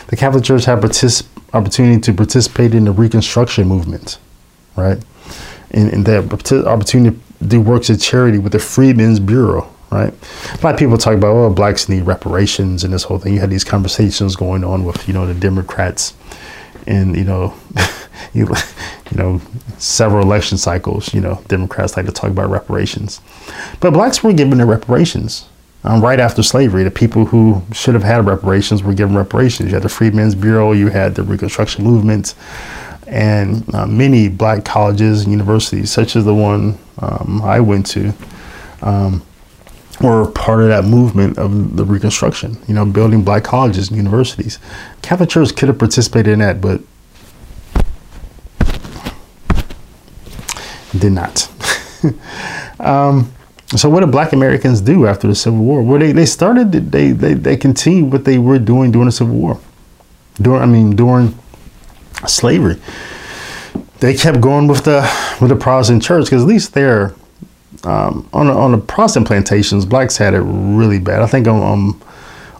The 0.08 0.16
Catholic 0.16 0.44
Church 0.44 0.64
had 0.64 0.80
particip- 0.80 1.26
opportunity 1.52 2.00
to 2.00 2.12
participate 2.12 2.74
in 2.74 2.84
the 2.84 2.92
Reconstruction 2.92 3.66
movement, 3.66 4.18
right? 4.76 4.98
And, 5.72 5.92
and 5.92 6.06
the 6.06 6.18
opportunity 6.66 7.16
to 7.16 7.44
do 7.44 7.60
works 7.60 7.90
of 7.90 8.00
charity 8.00 8.38
with 8.38 8.52
the 8.52 8.58
Freedmen's 8.58 9.20
Bureau, 9.20 9.72
right? 9.90 10.12
A 10.54 10.60
lot 10.62 10.74
of 10.74 10.78
people 10.78 10.98
talk 10.98 11.14
about, 11.14 11.34
well, 11.34 11.50
blacks 11.50 11.88
need 11.88 12.02
reparations 12.02 12.84
and 12.84 12.92
this 12.92 13.04
whole 13.04 13.18
thing. 13.18 13.34
You 13.34 13.40
had 13.40 13.50
these 13.50 13.64
conversations 13.64 14.36
going 14.36 14.64
on 14.64 14.84
with, 14.84 15.06
you 15.08 15.14
know, 15.14 15.26
the 15.26 15.34
Democrats 15.34 16.14
and, 16.86 17.16
you 17.16 17.24
know, 17.24 17.54
you, 18.32 18.46
you 19.10 19.16
know, 19.16 19.40
several 19.78 20.22
election 20.22 20.58
cycles, 20.58 21.12
you 21.14 21.20
know, 21.20 21.42
Democrats 21.48 21.96
like 21.96 22.06
to 22.06 22.12
talk 22.12 22.30
about 22.30 22.50
reparations. 22.50 23.20
But 23.80 23.92
blacks 23.92 24.22
were 24.22 24.32
given 24.32 24.58
their 24.58 24.66
reparations. 24.66 25.48
Um, 25.82 26.02
right 26.02 26.20
after 26.20 26.42
slavery, 26.42 26.84
the 26.84 26.90
people 26.90 27.24
who 27.24 27.62
should 27.72 27.94
have 27.94 28.02
had 28.02 28.26
reparations 28.26 28.82
were 28.82 28.92
given 28.92 29.16
reparations. 29.16 29.70
You 29.70 29.74
had 29.76 29.82
the 29.82 29.88
Freedmen's 29.88 30.34
Bureau, 30.34 30.72
you 30.72 30.88
had 30.88 31.14
the 31.14 31.22
Reconstruction 31.22 31.84
Movement, 31.84 32.34
and 33.06 33.74
uh, 33.74 33.86
many 33.86 34.28
black 34.28 34.64
colleges 34.64 35.22
and 35.22 35.32
universities, 35.32 35.90
such 35.90 36.16
as 36.16 36.26
the 36.26 36.34
one 36.34 36.78
um, 36.98 37.40
I 37.42 37.60
went 37.60 37.86
to, 37.86 38.12
um, 38.82 39.22
were 40.00 40.30
part 40.30 40.62
of 40.62 40.68
that 40.68 40.84
movement 40.84 41.38
of 41.38 41.76
the 41.76 41.84
Reconstruction. 41.84 42.58
You 42.66 42.74
know, 42.74 42.84
building 42.84 43.22
black 43.22 43.44
colleges 43.44 43.88
and 43.88 43.96
universities. 43.96 44.58
Catholic 45.02 45.28
Church 45.28 45.54
could 45.54 45.68
have 45.68 45.78
participated 45.78 46.32
in 46.32 46.38
that, 46.40 46.60
but 46.60 46.80
did 50.98 51.12
not. 51.12 51.50
um, 52.80 53.32
so 53.76 53.88
what 53.88 54.00
did 54.00 54.10
Black 54.10 54.32
Americans 54.32 54.80
do 54.80 55.06
after 55.06 55.28
the 55.28 55.34
Civil 55.34 55.60
War? 55.60 55.82
Well, 55.82 56.00
they, 56.00 56.12
they 56.12 56.26
started 56.26 56.72
they, 56.72 57.12
they 57.12 57.34
they 57.34 57.56
continued 57.56 58.12
what 58.12 58.24
they 58.24 58.38
were 58.38 58.58
doing 58.58 58.90
during 58.90 59.06
the 59.06 59.12
Civil 59.12 59.36
War. 59.36 59.60
During 60.40 60.62
I 60.62 60.66
mean 60.66 60.96
during 60.96 61.38
slavery, 62.26 62.80
they 64.00 64.14
kept 64.14 64.40
going 64.40 64.66
with 64.66 64.84
the 64.84 65.08
with 65.40 65.50
the 65.50 65.56
Protestant 65.56 66.02
church 66.02 66.24
because 66.24 66.42
at 66.42 66.48
least 66.48 66.74
there 66.74 67.14
um, 67.84 68.28
on 68.32 68.48
on 68.48 68.72
the 68.72 68.78
Protestant 68.78 69.26
plantations, 69.26 69.84
blacks 69.86 70.16
had 70.16 70.34
it 70.34 70.40
really 70.40 70.98
bad. 70.98 71.22
I 71.22 71.26
think 71.26 71.46
on, 71.46 71.62
on 71.62 72.02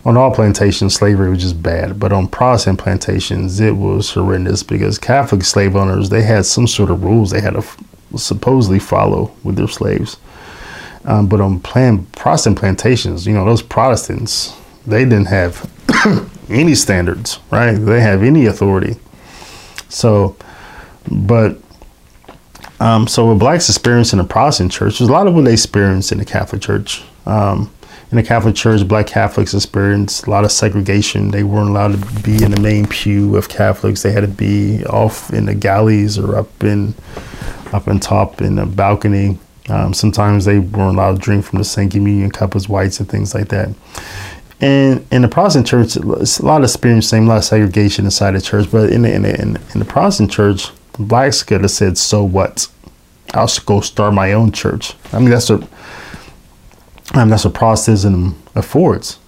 on 0.04 0.16
all 0.16 0.34
plantations, 0.34 0.94
slavery 0.94 1.28
was 1.28 1.42
just 1.42 1.62
bad, 1.62 2.00
but 2.00 2.12
on 2.12 2.26
Protestant 2.26 2.78
plantations, 2.78 3.60
it 3.60 3.76
was 3.76 4.10
horrendous 4.10 4.62
because 4.62 4.98
Catholic 4.98 5.42
slave 5.42 5.76
owners 5.76 6.08
they 6.08 6.22
had 6.22 6.46
some 6.46 6.66
sort 6.66 6.90
of 6.90 7.04
rules 7.04 7.30
they 7.30 7.40
had 7.40 7.54
to 7.54 7.64
supposedly 8.16 8.78
follow 8.78 9.32
with 9.44 9.56
their 9.56 9.68
slaves. 9.68 10.16
Um, 11.04 11.28
but 11.28 11.40
on 11.40 11.60
plan, 11.60 12.06
Protestant 12.06 12.58
plantations, 12.58 13.26
you 13.26 13.32
know, 13.32 13.44
those 13.44 13.62
Protestants, 13.62 14.54
they 14.86 15.04
didn't 15.04 15.26
have 15.26 15.70
any 16.48 16.74
standards, 16.74 17.38
right? 17.50 17.72
They 17.72 18.00
have 18.00 18.22
any 18.22 18.46
authority. 18.46 18.96
So, 19.88 20.36
but 21.10 21.58
um, 22.80 23.06
so 23.06 23.26
what 23.26 23.38
blacks 23.38 23.68
experience 23.68 24.12
in 24.12 24.18
the 24.18 24.24
Protestant 24.24 24.72
church, 24.72 24.98
there's 24.98 25.08
a 25.08 25.12
lot 25.12 25.26
of 25.26 25.34
what 25.34 25.44
they 25.44 25.52
experience 25.52 26.10
in 26.10 26.18
the 26.18 26.24
Catholic 26.24 26.60
church. 26.60 27.02
Um, 27.26 27.70
in 28.10 28.16
the 28.16 28.24
Catholic 28.24 28.56
Church, 28.56 28.86
black 28.88 29.06
Catholics 29.06 29.54
experienced 29.54 30.26
a 30.26 30.30
lot 30.30 30.44
of 30.44 30.50
segregation. 30.50 31.30
They 31.30 31.44
weren't 31.44 31.68
allowed 31.68 31.92
to 31.92 32.22
be 32.22 32.42
in 32.42 32.50
the 32.50 32.60
main 32.60 32.86
pew 32.88 33.36
of 33.36 33.48
Catholics. 33.48 34.02
They 34.02 34.10
had 34.10 34.22
to 34.22 34.28
be 34.28 34.84
off 34.86 35.32
in 35.32 35.46
the 35.46 35.54
galleys 35.54 36.18
or 36.18 36.36
up 36.36 36.64
in 36.64 36.94
up 37.72 37.86
on 37.86 38.00
top 38.00 38.42
in 38.42 38.56
the 38.56 38.66
balcony. 38.66 39.38
Um, 39.68 39.94
sometimes 39.94 40.44
they 40.44 40.58
weren't 40.58 40.96
allowed 40.96 41.16
to 41.16 41.18
drink 41.20 41.44
from 41.44 41.60
the 41.60 41.64
St. 41.64 41.92
Communion 41.92 42.32
cup 42.32 42.56
as 42.56 42.68
whites 42.68 42.98
and 42.98 43.08
things 43.08 43.32
like 43.32 43.48
that. 43.48 43.68
And 44.60 45.06
in 45.12 45.22
the 45.22 45.28
Protestant 45.28 45.68
church, 45.68 45.96
it's 45.96 46.40
a 46.40 46.44
lot 46.44 46.58
of 46.58 46.64
experience, 46.64 47.06
same 47.06 47.26
a 47.26 47.28
lot 47.28 47.38
of 47.38 47.44
segregation 47.44 48.06
inside 48.06 48.32
the 48.32 48.40
church. 48.40 48.68
But 48.72 48.90
in 48.90 49.02
the, 49.02 49.14
in 49.14 49.22
the, 49.22 49.40
in 49.40 49.78
the 49.78 49.84
Protestant 49.84 50.32
church, 50.32 50.70
blacks 51.06 51.42
could 51.42 51.62
have 51.62 51.70
said, 51.70 51.98
"So 51.98 52.22
what? 52.24 52.68
I'll 53.32 53.50
go 53.66 53.80
start 53.80 54.14
my 54.14 54.32
own 54.32 54.52
church." 54.52 54.94
I 55.12 55.18
mean, 55.18 55.30
that's 55.30 55.50
what 55.50 55.66
I 57.12 57.18
mean, 57.18 57.28
that's 57.28 57.44
what 57.44 57.54
Protestantism 57.54 58.40
affords. 58.54 59.18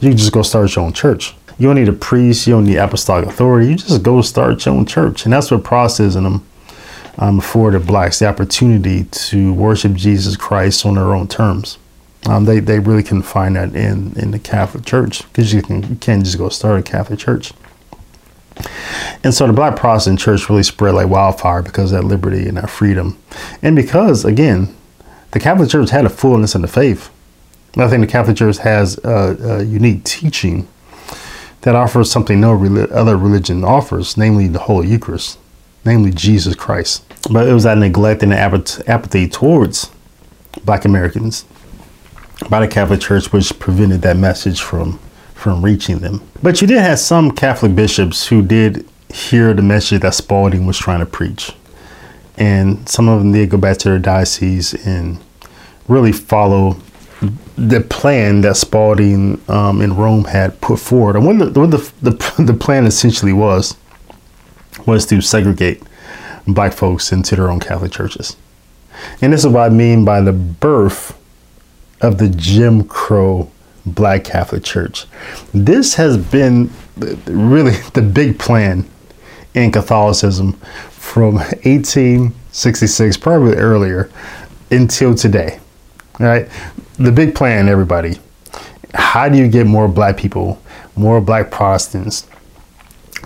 You 0.00 0.08
can 0.08 0.18
just 0.18 0.32
go 0.32 0.42
start 0.42 0.74
your 0.74 0.84
own 0.84 0.92
church. 0.92 1.34
You 1.58 1.68
don't 1.68 1.76
need 1.76 1.88
a 1.88 1.92
priest. 1.92 2.46
You 2.46 2.54
don't 2.54 2.64
need 2.64 2.78
apostolic 2.78 3.28
authority. 3.28 3.68
You 3.68 3.76
just 3.76 4.02
go 4.02 4.20
start 4.22 4.64
your 4.66 4.74
own 4.74 4.86
church, 4.86 5.24
and 5.24 5.32
that's 5.32 5.50
what 5.50 5.62
Protestantism 5.62 6.44
um, 7.18 7.38
afforded 7.38 7.86
blacks 7.86 8.18
the 8.18 8.26
opportunity 8.26 9.04
to 9.04 9.52
worship 9.52 9.92
Jesus 9.94 10.36
Christ 10.36 10.84
on 10.84 10.94
their 10.94 11.14
own 11.14 11.28
terms. 11.28 11.78
Um, 12.26 12.44
they, 12.44 12.60
they 12.60 12.78
really 12.78 13.02
can 13.02 13.22
find 13.22 13.56
that 13.56 13.74
in, 13.74 14.12
in 14.16 14.30
the 14.30 14.38
Catholic 14.38 14.84
Church 14.84 15.22
because 15.28 15.52
you, 15.52 15.62
can, 15.62 15.82
you 15.88 15.96
can't 15.96 16.24
just 16.24 16.38
go 16.38 16.48
start 16.48 16.80
a 16.80 16.82
Catholic 16.82 17.18
Church. 17.18 17.52
And 19.24 19.32
so 19.32 19.46
the 19.46 19.52
Black 19.52 19.76
Protestant 19.76 20.18
Church 20.18 20.48
really 20.48 20.62
spread 20.62 20.94
like 20.94 21.08
wildfire 21.08 21.62
because 21.62 21.92
of 21.92 22.02
that 22.02 22.08
liberty 22.08 22.48
and 22.48 22.56
that 22.56 22.70
freedom. 22.70 23.18
And 23.62 23.76
because, 23.76 24.24
again, 24.24 24.74
the 25.30 25.40
Catholic 25.40 25.70
Church 25.70 25.90
had 25.90 26.04
a 26.04 26.10
fullness 26.10 26.54
in 26.54 26.62
the 26.62 26.68
faith. 26.68 27.10
I 27.76 27.88
think 27.88 28.02
the 28.02 28.10
Catholic 28.10 28.36
Church 28.36 28.58
has 28.58 28.98
a, 29.04 29.58
a 29.60 29.62
unique 29.62 30.04
teaching 30.04 30.68
that 31.62 31.74
offers 31.74 32.10
something 32.10 32.40
no 32.40 32.52
other 32.90 33.16
religion 33.16 33.64
offers, 33.64 34.16
namely 34.16 34.48
the 34.48 34.58
Holy 34.58 34.88
Eucharist 34.88 35.38
namely 35.84 36.10
Jesus 36.10 36.54
Christ. 36.54 37.04
But 37.30 37.48
it 37.48 37.52
was 37.52 37.64
that 37.64 37.78
neglect 37.78 38.22
and 38.22 38.32
apathy 38.32 39.28
towards 39.28 39.90
black 40.64 40.84
Americans 40.84 41.44
by 42.50 42.60
the 42.60 42.68
Catholic 42.68 43.00
Church 43.00 43.32
which 43.32 43.58
prevented 43.58 44.02
that 44.02 44.16
message 44.16 44.60
from 44.60 44.98
from 45.42 45.60
reaching 45.64 45.98
them. 45.98 46.22
But 46.40 46.60
you 46.60 46.68
did 46.68 46.78
have 46.78 47.00
some 47.00 47.32
Catholic 47.32 47.74
bishops 47.74 48.28
who 48.28 48.42
did 48.42 48.88
hear 49.12 49.52
the 49.52 49.62
message 49.62 50.02
that 50.02 50.14
Spalding 50.14 50.66
was 50.66 50.78
trying 50.78 51.00
to 51.00 51.06
preach. 51.06 51.52
And 52.38 52.88
some 52.88 53.08
of 53.08 53.18
them 53.18 53.32
did 53.32 53.50
go 53.50 53.58
back 53.58 53.78
to 53.78 53.88
their 53.88 53.98
diocese 53.98 54.72
and 54.86 55.18
really 55.88 56.12
follow 56.12 56.76
the 57.56 57.80
plan 57.80 58.40
that 58.42 58.56
Spalding 58.56 59.40
um, 59.48 59.80
in 59.80 59.96
Rome 59.96 60.24
had 60.24 60.60
put 60.60 60.78
forward. 60.78 61.16
And 61.16 61.26
what 61.26 61.38
the, 61.38 61.60
what 61.60 61.70
the, 61.72 61.92
the, 62.10 62.42
the 62.44 62.54
plan 62.54 62.86
essentially 62.86 63.32
was 63.32 63.76
was 64.86 65.04
to 65.06 65.20
segregate 65.20 65.82
black 66.46 66.72
folks 66.72 67.12
into 67.12 67.34
their 67.36 67.50
own 67.50 67.60
Catholic 67.60 67.90
churches. 67.92 68.36
And 69.20 69.32
this 69.32 69.44
is 69.44 69.48
what 69.48 69.62
I 69.62 69.68
mean 69.68 70.04
by 70.04 70.20
the 70.20 70.32
birth 70.32 71.18
of 72.00 72.18
the 72.18 72.28
Jim 72.28 72.84
Crow 72.84 73.50
Black 73.84 74.24
Catholic 74.24 74.64
Church. 74.64 75.06
This 75.52 75.94
has 75.94 76.16
been 76.16 76.70
really 77.26 77.72
the 77.94 78.02
big 78.02 78.38
plan 78.38 78.88
in 79.54 79.70
Catholicism 79.72 80.52
from 80.90 81.34
1866, 81.34 83.16
probably 83.18 83.54
earlier, 83.56 84.10
until 84.70 85.14
today. 85.14 85.58
Right? 86.18 86.48
The 86.96 87.12
big 87.12 87.34
plan, 87.34 87.68
everybody. 87.68 88.18
How 88.94 89.28
do 89.28 89.38
you 89.38 89.48
get 89.48 89.66
more 89.66 89.88
black 89.88 90.16
people, 90.16 90.62
more 90.94 91.20
black 91.20 91.50
Protestants, 91.50 92.26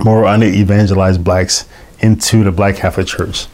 more 0.02 0.24
under-evangelized 0.24 1.22
blacks 1.22 1.66
into 2.00 2.44
the 2.44 2.52
Black 2.52 2.76
Catholic 2.76 3.06
Church. 3.06 3.46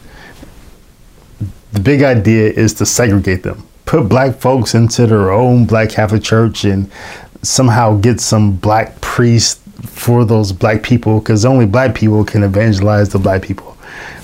The 1.71 1.79
big 1.79 2.03
idea 2.03 2.51
is 2.51 2.73
to 2.75 2.85
segregate 2.85 3.43
them, 3.43 3.67
put 3.85 4.09
black 4.09 4.35
folks 4.35 4.75
into 4.75 5.07
their 5.07 5.31
own 5.31 5.65
Black 5.65 5.89
Catholic 5.89 6.23
Church, 6.23 6.63
and 6.65 6.91
somehow 7.41 7.97
get 7.97 8.19
some 8.19 8.55
black 8.55 8.99
priests 9.01 9.61
for 9.85 10.25
those 10.25 10.51
black 10.51 10.83
people, 10.83 11.19
because 11.19 11.45
only 11.45 11.65
black 11.65 11.95
people 11.95 12.23
can 12.23 12.43
evangelize 12.43 13.09
the 13.09 13.19
black 13.19 13.41
people. 13.41 13.77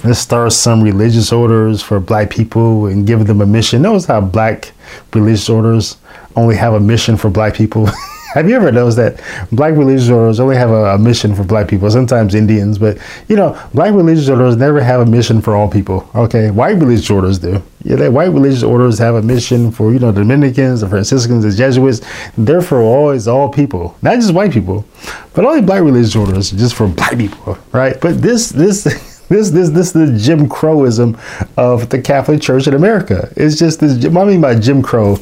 Let's 0.04 0.20
start 0.20 0.54
some 0.54 0.82
religious 0.82 1.32
orders 1.32 1.82
for 1.82 2.00
black 2.00 2.30
people 2.30 2.86
and 2.86 3.06
give 3.06 3.28
them 3.28 3.42
a 3.42 3.46
mission. 3.46 3.82
Notice 3.82 4.06
how 4.06 4.22
black 4.22 4.72
religious 5.14 5.50
orders 5.50 5.98
only 6.36 6.56
have 6.56 6.74
a 6.74 6.80
mission 6.80 7.18
for 7.18 7.30
black 7.30 7.54
people. 7.54 7.90
Have 8.34 8.48
you 8.48 8.56
ever 8.56 8.72
noticed 8.72 8.98
that 8.98 9.20
black 9.52 9.74
religious 9.74 10.08
orders 10.10 10.40
only 10.40 10.56
have 10.56 10.70
a, 10.70 10.94
a, 10.94 10.98
mission 11.00 11.34
for 11.34 11.44
black 11.44 11.68
people, 11.68 11.90
sometimes 11.90 12.36
Indians, 12.36 12.78
but 12.78 13.00
you 13.28 13.36
know, 13.36 13.60
black 13.74 13.94
religious 13.94 14.30
orders 14.30 14.56
never 14.56 14.82
have 14.82 15.02
a 15.02 15.06
mission 15.06 15.42
for 15.42 15.56
all 15.56 15.68
people. 15.68 16.08
Okay, 16.14 16.52
white 16.52 16.78
religious 16.78 17.10
orders 17.10 17.40
do. 17.40 17.64
Yeah, 17.84 17.96
they, 17.96 18.10
white 18.10 18.32
religious 18.32 18.62
orders 18.62 19.00
have 19.00 19.16
a 19.16 19.22
mission 19.24 19.72
for 19.72 19.92
you 19.92 19.98
know 19.98 20.12
Dominicans, 20.12 20.82
the 20.82 20.90
Franciscans, 20.90 21.44
the 21.44 21.52
Jesuits. 21.52 22.02
They're 22.38 22.62
for 22.62 22.82
always 22.82 23.28
all 23.28 23.50
people, 23.50 23.98
not 24.04 24.16
just 24.16 24.32
white 24.32 24.52
people, 24.52 24.86
but 25.34 25.44
only 25.44 25.62
black 25.62 25.82
religious 25.82 26.16
orders 26.16 26.52
just 26.52 26.76
for 26.76 26.88
black 26.88 27.18
people, 27.18 27.58
right? 27.72 28.00
But 28.00 28.22
this 28.22 28.50
this. 28.50 28.88
This 29.30 29.52
this 29.52 29.70
this 29.70 29.88
is 29.90 29.94
the 29.94 30.18
Jim 30.18 30.50
Crowism 30.50 31.16
of 31.56 31.90
the 31.90 32.02
Catholic 32.02 32.42
Church 32.42 32.66
in 32.66 32.74
America. 32.74 33.32
It's 33.36 33.60
just 33.60 33.80
this. 33.80 34.04
I 34.04 34.10
mean 34.10 34.42
by 34.42 34.56
Jim 34.56 34.82
Crow, 34.82 35.20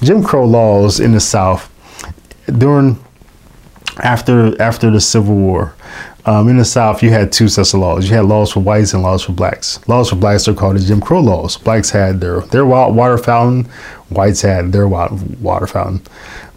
Jim 0.00 0.24
Crow 0.24 0.46
laws 0.46 0.98
in 0.98 1.12
the 1.12 1.20
South 1.20 1.70
during 2.58 2.98
after 4.02 4.60
after 4.60 4.90
the 4.90 5.00
Civil 5.00 5.36
War, 5.36 5.74
um, 6.26 6.48
in 6.48 6.58
the 6.58 6.64
South, 6.64 7.02
you 7.02 7.10
had 7.10 7.32
two 7.32 7.48
sets 7.48 7.74
of 7.74 7.80
laws. 7.80 8.08
You 8.08 8.16
had 8.16 8.26
laws 8.26 8.52
for 8.52 8.60
whites 8.60 8.92
and 8.92 9.02
laws 9.02 9.22
for 9.22 9.32
blacks. 9.32 9.86
Laws 9.88 10.10
for 10.10 10.16
blacks 10.16 10.46
are 10.48 10.54
called 10.54 10.76
the 10.76 10.80
Jim 10.80 11.00
Crow 11.00 11.20
laws. 11.20 11.56
Blacks 11.56 11.90
had 11.90 12.20
their 12.20 12.40
their 12.40 12.66
water 12.66 13.18
fountain, 13.18 13.70
whites 14.10 14.42
had 14.42 14.72
their 14.72 14.86
water 14.88 15.66
fountain. 15.66 16.02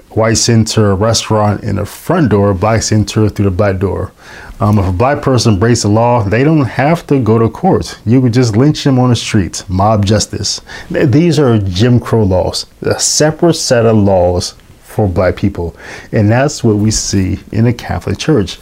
Whites 0.09 0.47
enter 0.47 0.91
a 0.91 0.95
restaurant 0.95 1.63
in 1.63 1.77
the 1.77 1.85
front 1.87 2.29
door, 2.29 2.53
blacks 2.53 2.91
enter 2.91 3.29
through 3.29 3.45
the 3.45 3.51
back 3.51 3.79
door. 3.79 4.11
Um, 4.59 4.77
if 4.77 4.85
a 4.85 4.91
black 4.91 5.23
person 5.23 5.57
breaks 5.57 5.81
the 5.81 5.87
law, 5.87 6.23
they 6.23 6.43
don't 6.43 6.65
have 6.65 7.07
to 7.07 7.19
go 7.19 7.39
to 7.39 7.49
court. 7.49 7.99
You 8.05 8.21
could 8.21 8.33
just 8.33 8.55
lynch 8.55 8.83
them 8.83 8.99
on 8.99 9.09
the 9.09 9.15
streets, 9.15 9.67
mob 9.67 10.05
justice. 10.05 10.61
These 10.91 11.39
are 11.39 11.57
Jim 11.57 11.99
Crow 11.99 12.23
laws, 12.23 12.67
a 12.81 12.99
separate 12.99 13.55
set 13.55 13.87
of 13.87 13.97
laws 13.97 14.53
for 14.93 15.07
black 15.07 15.35
people. 15.35 15.75
And 16.11 16.29
that's 16.29 16.63
what 16.63 16.77
we 16.77 16.91
see 16.91 17.39
in 17.51 17.65
the 17.65 17.73
Catholic 17.73 18.17
Church. 18.17 18.59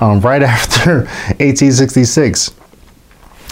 Um, 0.00 0.20
right 0.20 0.42
after 0.42 1.04
1866, 1.38 2.52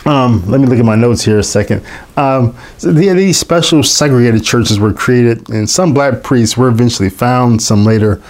um, 0.07 0.45
let 0.47 0.61
me 0.61 0.67
look 0.67 0.79
at 0.79 0.85
my 0.85 0.95
notes 0.95 1.23
here 1.23 1.39
a 1.39 1.43
second. 1.43 1.85
Um, 2.17 2.57
so 2.79 2.93
the, 2.93 3.13
these 3.13 3.39
special 3.39 3.83
segregated 3.83 4.45
churches 4.45 4.79
were 4.81 4.93
created, 4.93 5.49
and 5.51 5.69
some 5.69 5.93
black 5.93 6.23
priests 6.23 6.57
were 6.57 6.69
eventually 6.69 7.11
found. 7.11 7.63
Some 7.63 7.85
later, 7.85 8.23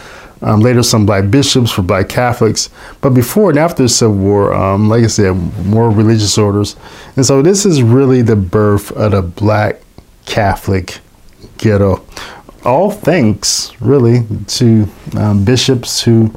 um, 0.43 0.61
later 0.61 0.83
some 0.83 1.07
black 1.07 1.31
bishops 1.31 1.71
for 1.71 1.83
black 1.83 2.09
Catholics. 2.09 2.71
But 3.01 3.11
before 3.11 3.51
and 3.51 3.59
after 3.59 3.85
the 3.85 3.89
Civil 3.89 4.17
War, 4.17 4.53
um, 4.53 4.89
like 4.89 5.05
I 5.05 5.09
said, 5.09 5.33
more 5.65 5.91
religious 5.91 6.37
orders. 6.37 6.75
And 7.17 7.25
so 7.25 7.41
this 7.41 7.65
is 7.65 7.83
really 7.83 8.23
the 8.23 8.37
birth 8.37 8.91
of 8.93 9.13
the 9.13 9.23
black 9.23 9.81
Catholic 10.27 10.99
ghetto. 11.59 12.05
All 12.65 12.91
thanks, 12.91 13.73
really, 13.81 14.27
to 14.47 14.87
um, 15.17 15.45
bishops 15.45 16.03
who, 16.03 16.33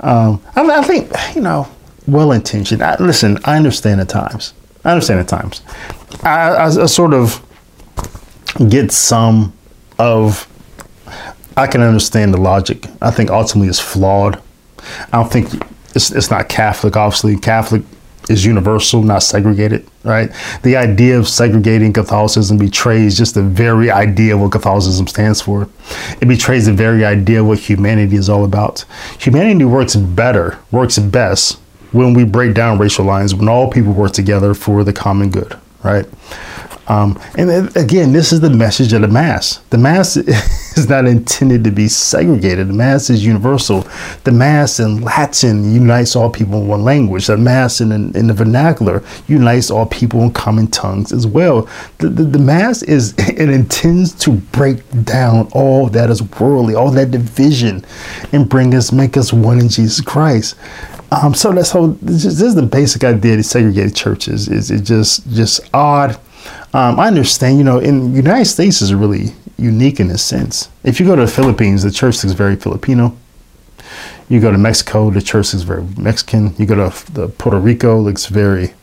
um, 0.00 0.42
I, 0.54 0.62
I 0.62 0.82
think, 0.82 1.10
you 1.34 1.40
know, 1.40 1.68
well 2.06 2.32
intentioned. 2.32 2.82
Listen, 3.00 3.38
I 3.44 3.56
understand 3.56 4.00
at 4.00 4.08
times 4.08 4.54
I 4.86 4.92
understand 4.92 5.18
at 5.18 5.26
times. 5.28 5.62
I, 6.22 6.50
I, 6.50 6.66
I 6.66 6.86
sort 6.86 7.12
of 7.12 7.44
get 8.68 8.92
some 8.92 9.52
of. 9.98 10.48
I 11.56 11.66
can 11.66 11.80
understand 11.80 12.32
the 12.32 12.38
logic. 12.38 12.86
I 13.02 13.10
think 13.10 13.30
ultimately 13.30 13.68
it's 13.68 13.80
flawed. 13.80 14.40
I 15.12 15.22
don't 15.22 15.32
think 15.32 15.48
it's, 15.94 16.12
it's 16.12 16.30
not 16.30 16.48
Catholic. 16.48 16.96
Obviously, 16.96 17.36
Catholic 17.36 17.82
is 18.28 18.44
universal, 18.44 19.02
not 19.02 19.24
segregated, 19.24 19.88
right? 20.06 20.30
The 20.62 20.76
idea 20.76 21.18
of 21.18 21.28
segregating 21.28 21.92
Catholicism 21.92 22.58
betrays 22.58 23.18
just 23.18 23.34
the 23.34 23.42
very 23.42 23.90
idea 23.90 24.34
of 24.34 24.40
what 24.40 24.52
Catholicism 24.52 25.06
stands 25.06 25.40
for. 25.40 25.68
It 26.20 26.26
betrays 26.26 26.66
the 26.66 26.72
very 26.72 27.04
idea 27.04 27.40
of 27.40 27.48
what 27.48 27.58
humanity 27.58 28.16
is 28.16 28.28
all 28.28 28.44
about. 28.44 28.84
Humanity 29.18 29.64
works 29.64 29.96
better, 29.96 30.58
works 30.70 30.98
best 30.98 31.58
when 31.92 32.14
we 32.14 32.24
break 32.24 32.54
down 32.54 32.78
racial 32.78 33.04
lines, 33.04 33.34
when 33.34 33.48
all 33.48 33.70
people 33.70 33.92
work 33.92 34.12
together 34.12 34.54
for 34.54 34.84
the 34.84 34.92
common 34.92 35.30
good, 35.30 35.58
right? 35.82 36.06
Um, 36.88 37.20
and 37.36 37.74
again, 37.76 38.12
this 38.12 38.32
is 38.32 38.40
the 38.40 38.50
message 38.50 38.92
of 38.92 39.00
the 39.00 39.08
Mass. 39.08 39.58
The 39.70 39.78
Mass 39.78 40.16
is 40.76 40.88
not 40.88 41.06
intended 41.06 41.64
to 41.64 41.72
be 41.72 41.88
segregated. 41.88 42.68
The 42.68 42.74
Mass 42.74 43.10
is 43.10 43.24
universal. 43.24 43.86
The 44.24 44.30
Mass 44.30 44.78
in 44.78 45.00
Latin 45.00 45.74
unites 45.74 46.14
all 46.14 46.30
people 46.30 46.62
in 46.62 46.68
one 46.68 46.84
language. 46.84 47.26
The 47.26 47.36
Mass 47.36 47.80
in, 47.80 47.92
in 47.92 48.26
the 48.28 48.34
vernacular 48.34 49.02
unites 49.26 49.70
all 49.70 49.86
people 49.86 50.22
in 50.22 50.32
common 50.32 50.68
tongues 50.68 51.12
as 51.12 51.26
well. 51.26 51.68
The, 51.98 52.08
the, 52.08 52.24
the 52.24 52.38
Mass 52.38 52.82
is, 52.82 53.14
it 53.18 53.50
intends 53.50 54.12
to 54.20 54.32
break 54.32 54.78
down 55.04 55.48
all 55.52 55.88
that 55.88 56.08
is 56.10 56.22
worldly, 56.22 56.74
all 56.74 56.90
that 56.92 57.10
division, 57.10 57.84
and 58.32 58.48
bring 58.48 58.74
us, 58.74 58.92
make 58.92 59.16
us 59.16 59.32
one 59.32 59.58
in 59.58 59.68
Jesus 59.68 60.00
Christ. 60.00 60.54
Um, 61.10 61.34
so 61.34 61.52
that's 61.52 61.70
how 61.70 61.96
this 62.02 62.24
is 62.24 62.54
the 62.54 62.62
basic 62.62 63.04
idea 63.04 63.38
of 63.38 63.44
segregated 63.44 63.94
churches. 63.94 64.48
Is 64.48 64.72
it 64.72 64.82
just 64.82 65.28
just 65.30 65.60
odd? 65.72 66.18
Um, 66.76 67.00
I 67.00 67.06
understand. 67.06 67.56
You 67.56 67.64
know, 67.64 67.78
in 67.78 68.12
the 68.12 68.18
United 68.18 68.44
States 68.44 68.82
is 68.82 68.92
really 68.92 69.32
unique 69.56 69.98
in 69.98 70.08
this 70.08 70.22
sense. 70.22 70.68
If 70.84 71.00
you 71.00 71.06
go 71.06 71.16
to 71.16 71.22
the 71.22 71.30
Philippines, 71.30 71.82
the 71.82 71.90
church 71.90 72.22
looks 72.22 72.34
very 72.34 72.54
Filipino. 72.54 73.16
You 74.28 74.40
go 74.40 74.52
to 74.52 74.58
Mexico, 74.58 75.08
the 75.10 75.22
church 75.22 75.54
is 75.54 75.62
very 75.62 75.84
Mexican. 75.96 76.54
You 76.58 76.66
go 76.66 76.90
to 76.90 77.12
the 77.14 77.28
Puerto 77.28 77.58
Rico, 77.58 77.98
looks 77.98 78.26
very 78.26 78.74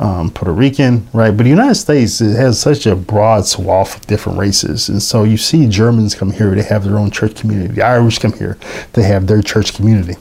um, 0.00 0.30
Puerto 0.30 0.52
Rican, 0.52 1.06
right? 1.12 1.30
But 1.30 1.44
the 1.44 1.50
United 1.50 1.76
States 1.76 2.20
it 2.20 2.34
has 2.34 2.60
such 2.60 2.86
a 2.86 2.96
broad 2.96 3.46
swath 3.46 3.94
of 3.96 4.06
different 4.08 4.36
races, 4.36 4.88
and 4.88 5.00
so 5.00 5.22
you 5.22 5.36
see 5.36 5.68
Germans 5.68 6.16
come 6.16 6.32
here, 6.32 6.56
they 6.56 6.62
have 6.62 6.82
their 6.82 6.98
own 6.98 7.12
church 7.12 7.36
community. 7.36 7.74
The 7.74 7.82
Irish 7.82 8.18
come 8.18 8.32
here, 8.32 8.58
they 8.94 9.04
have 9.04 9.28
their 9.28 9.42
church 9.42 9.74
community. 9.74 10.16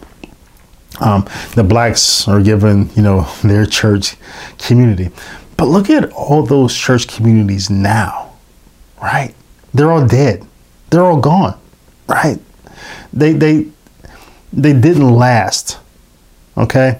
Um, 1.00 1.26
the 1.56 1.64
blacks 1.64 2.28
are 2.28 2.42
given, 2.42 2.90
you 2.96 3.02
know, 3.02 3.28
their 3.44 3.66
church 3.66 4.18
community. 4.60 5.10
But 5.58 5.66
look 5.66 5.90
at 5.90 6.12
all 6.14 6.44
those 6.44 6.76
church 6.76 7.08
communities 7.08 7.70
now, 7.70 8.34
right? 9.02 9.34
They're 9.74 9.92
all 9.92 10.08
dead. 10.08 10.46
They're 10.90 11.04
all 11.04 11.20
gone, 11.20 11.60
right? 12.08 12.40
They 13.12 13.34
they 13.34 13.68
they 14.54 14.74
didn't 14.74 15.14
last. 15.14 15.80
Okay? 16.56 17.00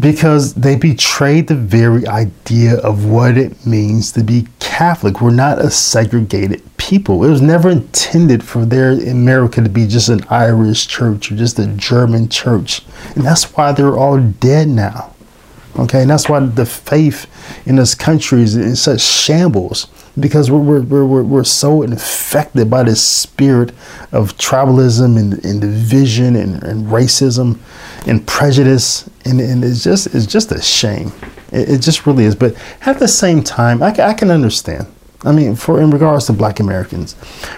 because 0.00 0.54
they 0.54 0.76
betrayed 0.76 1.46
the 1.46 1.54
very 1.54 2.06
idea 2.06 2.76
of 2.78 3.04
what 3.04 3.36
it 3.36 3.66
means 3.66 4.12
to 4.12 4.24
be 4.24 4.48
Catholic. 4.58 5.20
We're 5.20 5.30
not 5.30 5.58
a 5.58 5.70
segregated 5.70 6.62
people. 6.78 7.22
It 7.24 7.30
was 7.30 7.42
never 7.42 7.70
intended 7.70 8.42
for 8.42 8.64
their 8.64 8.92
America 8.92 9.62
to 9.62 9.68
be 9.68 9.86
just 9.86 10.08
an 10.08 10.24
Irish 10.30 10.86
church 10.86 11.30
or 11.30 11.36
just 11.36 11.58
a 11.58 11.66
German 11.66 12.28
church. 12.28 12.82
And 13.14 13.24
that's 13.24 13.44
why 13.56 13.72
they're 13.72 13.96
all 13.96 14.20
dead 14.20 14.68
now. 14.68 15.13
Okay, 15.76 16.02
and 16.02 16.10
that's 16.10 16.28
why 16.28 16.38
the 16.40 16.66
faith 16.66 17.26
in 17.66 17.76
this 17.76 17.94
country 17.96 18.42
is 18.42 18.54
in 18.56 18.76
such 18.76 19.00
shambles 19.00 19.88
because 20.18 20.48
we're, 20.48 20.80
we're, 20.80 21.04
we're, 21.04 21.22
we're 21.24 21.44
so 21.44 21.82
infected 21.82 22.70
by 22.70 22.84
this 22.84 23.02
spirit 23.02 23.70
of 24.12 24.36
tribalism 24.36 25.18
and, 25.18 25.44
and 25.44 25.60
division 25.60 26.36
and, 26.36 26.62
and 26.62 26.86
racism 26.86 27.58
and 28.06 28.24
prejudice. 28.26 29.08
And, 29.24 29.40
and 29.40 29.64
it's 29.64 29.82
just 29.82 30.14
it's 30.14 30.26
just 30.26 30.52
a 30.52 30.62
shame. 30.62 31.10
It, 31.50 31.68
it 31.68 31.78
just 31.80 32.06
really 32.06 32.24
is. 32.24 32.36
But 32.36 32.56
at 32.82 33.00
the 33.00 33.08
same 33.08 33.42
time, 33.42 33.82
I, 33.82 33.88
I 33.88 34.14
can 34.14 34.30
understand. 34.30 34.86
I 35.24 35.32
mean, 35.32 35.56
for 35.56 35.80
in 35.80 35.90
regards 35.90 36.26
to 36.26 36.32
black 36.32 36.60
Americans, 36.60 37.16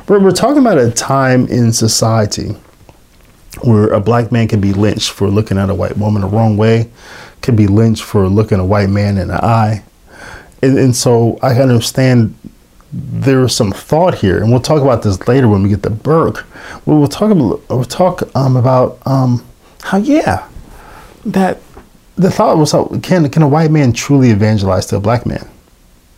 we're, 0.09 0.21
we're 0.21 0.31
talking 0.31 0.59
about 0.59 0.79
a 0.79 0.91
time 0.91 1.47
in 1.49 1.73
society 1.73 2.57
where 3.63 3.89
a 3.89 4.01
black 4.01 4.31
man 4.31 4.49
can 4.49 4.61
be 4.61 4.73
lynched 4.73 5.11
for 5.11 5.29
looking 5.29 5.59
at 5.59 5.69
a 5.69 5.75
white 5.75 5.97
woman 5.97 6.23
the 6.23 6.29
wrong 6.29 6.57
way, 6.57 6.91
can 7.43 7.57
be 7.57 7.67
lynched 7.67 8.03
for 8.03 8.29
looking 8.29 8.59
a 8.59 8.65
white 8.65 8.89
man 8.89 9.19
in 9.19 9.29
the 9.29 9.45
eye, 9.45 9.83
and, 10.63 10.79
and 10.79 10.97
so 10.97 11.39
I 11.43 11.55
understand 11.55 12.35
there 12.93 13.45
is 13.45 13.55
some 13.55 13.73
thought 13.73 14.17
here, 14.17 14.39
and 14.39 14.51
we'll 14.51 14.61
talk 14.61 14.83
about 14.83 15.03
this 15.03 15.27
later 15.29 15.49
when 15.49 15.63
we 15.63 15.69
get 15.69 15.83
to 15.83 15.91
Burke. 15.91 16.47
We'll, 16.87 16.99
we'll 16.99 17.09
talk 17.09 17.31
about 17.31 17.69
we'll 17.69 17.85
talk 17.85 18.23
um, 18.35 18.57
about 18.57 18.99
um, 19.07 19.45
how 19.83 19.99
yeah 19.99 20.49
that 21.25 21.61
the 22.17 22.31
thought 22.31 22.57
was 22.57 22.73
how, 22.73 22.87
can 23.03 23.29
can 23.29 23.43
a 23.43 23.49
white 23.49 23.71
man 23.71 23.93
truly 23.93 24.31
evangelize 24.31 24.87
to 24.87 24.97
a 24.97 25.01
black 25.01 25.27
man, 25.27 25.47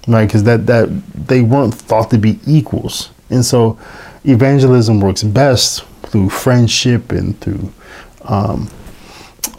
right? 0.06 0.26
Because 0.26 0.44
that 0.44 0.66
that 0.66 0.88
they 1.14 1.42
weren't 1.42 1.74
thought 1.74 2.10
to 2.10 2.18
be 2.18 2.38
equals, 2.46 3.10
and 3.30 3.44
so 3.44 3.78
evangelism 4.24 5.00
works 5.00 5.22
best 5.22 5.84
through 6.04 6.30
friendship 6.30 7.12
and 7.12 7.38
through 7.40 7.72
um, 8.22 8.70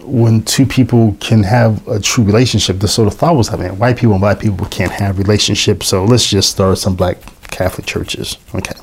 when 0.01 0.43
two 0.43 0.65
people 0.65 1.15
can 1.19 1.43
have 1.43 1.88
a 1.88 1.99
true 1.99 2.23
relationship, 2.23 2.80
the 2.80 2.88
sort 2.88 3.07
of 3.07 3.13
thought 3.13 3.36
was 3.36 3.49
having 3.49 3.77
white 3.77 3.97
people 3.97 4.13
and 4.13 4.21
black 4.21 4.39
people 4.39 4.65
can't 4.67 4.91
have 4.91 5.17
relationships. 5.17 5.88
So 5.88 6.03
let's 6.05 6.27
just 6.27 6.51
start 6.51 6.77
some 6.77 6.95
black 6.95 7.17
Catholic 7.49 7.86
churches. 7.86 8.38
Okay, 8.55 8.75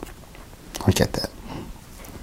I 0.87 0.91
get 0.93 1.13
that. 1.15 1.31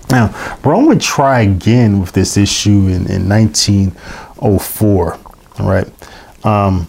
Now, 0.09 0.57
Rome 0.63 0.85
would 0.87 1.01
try 1.01 1.41
again 1.41 1.99
with 1.99 2.11
this 2.11 2.37
issue 2.37 2.87
in, 2.87 3.09
in 3.09 3.27
1904. 3.27 5.19
All 5.59 5.69
right. 5.69 5.87
Um, 6.45 6.87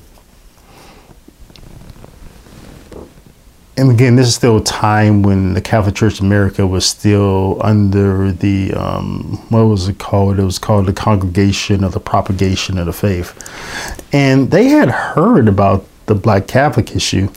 and 3.76 3.90
again, 3.90 4.14
this 4.14 4.28
is 4.28 4.34
still 4.36 4.58
a 4.58 4.64
time 4.64 5.22
when 5.22 5.54
the 5.54 5.60
Catholic 5.60 5.96
Church 5.96 6.14
of 6.14 6.24
America 6.24 6.66
was 6.66 6.86
still 6.86 7.58
under 7.60 8.30
the 8.30 8.72
um, 8.74 9.44
what 9.48 9.64
was 9.64 9.88
it 9.88 9.98
called? 9.98 10.38
It 10.38 10.44
was 10.44 10.60
called 10.60 10.86
the 10.86 10.92
Congregation 10.92 11.82
of 11.82 11.92
the 11.92 12.00
Propagation 12.00 12.78
of 12.78 12.86
the 12.86 12.92
Faith, 12.92 13.34
and 14.12 14.50
they 14.50 14.68
had 14.68 14.90
heard 14.90 15.48
about 15.48 15.86
the 16.06 16.14
Black 16.14 16.46
Catholic 16.46 16.94
issue 16.94 17.28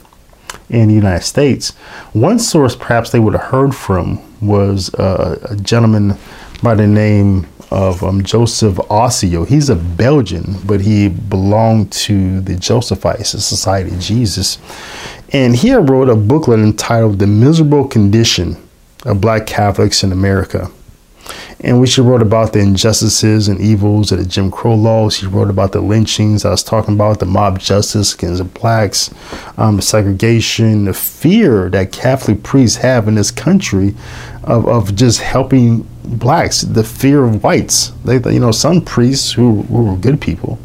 in 0.70 0.88
the 0.88 0.94
United 0.94 1.24
States. 1.24 1.70
One 2.12 2.38
source, 2.38 2.76
perhaps 2.76 3.10
they 3.10 3.18
would 3.18 3.34
have 3.34 3.50
heard 3.50 3.74
from, 3.74 4.20
was 4.40 4.94
uh, 4.94 5.38
a 5.50 5.56
gentleman 5.56 6.16
by 6.62 6.74
the 6.74 6.86
name 6.86 7.48
of 7.70 8.02
um, 8.02 8.22
Joseph 8.22 8.76
Anciaux. 8.76 9.46
He's 9.46 9.68
a 9.68 9.76
Belgian, 9.76 10.56
but 10.64 10.80
he 10.80 11.08
belonged 11.08 11.92
to 11.92 12.40
the 12.40 12.54
Josephites, 12.54 13.32
the 13.32 13.40
Society 13.40 13.90
of 13.90 14.00
Jesus. 14.00 14.58
And 15.30 15.56
he 15.56 15.74
wrote 15.74 16.08
a 16.08 16.16
booklet 16.16 16.60
entitled 16.60 17.18
The 17.18 17.26
Miserable 17.26 17.86
Condition 17.86 18.56
of 19.04 19.20
Black 19.20 19.46
Catholics 19.46 20.02
in 20.02 20.12
America. 20.12 20.70
in 21.60 21.80
which 21.80 21.94
he 21.94 22.00
wrote 22.00 22.22
about 22.22 22.52
the 22.52 22.60
injustices 22.60 23.48
and 23.48 23.60
evils 23.60 24.12
of 24.12 24.18
the 24.18 24.24
Jim 24.24 24.50
Crow 24.50 24.74
laws. 24.74 25.16
He 25.16 25.26
wrote 25.26 25.50
about 25.50 25.72
the 25.72 25.80
lynchings 25.80 26.44
I 26.44 26.50
was 26.50 26.62
talking 26.62 26.94
about, 26.94 27.18
the 27.18 27.26
mob 27.26 27.58
justice 27.58 28.14
against 28.14 28.38
the 28.38 28.44
blacks, 28.44 29.10
um, 29.56 29.76
the 29.76 29.82
segregation, 29.82 30.84
the 30.84 30.94
fear 30.94 31.68
that 31.70 31.92
Catholic 31.92 32.42
priests 32.42 32.78
have 32.78 33.08
in 33.08 33.16
this 33.16 33.30
country 33.30 33.94
of, 34.44 34.66
of 34.68 34.94
just 34.94 35.20
helping 35.20 35.82
blacks, 36.04 36.62
the 36.62 36.84
fear 36.84 37.24
of 37.24 37.42
whites. 37.42 37.92
They, 38.04 38.16
you 38.32 38.40
know, 38.40 38.52
some 38.52 38.84
priests 38.84 39.32
who, 39.32 39.62
who 39.62 39.84
were 39.84 39.96
good 39.96 40.20
people 40.20 40.58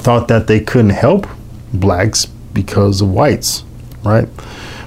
thought 0.00 0.28
that 0.28 0.46
they 0.46 0.60
couldn't 0.60 0.90
help 0.90 1.26
blacks 1.72 2.26
because 2.52 3.00
of 3.00 3.10
whites, 3.10 3.64
right? 4.04 4.28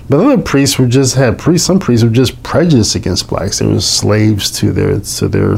But 0.09 0.19
other 0.19 0.41
priests 0.41 0.77
were 0.77 0.87
just 0.87 1.15
had 1.15 1.39
priests. 1.39 1.65
Some 1.65 1.79
priests 1.79 2.03
were 2.03 2.11
just 2.11 2.41
prejudiced 2.43 2.95
against 2.95 3.29
blacks. 3.29 3.59
They 3.59 3.65
were 3.65 3.79
slaves 3.79 4.51
to 4.59 4.71
their 4.71 4.99
to 4.99 5.27
their 5.27 5.57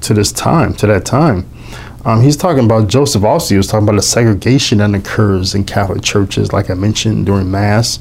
to 0.00 0.14
this 0.14 0.32
time 0.32 0.74
to 0.74 0.86
that 0.86 1.04
time. 1.04 1.48
Um, 2.04 2.22
he's 2.22 2.36
talking 2.36 2.64
about 2.64 2.86
Joseph 2.86 3.22
Anciaux. 3.22 3.50
He 3.50 3.56
was 3.56 3.66
talking 3.66 3.82
about 3.88 3.96
the 3.96 4.02
segregation 4.02 4.78
that 4.78 4.94
occurs 4.94 5.56
in 5.56 5.64
Catholic 5.64 6.02
churches, 6.04 6.52
like 6.52 6.70
I 6.70 6.74
mentioned 6.74 7.26
during 7.26 7.50
Mass, 7.50 7.98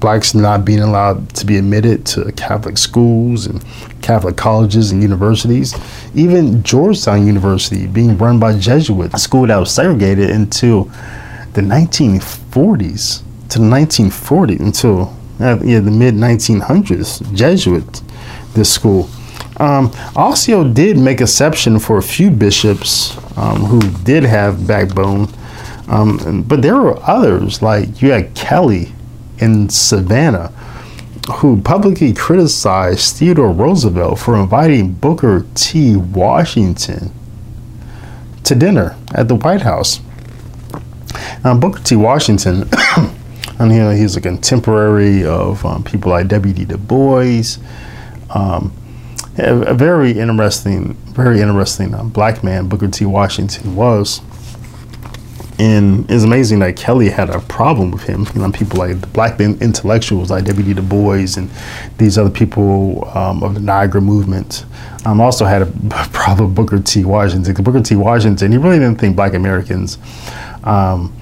blacks 0.00 0.34
not 0.34 0.64
being 0.64 0.80
allowed 0.80 1.28
to 1.34 1.44
be 1.44 1.58
admitted 1.58 2.06
to 2.06 2.32
Catholic 2.32 2.78
schools 2.78 3.44
and 3.44 3.62
Catholic 4.00 4.38
colleges 4.38 4.90
and 4.90 5.02
universities. 5.02 5.74
Even 6.14 6.62
Georgetown 6.62 7.26
University 7.26 7.86
being 7.86 8.16
run 8.16 8.40
by 8.40 8.58
Jesuits, 8.58 9.12
a 9.12 9.18
school 9.18 9.46
that 9.46 9.58
was 9.58 9.70
segregated 9.70 10.30
until 10.30 10.90
the 11.54 11.60
1940s 11.60 13.22
to 13.50 13.58
the 13.58 13.64
1940s 13.64 14.60
until 14.60 15.16
uh, 15.40 15.58
yeah, 15.62 15.80
the 15.80 15.90
mid 15.90 16.14
1900s. 16.14 17.34
Jesuit, 17.34 18.02
this 18.54 18.72
school. 18.72 19.08
Um, 19.58 19.90
Anciaux 20.16 20.72
did 20.72 20.96
make 20.96 21.20
exception 21.20 21.78
for 21.78 21.98
a 21.98 22.02
few 22.02 22.30
bishops 22.30 23.16
um, 23.36 23.64
who 23.64 23.80
did 24.04 24.24
have 24.24 24.66
backbone, 24.66 25.28
um, 25.88 26.44
but 26.46 26.62
there 26.62 26.76
were 26.76 26.98
others 27.02 27.60
like 27.60 28.00
you 28.00 28.12
had 28.12 28.34
Kelly 28.34 28.92
in 29.38 29.68
Savannah, 29.68 30.48
who 31.34 31.60
publicly 31.60 32.12
criticized 32.12 33.16
Theodore 33.16 33.52
Roosevelt 33.52 34.18
for 34.18 34.36
inviting 34.36 34.92
Booker 34.92 35.44
T. 35.54 35.96
Washington 35.96 37.12
to 38.44 38.54
dinner 38.54 38.96
at 39.14 39.28
the 39.28 39.34
White 39.34 39.62
House. 39.62 40.00
Now, 41.44 41.56
Booker 41.56 41.82
T. 41.82 41.96
Washington 41.96 42.68
And 43.58 43.70
you 43.70 43.78
know, 43.78 43.90
he's 43.90 44.16
a 44.16 44.20
contemporary 44.20 45.24
of 45.24 45.64
um, 45.64 45.84
people 45.84 46.10
like 46.10 46.28
W.D. 46.28 46.64
Du 46.64 46.76
Bois. 46.78 47.42
Um, 48.30 48.72
a, 49.38 49.54
a, 49.68 49.74
very 49.74 50.18
interesting, 50.18 50.94
very 51.14 51.40
interesting 51.40 51.94
um, 51.94 52.08
black 52.10 52.42
man 52.42 52.68
Booker 52.68 52.88
T. 52.88 53.04
Washington 53.04 53.76
was. 53.76 54.20
And 55.58 56.10
it's 56.10 56.24
amazing 56.24 56.58
that 56.60 56.76
Kelly 56.76 57.08
had 57.08 57.30
a 57.30 57.38
problem 57.40 57.92
with 57.92 58.02
him. 58.02 58.26
You 58.34 58.40
know, 58.40 58.50
people 58.50 58.78
like 58.78 59.00
the 59.00 59.06
black 59.06 59.38
intellectuals 59.38 60.30
like 60.30 60.44
W.D. 60.46 60.74
Du 60.74 60.82
Bois 60.82 61.26
and 61.36 61.48
these 61.98 62.18
other 62.18 62.30
people 62.30 63.08
um, 63.16 63.44
of 63.44 63.54
the 63.54 63.60
Niagara 63.60 64.00
movement 64.00 64.64
um, 65.04 65.20
also 65.20 65.44
had 65.44 65.62
a 65.62 65.66
problem 66.12 66.48
with 66.48 66.56
Booker 66.56 66.80
T. 66.80 67.04
Washington. 67.04 67.54
Booker 67.62 67.82
T. 67.82 67.94
Washington, 67.94 68.50
he 68.50 68.58
really 68.58 68.78
didn't 68.78 68.98
think 68.98 69.14
black 69.14 69.34
Americans 69.34 69.98
um, 70.64 71.14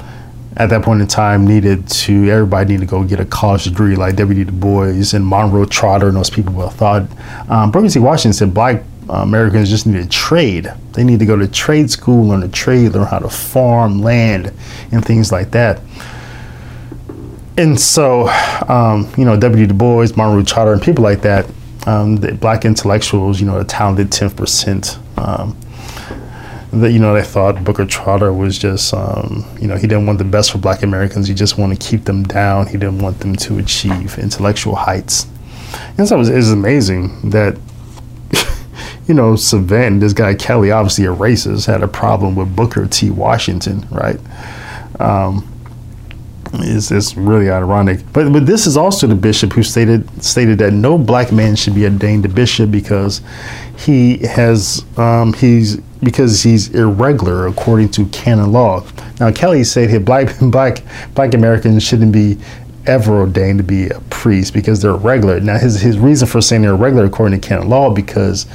at 0.56 0.68
that 0.70 0.82
point 0.82 1.00
in 1.00 1.06
time 1.06 1.46
needed 1.46 1.88
to 1.88 2.28
everybody 2.28 2.72
needed 2.72 2.86
to 2.86 2.90
go 2.90 3.04
get 3.04 3.20
a 3.20 3.24
college 3.24 3.64
degree 3.64 3.96
like 3.96 4.16
W.D. 4.16 4.44
Du 4.44 4.52
Bois 4.52 5.14
and 5.14 5.26
Monroe 5.26 5.64
Trotter 5.64 6.08
and 6.08 6.16
those 6.16 6.30
people 6.30 6.52
would 6.54 6.72
thought. 6.72 7.08
Um. 7.48 7.70
Washington 7.72 8.32
said 8.32 8.52
black 8.52 8.82
Americans 9.10 9.68
just 9.68 9.86
need 9.86 10.02
to 10.02 10.08
trade. 10.08 10.72
They 10.92 11.04
need 11.04 11.18
to 11.18 11.26
go 11.26 11.36
to 11.36 11.48
trade 11.48 11.90
school, 11.90 12.28
learn 12.28 12.40
to 12.42 12.48
trade, 12.48 12.92
learn 12.92 13.06
how 13.06 13.18
to 13.18 13.28
farm 13.28 14.00
land 14.02 14.52
and 14.92 15.04
things 15.04 15.32
like 15.32 15.50
that. 15.52 15.80
And 17.56 17.78
so, 17.78 18.28
um, 18.68 19.12
you 19.18 19.24
know, 19.24 19.38
W.D. 19.38 19.66
Du 19.66 19.74
Bois, 19.74 20.08
Monroe 20.16 20.42
Trotter, 20.42 20.72
and 20.72 20.80
people 20.80 21.04
like 21.04 21.22
that, 21.22 21.46
um, 21.86 22.16
the 22.16 22.32
black 22.32 22.64
intellectuals, 22.64 23.40
you 23.40 23.46
know, 23.46 23.58
the 23.58 23.64
talented 23.64 24.10
10%. 24.10 25.18
Um, 25.18 25.56
that 26.72 26.92
you 26.92 26.98
know 26.98 27.14
they 27.14 27.22
thought 27.22 27.64
Booker 27.64 27.84
Trotter 27.84 28.32
was 28.32 28.56
just 28.56 28.94
um, 28.94 29.44
you 29.60 29.66
know 29.66 29.76
he 29.76 29.86
didn't 29.86 30.06
want 30.06 30.18
the 30.18 30.24
best 30.24 30.52
for 30.52 30.58
Black 30.58 30.82
Americans. 30.82 31.26
He 31.26 31.34
just 31.34 31.58
wanted 31.58 31.80
to 31.80 31.88
keep 31.88 32.04
them 32.04 32.22
down. 32.22 32.66
He 32.66 32.72
didn't 32.72 33.00
want 33.00 33.20
them 33.20 33.34
to 33.36 33.58
achieve 33.58 34.18
intellectual 34.18 34.76
heights. 34.76 35.26
And 35.98 36.06
so 36.06 36.16
it 36.16 36.18
was, 36.18 36.28
it 36.28 36.36
was 36.36 36.52
amazing 36.52 37.30
that 37.30 37.58
you 39.08 39.14
know 39.14 39.34
Savannah, 39.36 39.98
this 39.98 40.12
guy 40.12 40.34
Kelly, 40.34 40.70
obviously 40.70 41.06
a 41.06 41.14
racist, 41.14 41.66
had 41.66 41.82
a 41.82 41.88
problem 41.88 42.36
with 42.36 42.54
Booker 42.54 42.86
T. 42.86 43.10
Washington, 43.10 43.86
right? 43.90 44.20
Um, 45.00 45.46
it's, 46.54 46.90
it's 46.90 47.16
really 47.16 47.50
ironic. 47.50 48.00
But 48.12 48.32
but 48.32 48.46
this 48.46 48.66
is 48.66 48.76
also 48.76 49.06
the 49.06 49.14
bishop 49.14 49.52
who 49.52 49.62
stated 49.64 50.22
stated 50.22 50.58
that 50.58 50.72
no 50.72 50.98
black 50.98 51.32
man 51.32 51.56
should 51.56 51.74
be 51.74 51.84
ordained 51.84 52.24
a 52.26 52.28
bishop 52.28 52.70
because 52.70 53.22
he 53.76 54.18
has 54.18 54.84
um, 54.96 55.32
he's 55.32 55.80
because 56.02 56.42
he's 56.42 56.68
irregular 56.74 57.46
according 57.46 57.90
to 57.90 58.06
canon 58.06 58.52
law. 58.52 58.84
Now 59.18 59.30
Kelly 59.32 59.64
said 59.64 59.90
that 59.90 60.04
black 60.04 60.34
black 60.40 60.82
black 61.14 61.34
Americans 61.34 61.82
shouldn't 61.82 62.12
be 62.12 62.38
ever 62.86 63.20
ordained 63.20 63.58
to 63.58 63.64
be 63.64 63.88
a 63.88 64.00
priest 64.10 64.54
because 64.54 64.80
they're 64.82 64.92
irregular. 64.92 65.40
Now 65.40 65.58
his 65.58 65.80
his 65.80 65.98
reason 65.98 66.26
for 66.26 66.40
saying 66.40 66.62
they're 66.62 66.72
irregular 66.72 67.04
according 67.04 67.40
to 67.40 67.48
canon 67.48 67.68
law 67.68 67.92
because 67.92 68.46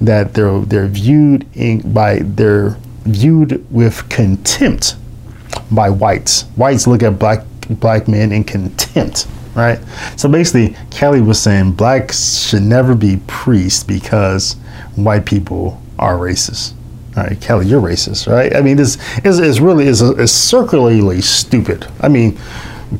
that 0.00 0.34
they're 0.34 0.60
they're 0.60 0.88
viewed 0.88 1.46
in, 1.54 1.92
by 1.92 2.20
they're 2.20 2.76
viewed 3.04 3.66
with 3.72 4.08
contempt 4.08 4.96
by 5.70 5.90
whites. 5.90 6.42
Whites 6.56 6.86
look 6.86 7.02
at 7.02 7.18
black 7.18 7.44
black 7.68 8.08
men 8.08 8.32
in 8.32 8.44
contempt, 8.44 9.26
right? 9.54 9.78
So 10.16 10.28
basically, 10.28 10.76
Kelly 10.90 11.20
was 11.20 11.40
saying 11.40 11.72
blacks 11.72 12.38
should 12.38 12.62
never 12.62 12.94
be 12.94 13.20
priests 13.26 13.82
because 13.82 14.54
white 14.96 15.26
people 15.26 15.80
are 15.98 16.16
racist. 16.16 16.74
Right, 17.16 17.38
Kelly, 17.40 17.66
you're 17.66 17.82
racist, 17.82 18.26
right? 18.26 18.56
I 18.56 18.62
mean, 18.62 18.76
this 18.78 18.96
is, 19.22 19.38
is 19.38 19.60
really 19.60 19.86
is, 19.86 20.00
is 20.00 20.32
circularly 20.32 21.20
stupid. 21.20 21.86
I 22.00 22.08
mean, 22.08 22.38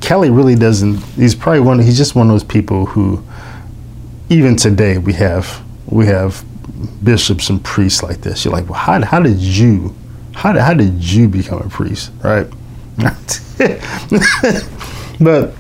Kelly 0.03 0.29
really 0.29 0.55
doesn't. 0.55 0.97
He's 1.15 1.35
probably 1.35 1.61
one. 1.61 1.79
He's 1.79 1.97
just 1.97 2.15
one 2.15 2.27
of 2.29 2.35
those 2.35 2.45
people 2.45 2.85
who, 2.87 3.25
even 4.29 4.57
today, 4.57 4.99
we 4.99 5.15
have 5.15 5.63
we 5.87 6.07
have 6.07 6.45
bishops 7.03 7.49
and 7.51 7.63
priests 7.65 8.03
like 8.03 8.21
this. 8.21 8.45
You're 8.45 8.53
like, 8.53 8.69
well, 8.69 8.79
how, 8.79 9.03
how 9.05 9.21
did 9.21 9.39
you, 9.39 9.95
how 10.33 10.59
how 10.59 10.75
did 10.75 11.03
you 11.03 11.29
become 11.29 11.63
a 11.63 11.69
priest, 11.69 12.11
right? 12.23 12.47
but 15.21 15.55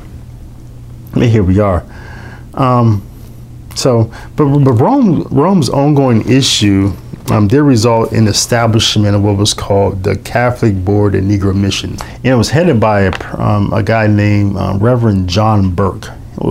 here 1.14 1.42
we 1.42 1.58
are. 1.58 1.84
Um, 2.54 3.02
so, 3.74 4.12
but, 4.36 4.58
but 4.58 4.72
Rome, 4.72 5.22
Rome's 5.30 5.70
ongoing 5.70 6.28
issue 6.30 6.92
um, 7.32 7.48
did 7.48 7.62
result 7.62 8.12
in 8.12 8.28
establishment 8.28 9.16
of 9.16 9.22
what 9.22 9.38
was 9.38 9.54
called 9.54 10.02
the 10.02 10.16
Catholic 10.18 10.84
Board 10.84 11.14
of 11.14 11.24
Negro 11.24 11.54
Missions. 11.54 12.02
And 12.02 12.26
it 12.26 12.34
was 12.34 12.50
headed 12.50 12.78
by 12.78 13.02
a, 13.02 13.40
um, 13.40 13.72
a 13.72 13.82
guy 13.82 14.06
named 14.06 14.56
uh, 14.56 14.76
Reverend 14.78 15.30
John 15.30 15.74
Burke, 15.74 16.04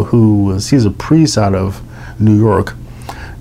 who 0.08 0.46
was 0.46 0.72
he's 0.72 0.86
a 0.86 0.92
priest 0.92 1.38
out 1.38 1.54
of 1.54 1.82
New 2.20 2.36
York. 2.36 2.76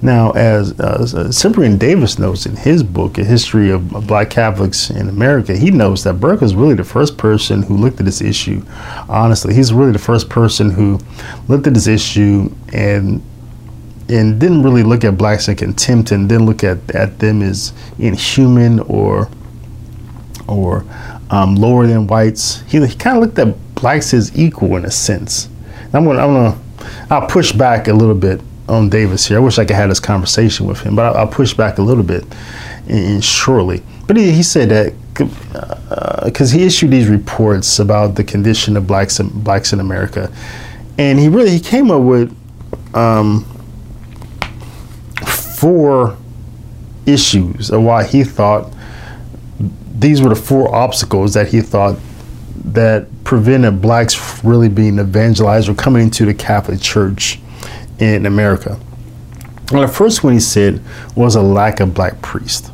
Now, 0.02 0.30
as 0.32 0.78
uh, 0.80 1.30
Cyprian 1.30 1.76
Davis 1.76 2.18
notes 2.18 2.46
in 2.46 2.56
his 2.56 2.82
book, 2.82 3.18
A 3.18 3.24
History 3.24 3.70
of 3.70 4.06
Black 4.06 4.30
Catholics 4.30 4.90
in 4.90 5.08
America, 5.08 5.56
he 5.56 5.70
notes 5.70 6.04
that 6.04 6.14
Burke 6.14 6.40
was 6.40 6.54
really 6.54 6.74
the 6.74 6.84
first 6.84 7.18
person 7.18 7.62
who 7.62 7.76
looked 7.76 8.00
at 8.00 8.06
this 8.06 8.22
issue. 8.22 8.62
Honestly, 9.08 9.54
he's 9.54 9.74
really 9.74 9.92
the 9.92 9.98
first 9.98 10.30
person 10.30 10.70
who 10.70 10.98
looked 11.48 11.66
at 11.66 11.74
this 11.74 11.86
issue 11.86 12.50
and 12.72 13.22
and 14.10 14.40
didn't 14.40 14.62
really 14.62 14.82
look 14.82 15.04
at 15.04 15.16
blacks 15.16 15.48
in 15.48 15.56
contempt 15.56 16.10
and 16.10 16.28
didn't 16.28 16.46
look 16.46 16.64
at, 16.64 16.78
at 16.94 17.18
them 17.18 17.42
as 17.42 17.72
inhuman 17.98 18.80
or 18.80 19.28
or 20.48 20.84
um, 21.30 21.54
lower 21.54 21.86
than 21.86 22.06
whites. 22.08 22.62
He, 22.62 22.84
he 22.84 22.94
kind 22.96 23.16
of 23.16 23.22
looked 23.22 23.38
at 23.38 23.74
blacks 23.76 24.12
as 24.12 24.36
equal 24.36 24.76
in 24.76 24.84
a 24.84 24.90
sense. 24.90 25.48
I'm 25.92 26.04
gonna, 26.04 26.20
I'm 26.20 26.34
gonna, 26.34 26.58
I'll 27.08 27.28
push 27.28 27.52
back 27.52 27.88
a 27.88 27.92
little 27.92 28.14
bit 28.14 28.40
on 28.68 28.88
Davis 28.88 29.26
here. 29.26 29.38
I 29.38 29.40
wish 29.40 29.58
I 29.58 29.64
could 29.64 29.76
have 29.76 29.88
this 29.88 30.00
conversation 30.00 30.66
with 30.66 30.80
him, 30.80 30.96
but 30.96 31.06
I'll, 31.06 31.22
I'll 31.22 31.28
push 31.28 31.54
back 31.54 31.78
a 31.78 31.82
little 31.82 32.04
bit 32.04 32.24
and 32.88 33.24
shortly. 33.24 33.82
But 34.06 34.16
he, 34.16 34.32
he 34.32 34.42
said 34.42 34.68
that 34.70 34.94
because 36.24 36.52
uh, 36.52 36.56
he 36.56 36.64
issued 36.64 36.90
these 36.90 37.08
reports 37.08 37.78
about 37.78 38.14
the 38.14 38.24
condition 38.24 38.76
of 38.76 38.86
blacks 38.86 39.20
in, 39.20 39.28
blacks 39.42 39.72
in 39.72 39.80
America, 39.80 40.32
and 40.98 41.18
he 41.18 41.28
really 41.28 41.50
he 41.50 41.60
came 41.60 41.90
up 41.90 42.02
with 42.02 42.34
um, 42.94 43.44
four 45.60 46.16
issues 47.06 47.70
of 47.70 47.82
why 47.82 48.04
he 48.04 48.24
thought 48.24 48.72
these 49.92 50.22
were 50.22 50.30
the 50.30 50.34
four 50.34 50.74
obstacles 50.74 51.34
that 51.34 51.48
he 51.48 51.60
thought 51.60 51.98
that 52.64 53.06
prevented 53.24 53.82
blacks 53.82 54.42
really 54.42 54.68
being 54.68 54.98
evangelized 54.98 55.68
or 55.68 55.74
coming 55.74 56.04
into 56.04 56.24
the 56.24 56.32
Catholic 56.32 56.80
Church 56.80 57.38
in 57.98 58.24
America. 58.24 58.80
And 59.70 59.82
the 59.82 59.88
first 59.88 60.24
one 60.24 60.32
he 60.32 60.40
said 60.40 60.82
was 61.14 61.36
a 61.36 61.42
lack 61.42 61.80
of 61.80 61.92
black 61.92 62.20
priests. 62.22 62.70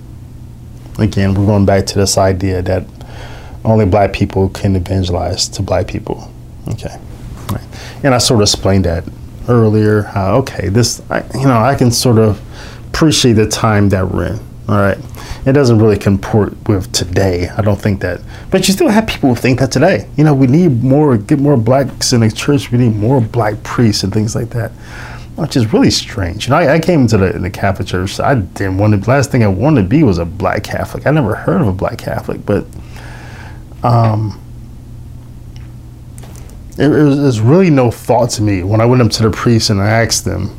Again, 0.98 1.34
we're 1.34 1.46
going 1.46 1.66
back 1.66 1.86
to 1.86 1.98
this 1.98 2.16
idea 2.16 2.62
that 2.62 2.86
only 3.64 3.84
black 3.84 4.12
people 4.12 4.48
can 4.48 4.76
evangelize 4.76 5.48
to 5.48 5.62
black 5.62 5.88
people. 5.88 6.30
Okay. 6.68 6.96
Right. 7.50 7.64
And 8.04 8.14
I 8.14 8.18
sort 8.18 8.40
of 8.40 8.42
explained 8.42 8.84
that 8.84 9.04
earlier. 9.48 10.02
How, 10.02 10.36
okay, 10.36 10.68
this, 10.68 11.02
I, 11.10 11.24
you 11.34 11.46
know, 11.46 11.58
I 11.58 11.74
can 11.74 11.90
sort 11.90 12.18
of 12.18 12.40
appreciate 12.96 13.34
the 13.34 13.46
time 13.46 13.90
that 13.90 14.10
we're 14.10 14.26
in. 14.26 14.40
All 14.68 14.78
right. 14.78 14.96
It 15.44 15.52
doesn't 15.52 15.78
really 15.78 15.98
comport 15.98 16.54
with 16.66 16.90
today. 16.92 17.46
I 17.50 17.60
don't 17.60 17.80
think 17.80 18.00
that. 18.00 18.22
But 18.50 18.66
you 18.66 18.72
still 18.72 18.88
have 18.88 19.06
people 19.06 19.28
who 19.28 19.36
think 19.36 19.60
that 19.60 19.70
today. 19.70 20.08
You 20.16 20.24
know, 20.24 20.32
we 20.32 20.46
need 20.46 20.82
more, 20.82 21.18
get 21.18 21.38
more 21.38 21.58
blacks 21.58 22.14
in 22.14 22.20
the 22.20 22.30
church. 22.30 22.72
We 22.72 22.78
need 22.78 22.96
more 22.96 23.20
black 23.20 23.62
priests 23.62 24.02
and 24.02 24.12
things 24.12 24.34
like 24.34 24.48
that 24.50 24.72
which 25.36 25.54
is 25.54 25.70
really 25.70 25.90
strange. 25.90 26.46
You 26.46 26.52
know, 26.52 26.56
I, 26.56 26.76
I 26.76 26.80
came 26.80 27.02
into 27.02 27.18
the, 27.18 27.38
the, 27.38 27.50
Catholic 27.50 27.86
Church. 27.86 28.18
I 28.18 28.36
didn't 28.36 28.78
want 28.78 28.94
to. 28.94 28.96
The 28.96 29.10
last 29.10 29.30
thing 29.30 29.44
I 29.44 29.48
wanted 29.48 29.82
to 29.82 29.88
be 29.88 30.02
was 30.02 30.16
a 30.16 30.24
black 30.24 30.64
Catholic. 30.64 31.06
I 31.06 31.10
never 31.10 31.34
heard 31.34 31.60
of 31.60 31.68
a 31.68 31.74
black 31.74 31.98
Catholic, 31.98 32.46
but 32.46 32.64
um, 33.82 34.40
it, 36.78 36.86
it, 36.86 36.88
was, 36.88 37.18
it 37.18 37.22
was 37.22 37.40
really 37.40 37.68
no 37.68 37.90
thought 37.90 38.30
to 38.30 38.42
me 38.42 38.62
when 38.62 38.80
I 38.80 38.86
went 38.86 39.02
up 39.02 39.10
to 39.10 39.24
the 39.24 39.30
priest 39.30 39.68
and 39.68 39.78
I 39.78 39.88
asked 39.88 40.24
them, 40.24 40.56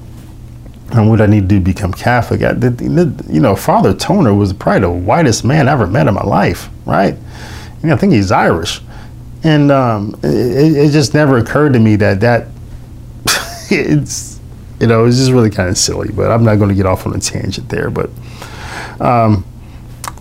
and 0.92 1.10
what 1.10 1.22
I 1.22 1.26
need 1.26 1.42
to 1.42 1.48
do 1.48 1.60
to 1.60 1.66
become 1.66 1.94
Catholic. 1.94 2.42
I 2.42 2.54
did, 2.54 2.80
you 2.82 3.40
know, 3.40 3.56
Father 3.56 3.94
Toner 3.94 4.34
was 4.34 4.54
probably 4.54 4.82
the 4.82 4.92
whitest 4.92 5.44
man 5.44 5.68
I 5.68 5.74
ever 5.74 5.88
met 5.88 6.08
in 6.08 6.14
my 6.14 6.24
life, 6.24 6.70
right? 6.86 7.16
I, 7.84 7.92
I 7.92 7.96
think 7.98 8.14
he's 8.14 8.32
Irish, 8.32 8.82
and 9.44 9.72
um, 9.72 10.18
it, 10.24 10.78
it 10.78 10.92
just 10.92 11.14
never 11.14 11.38
occurred 11.38 11.74
to 11.74 11.80
me 11.80 11.96
that 11.98 12.22
that 12.22 12.48
it's 13.70 14.38
you 14.80 14.88
know, 14.88 15.06
it's 15.06 15.18
just 15.18 15.32
really 15.32 15.50
kind 15.50 15.70
of 15.70 15.78
silly, 15.78 16.10
but 16.12 16.32
I'm 16.32 16.44
not 16.44 16.58
going 16.58 16.70
to 16.70 16.76
get 16.76 16.86
off 16.86 17.08
on 17.08 17.16
a 17.16 17.20
tangent 17.20 17.70
there. 17.70 17.90
But 17.90 18.10
um, 19.00 19.46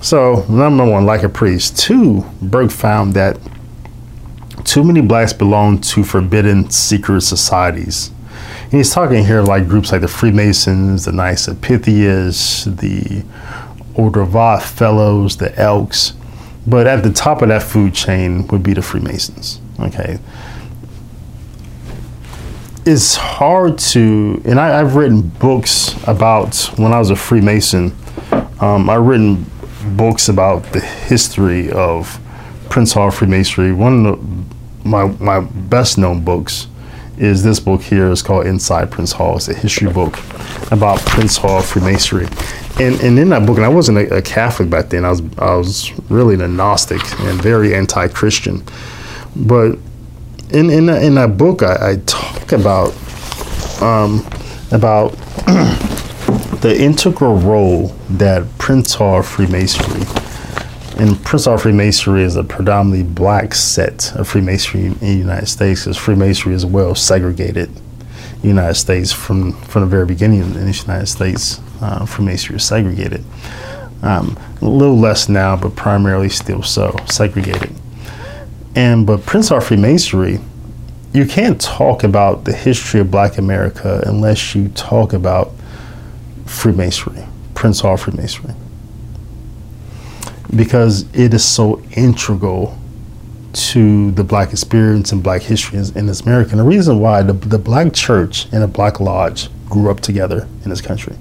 so, 0.01 0.47
number 0.49 0.89
one, 0.91 1.05
like 1.05 1.23
a 1.23 1.29
priest. 1.29 1.79
Two, 1.79 2.25
Burke 2.41 2.71
found 2.71 3.15
that 3.15 3.39
too 4.65 4.83
many 4.83 5.01
blacks 5.01 5.33
belong 5.33 5.81
to 5.81 6.03
forbidden 6.03 6.71
secret 6.71 7.21
societies. 7.21 8.11
And 8.67 8.75
he's 8.75 8.93
talking 8.93 9.25
here 9.25 9.43
like 9.43 9.69
groups 9.69 9.93
like 9.93 10.01
the 10.01 10.09
Freemasons, 10.09 11.05
the 11.05 11.13
Knights 11.13 11.49
of 11.49 11.61
Pythias, 11.61 12.65
the 12.65 13.25
Order 13.95 14.21
of 14.23 14.37
Odd 14.37 14.63
Fellows, 14.63 15.37
the 15.37 15.57
Elks. 15.59 16.15
But 16.67 16.87
at 16.87 17.03
the 17.03 17.13
top 17.13 17.43
of 17.43 17.49
that 17.49 17.63
food 17.63 17.95
chain 17.95 18.47
would 18.49 18.63
be 18.63 18.75
the 18.75 18.83
Freemasons. 18.83 19.61
Okay 19.79 20.19
it's 22.87 23.17
hard 23.17 23.79
to, 23.79 24.41
and 24.45 24.61
I, 24.61 24.69
have 24.79 24.95
written 24.95 25.21
books 25.21 25.93
about 26.07 26.55
when 26.77 26.93
I 26.93 27.01
was 27.01 27.11
a 27.11 27.17
Freemason. 27.17 27.93
Um, 28.61 28.89
I've 28.89 29.03
written 29.03 29.45
books 29.97 30.29
about 30.29 30.63
the 30.73 30.81
history 30.81 31.71
of 31.73 32.21
Prince 32.71 32.93
Hall 32.93 33.11
Freemasonry. 33.11 33.73
One 33.73 34.07
of 34.07 34.21
the, 34.85 34.89
my 34.89 35.07
my 35.19 35.41
best 35.41 35.99
known 35.99 36.25
books 36.25 36.69
is 37.19 37.43
this 37.43 37.61
book 37.61 37.83
here. 37.83 38.11
It's 38.11 38.23
called 38.23 38.47
Inside 38.47 38.91
Prince 38.91 39.13
Hall. 39.13 39.37
It's 39.37 39.49
a 39.49 39.55
history 39.55 39.91
book 39.91 40.19
about 40.71 41.01
Prince 41.01 41.37
Hall 41.37 41.63
Freemasonry. 41.63 42.27
And, 42.79 43.01
and 43.01 43.19
in 43.19 43.31
that 43.31 43.47
book, 43.47 43.57
and 43.57 43.65
I 43.65 43.69
wasn't 43.69 43.99
a, 43.99 44.17
a 44.17 44.23
Catholic 44.23 44.69
back 44.69 44.91
then. 44.91 45.05
I 45.05 45.11
was 45.11 45.23
I 45.39 45.55
was 45.55 45.99
really 46.11 46.35
an 46.35 46.43
agnostic 46.43 47.01
and 47.21 47.41
very 47.41 47.75
anti-Christian. 47.75 48.63
But 49.35 49.79
in 50.51 50.71
in 50.71 50.89
in 50.89 51.15
that 51.15 51.39
book, 51.39 51.63
I, 51.63 51.93
I 51.93 51.97
talk 52.05 52.53
about 52.53 52.95
um, 53.81 54.27
about 54.73 55.11
the 56.61 56.77
integral 56.79 57.37
role 57.37 57.89
that 58.11 58.47
Prince 58.59 58.95
Hall 58.95 59.23
Freemasonry 59.23 60.26
and 60.97 61.23
Prince 61.25 61.45
Hall 61.45 61.59
Freemasonry 61.59 62.23
is 62.23 62.37
a 62.37 62.45
predominantly 62.45 63.03
black 63.03 63.55
set 63.55 64.15
of 64.17 64.27
Freemasonry 64.27 64.87
in 64.87 64.99
the 64.99 65.15
United 65.15 65.47
States, 65.47 65.85
because 65.85 65.97
Freemasonry 65.97 66.55
is 66.55 66.65
well 66.65 66.95
segregated 66.95 67.69
in 67.69 68.43
the 68.43 68.49
United 68.49 68.75
States 68.75 69.13
from 69.13 69.53
from 69.53 69.83
the 69.83 69.89
very 69.89 70.07
beginning 70.07 70.41
in 70.41 70.53
the 70.55 70.73
United 70.73 71.07
States. 71.07 71.61
Uh, 71.81 72.07
Freemasonry 72.07 72.57
is 72.57 72.65
segregated. 72.65 73.23
Um, 74.03 74.39
a 74.63 74.65
little 74.65 74.99
less 74.99 75.29
now, 75.29 75.57
but 75.57 75.77
primarily 75.77 76.29
still 76.29 76.63
so 76.63 76.97
segregated. 77.07 77.75
And 78.75 79.07
but 79.07 79.25
Prince 79.27 79.51
Hall 79.51 79.61
Freemasonry, 79.61 80.39
you 81.13 81.27
can't 81.27 81.61
talk 81.61 82.05
about 82.05 82.45
the 82.45 82.53
history 82.53 83.01
of 83.01 83.11
Black 83.11 83.39
America 83.39 84.03
unless 84.07 84.55
you 84.55 84.69
talk 84.69 85.13
about 85.13 85.53
Freemasonry, 86.47 87.27
Prince 87.55 87.81
Hall 87.81 87.97
Freemasonry, 87.97 88.55
because 90.55 91.03
it 91.15 91.35
is 91.35 91.45
so 91.45 91.81
integral 91.97 92.79
to 93.53 94.11
the 94.13 94.23
Black 94.23 94.53
experience 94.53 95.13
and 95.13 95.23
Black 95.23 95.43
history 95.43 95.79
in 95.79 96.07
this 96.07 96.21
America. 96.21 96.51
And 96.51 96.61
the 96.61 96.65
reason 96.65 97.01
why 97.01 97.23
the, 97.23 97.33
the 97.33 97.59
Black 97.59 97.93
church 97.95 98.47
and 98.53 98.63
the 98.63 98.69
Black 98.69 99.01
lodge 99.01 99.49
grew 99.69 99.91
up 99.91 100.01
together 100.01 100.47
in 100.63 100.71
this 100.71 100.81
country. 100.81 101.17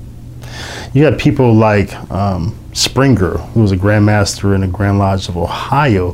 You 0.93 1.03
had 1.05 1.17
people 1.17 1.53
like 1.53 1.93
um, 2.11 2.57
Springer, 2.73 3.37
who 3.37 3.61
was 3.61 3.71
a 3.71 3.77
Grand 3.77 4.05
Master 4.05 4.53
in 4.53 4.61
the 4.61 4.67
Grand 4.67 4.99
Lodge 4.99 5.29
of 5.29 5.37
Ohio, 5.37 6.11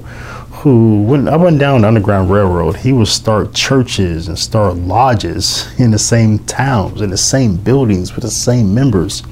who 0.62 1.01
went 1.03 1.28
up 1.28 1.41
and 1.41 1.59
down 1.59 1.82
the 1.82 1.88
Underground 1.88 2.30
Railroad, 2.30 2.76
he 2.76 2.93
would 2.93 3.07
start 3.07 3.53
churches 3.55 4.28
and 4.28 4.38
start 4.38 4.76
lodges 4.76 5.68
in 5.80 5.89
the 5.89 5.97
same 5.97 6.38
towns, 6.39 7.01
in 7.01 7.09
the 7.09 7.18
same 7.18 7.55
buildings 7.55 8.14
with 8.14 8.24
the 8.24 8.30
same 8.30 8.72
members. 8.72 9.24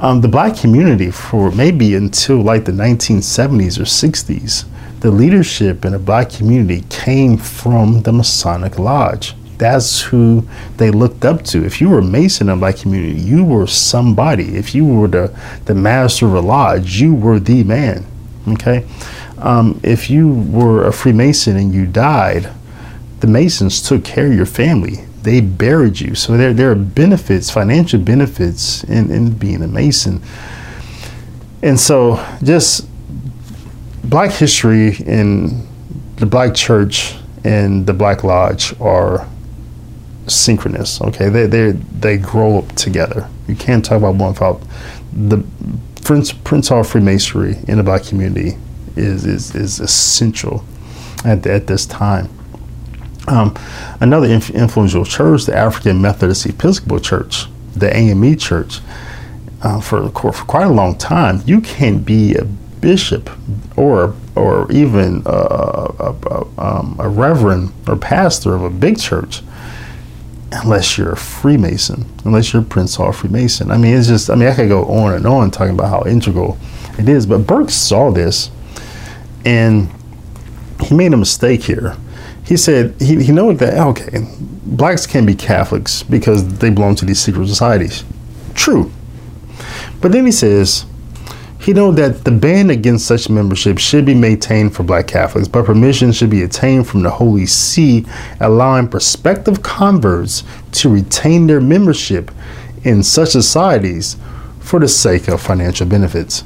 Um, 0.00 0.22
the 0.22 0.28
black 0.28 0.56
community, 0.56 1.10
for 1.10 1.50
maybe 1.50 1.94
until 1.94 2.38
like 2.42 2.64
the 2.64 2.72
1970s 2.72 3.78
or 3.78 3.84
60s, 3.84 4.64
the 5.00 5.10
leadership 5.10 5.84
in 5.84 5.92
the 5.92 5.98
black 5.98 6.30
community 6.30 6.84
came 6.88 7.36
from 7.36 8.02
the 8.02 8.12
Masonic 8.12 8.78
Lodge. 8.78 9.34
That's 9.58 10.00
who 10.00 10.48
they 10.78 10.90
looked 10.90 11.24
up 11.24 11.42
to. 11.44 11.64
If 11.64 11.82
you 11.82 11.90
were 11.90 11.98
a 11.98 12.02
Mason 12.02 12.48
in 12.48 12.56
the 12.56 12.60
black 12.60 12.78
community, 12.78 13.20
you 13.20 13.44
were 13.44 13.66
somebody. 13.66 14.56
If 14.56 14.74
you 14.74 14.86
were 14.86 15.06
the, 15.06 15.38
the 15.66 15.74
master 15.74 16.26
of 16.26 16.34
a 16.34 16.40
lodge, 16.40 16.98
you 16.98 17.14
were 17.14 17.38
the 17.38 17.62
man. 17.62 18.06
Okay? 18.48 18.86
um, 19.40 19.80
if 19.82 20.10
you 20.10 20.28
were 20.28 20.86
a 20.86 20.92
Freemason 20.92 21.56
and 21.56 21.74
you 21.74 21.86
died, 21.86 22.50
the 23.20 23.26
Masons 23.26 23.82
took 23.82 24.04
care 24.04 24.26
of 24.26 24.34
your 24.34 24.46
family. 24.46 25.04
They 25.22 25.40
buried 25.40 26.00
you. 26.00 26.14
So 26.14 26.36
there, 26.36 26.52
there 26.52 26.70
are 26.70 26.74
benefits, 26.76 27.50
financial 27.50 28.00
benefits 28.00 28.84
in, 28.84 29.10
in 29.10 29.36
being 29.36 29.62
a 29.62 29.68
Mason. 29.68 30.22
And 31.62 31.78
so 31.78 32.24
just 32.42 32.88
black 34.04 34.30
history 34.30 34.96
in 34.96 35.68
the 36.16 36.26
black 36.26 36.54
church 36.54 37.16
and 37.44 37.86
the 37.86 37.92
black 37.92 38.24
lodge 38.24 38.78
are 38.80 39.26
synchronous. 40.26 41.00
Okay, 41.00 41.28
they 41.28 41.46
they 41.46 41.72
they 41.72 42.16
grow 42.16 42.58
up 42.58 42.72
together. 42.76 43.28
You 43.48 43.56
can't 43.56 43.84
talk 43.84 43.98
about 43.98 44.14
one 44.16 44.32
without 44.32 44.62
the 45.12 45.44
Prince 46.02 46.32
Prince 46.32 46.68
Hall 46.68 46.82
Freemasonry 46.82 47.58
in 47.68 47.76
the 47.76 47.82
black 47.82 48.04
community 48.04 48.56
is, 48.96 49.24
is, 49.24 49.54
is 49.54 49.80
essential 49.80 50.64
at, 51.24 51.46
at 51.46 51.66
this 51.66 51.86
time. 51.86 52.28
Um, 53.30 53.56
another 54.00 54.26
inf- 54.26 54.50
influential 54.50 55.04
church, 55.04 55.46
the 55.46 55.56
African 55.56 56.02
Methodist 56.02 56.46
Episcopal 56.46 56.98
Church, 56.98 57.46
the 57.74 57.94
AME 57.96 58.36
Church, 58.36 58.80
uh, 59.62 59.80
for, 59.80 60.10
for 60.10 60.32
quite 60.32 60.66
a 60.66 60.72
long 60.72 60.98
time, 60.98 61.42
you 61.46 61.60
can't 61.60 62.04
be 62.04 62.34
a 62.34 62.44
bishop 62.44 63.30
or 63.76 64.14
or 64.34 64.70
even 64.72 65.22
a, 65.26 65.30
a, 65.30 66.16
a, 66.30 66.46
um, 66.58 66.96
a 66.98 67.08
reverend 67.08 67.72
or 67.86 67.96
pastor 67.96 68.54
of 68.54 68.62
a 68.62 68.70
big 68.70 68.98
church 68.98 69.42
unless 70.52 70.96
you're 70.98 71.12
a 71.12 71.16
Freemason, 71.16 72.06
unless 72.24 72.52
you're 72.52 72.62
Prince 72.62 72.96
Hall 72.96 73.12
Freemason. 73.12 73.70
I 73.70 73.76
mean, 73.76 73.96
it's 73.96 74.08
just, 74.08 74.30
I 74.30 74.34
mean, 74.34 74.48
I 74.48 74.54
could 74.54 74.68
go 74.68 74.84
on 74.86 75.14
and 75.14 75.26
on 75.26 75.50
talking 75.50 75.74
about 75.74 75.90
how 75.90 76.10
integral 76.10 76.58
it 76.98 77.08
is, 77.08 77.26
but 77.26 77.46
Burke 77.46 77.70
saw 77.70 78.10
this 78.10 78.50
and 79.44 79.88
he 80.82 80.94
made 80.94 81.12
a 81.12 81.16
mistake 81.16 81.62
here. 81.62 81.96
He 82.50 82.56
said 82.56 83.00
he, 83.00 83.22
he 83.22 83.30
knew 83.30 83.54
that 83.54 83.78
ah, 83.78 83.90
okay, 83.90 84.26
blacks 84.64 85.06
can't 85.06 85.24
be 85.24 85.36
Catholics 85.36 86.02
because 86.02 86.58
they 86.58 86.68
belong 86.70 86.96
to 86.96 87.04
these 87.04 87.20
secret 87.20 87.46
societies. 87.46 88.02
True. 88.54 88.90
But 90.00 90.10
then 90.10 90.26
he 90.26 90.32
says 90.32 90.84
he 91.60 91.72
know 91.72 91.92
that 91.92 92.24
the 92.24 92.32
ban 92.32 92.68
against 92.70 93.06
such 93.06 93.28
membership 93.28 93.78
should 93.78 94.04
be 94.04 94.14
maintained 94.14 94.74
for 94.74 94.82
black 94.82 95.06
Catholics, 95.06 95.46
but 95.46 95.64
permission 95.64 96.10
should 96.10 96.30
be 96.30 96.42
obtained 96.42 96.88
from 96.88 97.04
the 97.04 97.10
Holy 97.10 97.46
See, 97.46 98.04
allowing 98.40 98.88
prospective 98.88 99.62
converts 99.62 100.42
to 100.72 100.88
retain 100.88 101.46
their 101.46 101.60
membership 101.60 102.32
in 102.82 103.04
such 103.04 103.28
societies 103.28 104.16
for 104.58 104.80
the 104.80 104.88
sake 104.88 105.28
of 105.28 105.40
financial 105.40 105.86
benefits. 105.86 106.42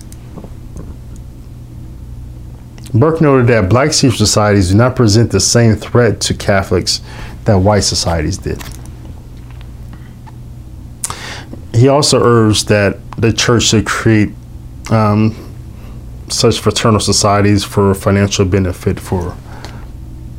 Burke 2.94 3.20
noted 3.20 3.48
that 3.48 3.68
black 3.68 3.92
secret 3.92 4.16
societies 4.16 4.70
do 4.70 4.76
not 4.76 4.94
present 4.94 5.32
the 5.32 5.40
same 5.40 5.74
threat 5.74 6.20
to 6.22 6.34
Catholics 6.34 7.00
that 7.44 7.58
white 7.58 7.80
societies 7.80 8.38
did. 8.38 8.62
he 11.74 11.88
also 11.88 12.22
urged 12.22 12.68
that 12.68 12.98
the 13.18 13.32
church 13.32 13.64
should 13.64 13.86
create 13.86 14.30
um, 14.90 15.34
such 16.28 16.58
fraternal 16.60 17.00
societies 17.00 17.64
for 17.64 17.94
financial 17.94 18.44
benefit 18.44 19.00
for 19.00 19.36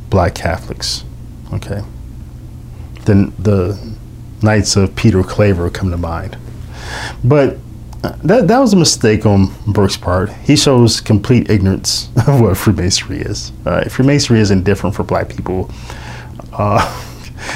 black 0.08 0.34
Catholics. 0.34 1.04
Okay. 1.52 1.82
Then 3.04 3.32
the 3.38 3.78
Knights 4.42 4.76
of 4.76 4.94
Peter 4.96 5.22
Claver 5.22 5.70
come 5.70 5.90
to 5.90 5.96
mind. 5.96 6.36
But 7.22 7.58
that, 8.24 8.48
that 8.48 8.58
was 8.58 8.72
a 8.72 8.76
mistake 8.76 9.24
on 9.24 9.52
Burke's 9.66 9.96
part. 9.96 10.30
He 10.30 10.56
shows 10.56 11.00
complete 11.00 11.50
ignorance 11.50 12.08
of 12.26 12.40
what 12.40 12.56
Freemasonry 12.56 13.20
is. 13.20 13.52
Uh, 13.64 13.88
Freemasonry 13.88 14.40
isn't 14.40 14.64
different 14.64 14.94
for 14.94 15.02
black 15.02 15.28
people. 15.28 15.70
Uh, 16.52 16.80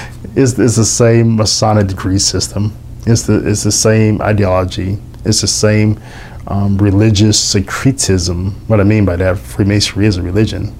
it's, 0.36 0.59
it's 0.59 0.76
the 0.76 0.84
same 0.84 1.36
Masonic 1.36 1.88
degree 1.88 2.18
system. 2.18 2.76
It's 3.07 3.22
the, 3.22 3.46
it's 3.48 3.64
the 3.64 3.72
same 3.72 4.20
ideology. 4.22 4.98
It's 5.24 5.42
the 5.42 5.46
same 5.46 6.01
um, 6.46 6.78
religious 6.78 7.38
secretism. 7.55 8.53
What 8.68 8.80
I 8.80 8.84
mean 8.84 9.05
by 9.05 9.16
that, 9.16 9.38
Freemasonry 9.38 10.07
is 10.07 10.16
a 10.16 10.22
religion. 10.22 10.74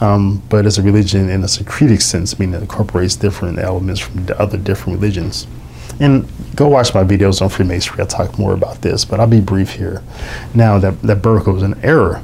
Um, 0.00 0.42
but 0.48 0.66
it's 0.66 0.78
a 0.78 0.82
religion 0.82 1.28
in 1.30 1.44
a 1.44 1.48
syncretic 1.48 2.02
sense, 2.02 2.38
meaning 2.38 2.56
it 2.56 2.62
incorporates 2.62 3.14
different 3.14 3.58
elements 3.58 4.00
from 4.00 4.28
other 4.38 4.58
different 4.58 4.98
religions. 4.98 5.46
And 6.00 6.28
go 6.56 6.68
watch 6.68 6.94
my 6.94 7.04
videos 7.04 7.40
on 7.40 7.48
Freemasonry. 7.48 8.00
I'll 8.00 8.06
talk 8.06 8.38
more 8.38 8.52
about 8.52 8.82
this, 8.82 9.04
but 9.04 9.20
I'll 9.20 9.26
be 9.26 9.40
brief 9.40 9.70
here. 9.70 10.02
Now 10.54 10.78
that, 10.78 11.00
that 11.02 11.22
Burke 11.22 11.46
was 11.46 11.62
an 11.62 11.78
error, 11.82 12.22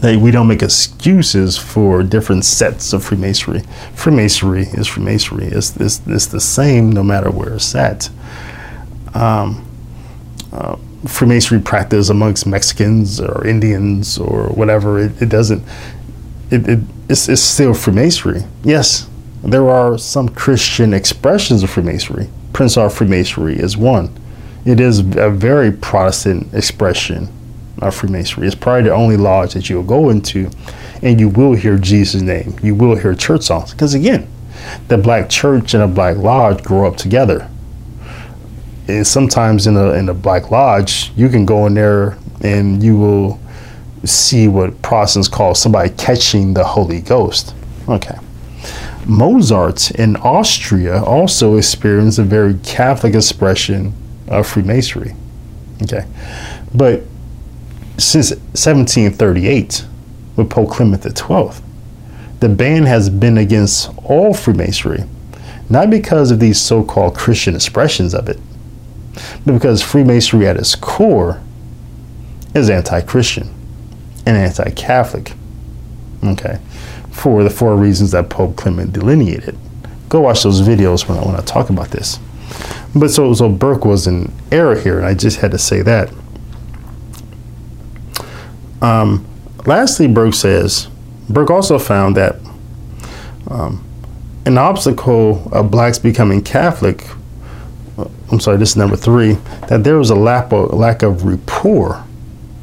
that 0.00 0.18
we 0.18 0.30
don't 0.30 0.48
make 0.48 0.62
excuses 0.62 1.56
for 1.56 2.02
different 2.02 2.44
sets 2.44 2.92
of 2.92 3.04
Freemasonry. 3.04 3.62
Freemasonry 3.94 4.62
is 4.62 4.86
Freemasonry. 4.86 5.46
It's, 5.46 5.76
it's, 5.76 6.00
it's 6.06 6.26
the 6.26 6.40
same 6.40 6.90
no 6.90 7.02
matter 7.02 7.30
where 7.30 7.54
it's 7.54 7.74
at. 7.74 8.10
Um, 9.14 9.66
uh, 10.52 10.76
Freemasonry 11.06 11.62
practice 11.62 12.08
amongst 12.08 12.46
Mexicans 12.46 13.20
or 13.20 13.46
Indians 13.46 14.18
or 14.18 14.48
whatever, 14.48 14.98
it, 14.98 15.20
it 15.20 15.28
doesn't, 15.28 15.62
it, 16.50 16.68
it, 16.68 16.78
it's, 17.08 17.28
it's 17.28 17.42
still 17.42 17.74
Freemasonry. 17.74 18.42
Yes, 18.62 19.08
there 19.42 19.68
are 19.68 19.98
some 19.98 20.28
Christian 20.28 20.94
expressions 20.94 21.62
of 21.62 21.70
Freemasonry. 21.70 22.28
Prince 22.54 22.76
Hall 22.76 22.88
Freemasonry 22.88 23.58
is 23.58 23.76
one. 23.76 24.16
It 24.64 24.80
is 24.80 25.00
a 25.00 25.28
very 25.28 25.72
Protestant 25.72 26.54
expression 26.54 27.28
of 27.82 27.94
Freemasonry. 27.94 28.46
It's 28.46 28.54
probably 28.54 28.84
the 28.84 28.94
only 28.94 29.16
lodge 29.16 29.52
that 29.54 29.68
you'll 29.68 29.82
go 29.82 30.08
into 30.08 30.50
and 31.02 31.20
you 31.20 31.28
will 31.28 31.54
hear 31.54 31.76
Jesus' 31.76 32.22
name. 32.22 32.56
You 32.62 32.74
will 32.76 32.96
hear 32.96 33.14
church 33.14 33.42
songs. 33.42 33.72
Because 33.72 33.92
again, 33.92 34.26
the 34.88 34.96
black 34.96 35.28
church 35.28 35.74
and 35.74 35.82
a 35.82 35.88
black 35.88 36.16
lodge 36.16 36.62
grow 36.62 36.86
up 36.86 36.96
together. 36.96 37.50
And 38.86 39.06
sometimes 39.06 39.66
in 39.66 39.76
a 39.76 39.92
in 39.92 40.08
a 40.08 40.14
black 40.14 40.50
lodge, 40.50 41.10
you 41.16 41.28
can 41.28 41.44
go 41.44 41.66
in 41.66 41.74
there 41.74 42.16
and 42.40 42.82
you 42.82 42.96
will 42.96 43.40
see 44.04 44.46
what 44.46 44.80
Protestants 44.80 45.28
call 45.28 45.54
somebody 45.54 45.90
catching 45.90 46.54
the 46.54 46.64
Holy 46.64 47.00
Ghost. 47.00 47.54
Okay. 47.88 48.16
Mozart 49.06 49.90
in 49.92 50.16
Austria 50.16 51.02
also 51.02 51.56
experienced 51.56 52.18
a 52.18 52.22
very 52.22 52.54
Catholic 52.64 53.14
expression 53.14 53.92
of 54.28 54.46
Freemasonry. 54.46 55.14
Okay. 55.82 56.06
But 56.74 57.02
since 57.98 58.30
1738, 58.30 59.86
with 60.36 60.50
Pope 60.50 60.70
Clement 60.70 61.02
XII, 61.02 61.62
the 62.40 62.48
ban 62.48 62.84
has 62.84 63.08
been 63.08 63.38
against 63.38 63.90
all 64.04 64.34
Freemasonry, 64.34 65.04
not 65.70 65.90
because 65.90 66.30
of 66.30 66.40
these 66.40 66.60
so 66.60 66.82
called 66.82 67.14
Christian 67.14 67.54
expressions 67.54 68.14
of 68.14 68.28
it, 68.28 68.38
but 69.46 69.52
because 69.52 69.82
Freemasonry 69.82 70.46
at 70.46 70.56
its 70.56 70.74
core 70.74 71.40
is 72.54 72.68
anti 72.70 73.00
Christian 73.02 73.54
and 74.26 74.36
anti 74.36 74.70
Catholic. 74.70 75.32
Okay 76.24 76.58
for 77.14 77.44
the 77.44 77.50
four 77.50 77.76
reasons 77.76 78.10
that 78.10 78.28
Pope 78.28 78.56
Clement 78.56 78.92
delineated. 78.92 79.56
Go 80.08 80.20
watch 80.20 80.42
those 80.42 80.60
videos 80.60 81.08
when 81.08 81.16
I, 81.16 81.24
when 81.24 81.36
I 81.36 81.40
talk 81.40 81.70
about 81.70 81.88
this. 81.90 82.18
But 82.94 83.10
so, 83.10 83.32
so 83.34 83.48
Burke 83.48 83.84
was 83.84 84.06
in 84.06 84.32
error 84.52 84.78
here, 84.78 84.98
and 84.98 85.06
I 85.06 85.14
just 85.14 85.38
had 85.38 85.52
to 85.52 85.58
say 85.58 85.80
that. 85.82 86.12
Um, 88.82 89.26
lastly, 89.64 90.06
Burke 90.08 90.34
says, 90.34 90.88
Burke 91.30 91.50
also 91.50 91.78
found 91.78 92.16
that 92.16 92.36
um, 93.48 93.84
an 94.44 94.58
obstacle 94.58 95.48
of 95.52 95.70
blacks 95.70 95.98
becoming 95.98 96.42
Catholic, 96.42 97.04
uh, 97.96 98.08
I'm 98.30 98.40
sorry, 98.40 98.58
this 98.58 98.70
is 98.70 98.76
number 98.76 98.96
three, 98.96 99.34
that 99.68 99.84
there 99.84 99.96
was 99.96 100.10
a 100.10 100.14
lack 100.16 100.52
of, 100.52 100.74
lack 100.74 101.02
of 101.02 101.24
rapport. 101.24 102.04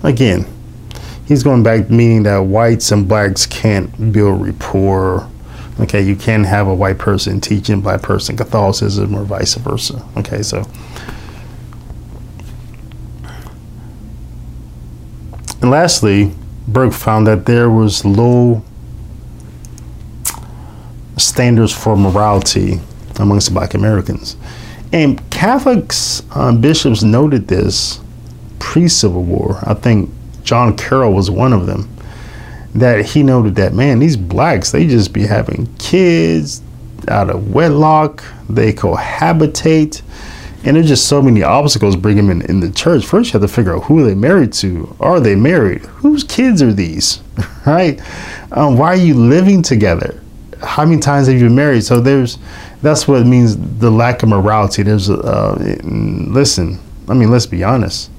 Again, 0.04 0.46
he's 1.32 1.44
going 1.44 1.64
back 1.64 1.90
meaning 1.90 2.24
that 2.24 2.40
whites 2.40 2.92
and 2.92 3.08
blacks 3.08 3.46
can't 3.46 4.12
build 4.12 4.46
rapport. 4.46 5.30
Okay, 5.80 6.02
you 6.02 6.14
can't 6.14 6.46
have 6.46 6.68
a 6.68 6.76
white 6.76 6.98
person 6.98 7.40
teaching 7.40 7.76
a 7.76 7.82
black 7.82 8.02
person 8.02 8.36
Catholicism 8.36 9.16
or 9.16 9.24
vice 9.24 9.56
versa. 9.56 10.06
Okay, 10.18 10.44
so 10.44 10.58
and 15.62 15.72
lastly, 15.72 16.34
Burke 16.68 16.92
found 16.92 17.28
that 17.28 17.46
there 17.46 17.70
was 17.70 18.04
low 18.04 18.62
standards 21.16 21.72
for 21.72 21.96
morality 21.96 22.82
amongst 23.22 23.54
black 23.54 23.74
Americans. 23.74 24.36
And 24.92 25.18
Catholics, 25.30 26.24
uh, 26.32 26.54
bishops 26.54 27.04
noted 27.04 27.48
this 27.48 28.02
pre 28.60 28.90
Civil 28.90 29.24
War. 29.24 29.60
I 29.64 29.76
think 29.76 30.10
John 30.44 30.76
Carroll 30.76 31.14
was 31.14 31.30
one 31.30 31.54
of 31.54 31.66
them. 31.66 31.90
That 32.74 33.06
he 33.06 33.22
noted 33.22 33.56
that 33.56 33.74
man, 33.74 34.00
these 34.00 34.16
blacks 34.16 34.72
they 34.72 34.88
just 34.88 35.12
be 35.12 35.24
having 35.24 35.74
kids 35.76 36.62
out 37.10 37.30
of 37.30 37.54
wedlock. 37.54 38.24
They 38.50 38.72
cohabitate, 38.72 40.02
and 40.64 40.76
there's 40.76 40.88
just 40.88 41.08
so 41.08 41.22
many 41.22 41.44
obstacles 41.44 41.98
bringing 41.98 42.28
them 42.28 42.42
in, 42.42 42.50
in 42.50 42.60
the 42.62 42.72
church. 42.72 43.06
First, 43.06 43.30
you 43.30 43.40
have 43.40 43.48
to 43.48 43.54
figure 43.54 43.76
out 43.76 43.84
who 43.84 44.06
they 44.06 44.16
married 44.16 44.54
to. 44.54 44.96
Are 45.02 45.20
they 45.20 45.36
married? 45.36 45.82
Whose 45.82 46.24
kids 46.24 46.62
are 46.62 46.72
these? 46.72 47.22
right? 47.66 48.00
Um, 48.54 48.78
why 48.78 48.88
are 48.88 48.96
you 48.96 49.16
living 49.16 49.62
together? 49.62 50.22
How 50.62 50.86
many 50.86 51.02
times 51.02 51.28
have 51.28 51.36
you 51.36 51.48
been 51.48 51.56
married? 51.56 51.84
So 51.84 52.00
there's 52.00 52.38
that's 52.82 53.06
what 53.08 53.22
it 53.22 53.26
means 53.26 53.58
the 53.80 53.92
lack 53.92 54.24
of 54.24 54.30
morality. 54.30 54.84
There's 54.84 55.10
uh, 55.10 55.56
listen. 55.84 56.80
I 57.10 57.16
mean, 57.16 57.32
let's 57.32 57.48
be 57.48 57.64
honest 57.66 58.10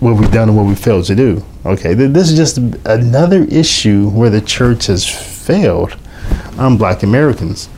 what 0.00 0.16
we've 0.16 0.30
done 0.30 0.48
and 0.48 0.56
what 0.56 0.66
we 0.66 0.74
failed 0.74 1.04
to 1.06 1.14
do. 1.14 1.44
Okay, 1.64 1.94
this 1.94 2.30
is 2.30 2.36
just 2.36 2.58
another 2.86 3.44
issue 3.44 4.08
where 4.10 4.30
the 4.30 4.40
church 4.40 4.86
has 4.86 5.06
failed 5.06 5.96
on 6.58 6.76
black 6.76 7.02
Americans. 7.02 7.68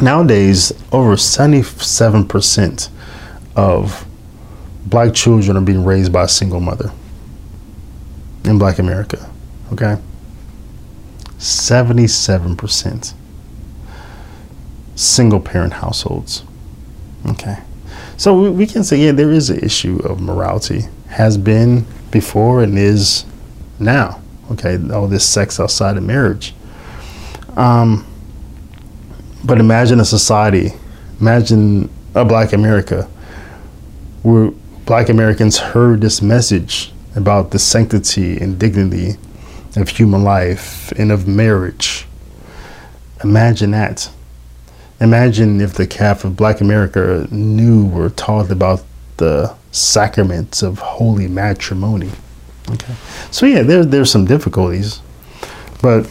Nowadays, 0.00 0.72
over 0.92 1.16
77% 1.16 2.90
of 3.56 4.06
black 4.86 5.14
children 5.14 5.56
are 5.56 5.62
being 5.62 5.84
raised 5.84 6.12
by 6.12 6.24
a 6.24 6.28
single 6.28 6.60
mother 6.60 6.92
in 8.44 8.58
black 8.58 8.78
America. 8.78 9.28
Okay? 9.72 9.96
77% 11.38 13.14
single 14.94 15.40
parent 15.40 15.72
households. 15.74 16.44
Okay. 17.26 17.58
So 18.16 18.50
we 18.50 18.66
can 18.66 18.82
say, 18.82 18.98
yeah, 18.98 19.12
there 19.12 19.30
is 19.30 19.50
an 19.50 19.60
issue 19.60 19.98
of 20.04 20.20
morality 20.20 20.88
has 21.08 21.36
been 21.36 21.86
before 22.10 22.62
and 22.62 22.78
is 22.78 23.24
now. 23.78 24.20
Okay, 24.52 24.78
all 24.92 25.08
this 25.08 25.28
sex 25.28 25.60
outside 25.60 25.96
of 25.96 26.02
marriage. 26.02 26.54
Um, 27.56 28.06
but 29.44 29.58
imagine 29.58 30.00
a 30.00 30.04
society, 30.04 30.72
imagine 31.20 31.90
a 32.14 32.24
black 32.24 32.52
America 32.52 33.08
where 34.22 34.50
black 34.86 35.08
Americans 35.08 35.58
heard 35.58 36.00
this 36.00 36.22
message 36.22 36.92
about 37.14 37.50
the 37.50 37.58
sanctity 37.58 38.38
and 38.38 38.58
dignity 38.58 39.16
of 39.76 39.88
human 39.88 40.24
life 40.24 40.92
and 40.92 41.12
of 41.12 41.28
marriage. 41.28 42.06
Imagine 43.22 43.72
that. 43.72 44.10
Imagine 45.00 45.60
if 45.60 45.74
the 45.74 45.86
calf 45.86 46.24
of 46.24 46.36
black 46.36 46.60
America 46.60 47.26
knew 47.30 47.90
or 47.92 48.10
taught 48.10 48.50
about 48.50 48.82
the 49.18 49.54
sacraments 49.70 50.62
of 50.62 50.78
holy 50.78 51.28
matrimony. 51.28 52.10
Okay. 52.70 52.94
So 53.30 53.46
yeah, 53.46 53.62
there 53.62 53.84
there's 53.84 54.10
some 54.10 54.24
difficulties, 54.24 55.00
but 55.82 56.04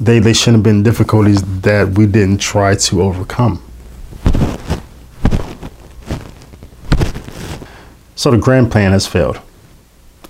they 0.00 0.18
they 0.18 0.32
shouldn't 0.32 0.56
have 0.56 0.64
been 0.64 0.82
difficulties 0.82 1.42
that 1.60 1.90
we 1.90 2.06
didn't 2.06 2.38
try 2.38 2.74
to 2.74 3.02
overcome. 3.02 3.62
So 8.16 8.30
the 8.30 8.38
grand 8.38 8.72
plan 8.72 8.92
has 8.92 9.06
failed. 9.06 9.40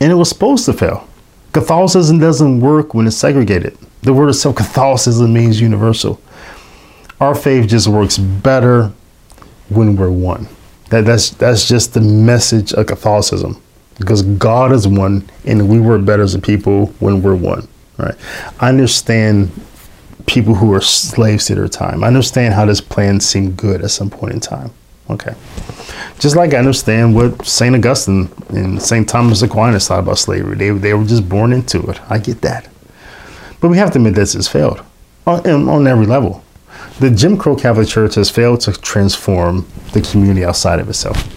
And 0.00 0.12
it 0.12 0.16
was 0.16 0.28
supposed 0.28 0.66
to 0.66 0.72
fail. 0.72 1.08
Catholicism 1.52 2.18
doesn't 2.18 2.60
work 2.60 2.92
when 2.92 3.06
it's 3.06 3.16
segregated. 3.16 3.78
The 4.02 4.12
word 4.12 4.28
itself, 4.28 4.56
Catholicism, 4.56 5.32
means 5.32 5.60
universal. 5.60 6.20
Our 7.18 7.34
faith 7.34 7.68
just 7.68 7.88
works 7.88 8.18
better 8.18 8.92
when 9.70 9.96
we're 9.96 10.10
one. 10.10 10.48
That, 10.90 11.04
that's 11.04 11.30
that's 11.30 11.66
just 11.66 11.94
the 11.94 12.00
message 12.00 12.72
of 12.72 12.86
Catholicism, 12.86 13.60
because 13.98 14.22
God 14.22 14.72
is 14.72 14.86
one, 14.86 15.28
and 15.44 15.68
we 15.68 15.80
work 15.80 16.04
better 16.04 16.22
as 16.22 16.34
a 16.34 16.38
people 16.38 16.86
when 17.00 17.22
we're 17.22 17.34
one. 17.34 17.66
Right? 17.98 18.14
I 18.60 18.68
understand 18.68 19.50
people 20.26 20.54
who 20.54 20.72
are 20.74 20.80
slaves 20.80 21.46
to 21.46 21.54
their 21.54 21.68
time. 21.68 22.04
I 22.04 22.08
understand 22.08 22.54
how 22.54 22.66
this 22.66 22.80
plan 22.80 23.20
seemed 23.20 23.56
good 23.56 23.82
at 23.82 23.90
some 23.90 24.10
point 24.10 24.34
in 24.34 24.40
time. 24.40 24.70
Okay. 25.08 25.34
Just 26.18 26.34
like 26.34 26.52
I 26.52 26.58
understand 26.58 27.14
what 27.14 27.46
St. 27.46 27.74
Augustine 27.74 28.28
and 28.48 28.82
St. 28.82 29.08
Thomas 29.08 29.42
Aquinas 29.42 29.86
thought 29.86 30.00
about 30.00 30.18
slavery. 30.18 30.56
They, 30.56 30.70
they 30.70 30.94
were 30.94 31.04
just 31.04 31.28
born 31.28 31.52
into 31.52 31.80
it. 31.88 32.00
I 32.10 32.18
get 32.18 32.40
that. 32.40 32.68
But 33.60 33.68
we 33.68 33.78
have 33.78 33.92
to 33.92 33.98
admit 33.98 34.14
this 34.14 34.32
has 34.32 34.48
failed 34.48 34.82
on, 35.26 35.68
on 35.68 35.86
every 35.86 36.06
level. 36.06 36.42
The 36.98 37.10
Jim 37.10 37.36
Crow 37.36 37.56
Catholic 37.56 37.88
Church 37.88 38.14
has 38.14 38.30
failed 38.30 38.60
to 38.62 38.72
transform 38.72 39.66
the 39.92 40.00
community 40.00 40.44
outside 40.44 40.80
of 40.80 40.88
itself. 40.88 41.32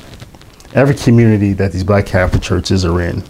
Every 0.76 0.96
community 0.96 1.54
that 1.54 1.72
these 1.72 1.84
black 1.84 2.06
Catholic 2.06 2.42
churches 2.42 2.86
are 2.86 3.02
in 3.02 3.24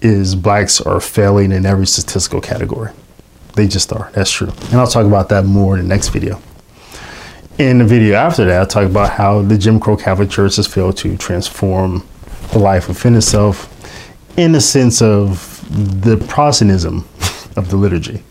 is 0.00 0.34
blacks 0.34 0.80
are 0.80 1.00
failing 1.00 1.52
in 1.52 1.66
every 1.66 1.86
statistical 1.86 2.40
category. 2.40 2.92
They 3.54 3.68
just 3.68 3.92
are. 3.92 4.10
That's 4.14 4.30
true. 4.30 4.48
And 4.70 4.74
I'll 4.74 4.86
talk 4.86 5.06
about 5.06 5.28
that 5.28 5.44
more 5.44 5.76
in 5.76 5.82
the 5.82 5.88
next 5.88 6.08
video. 6.08 6.40
In 7.58 7.78
the 7.78 7.84
video 7.84 8.16
after 8.16 8.44
that, 8.46 8.60
I'll 8.60 8.66
talk 8.66 8.86
about 8.86 9.10
how 9.10 9.42
the 9.42 9.58
Jim 9.58 9.78
Crow 9.78 9.96
Catholic 9.96 10.30
Church 10.30 10.56
has 10.56 10.66
failed 10.66 10.96
to 10.98 11.16
transform 11.18 12.06
the 12.52 12.58
life 12.58 12.88
within 12.88 13.14
itself 13.14 13.68
in 14.38 14.52
the 14.52 14.60
sense 14.60 15.02
of 15.02 15.58
the 16.02 16.16
Protestantism 16.28 16.98
of 17.56 17.68
the 17.68 17.76
liturgy. 17.76 18.22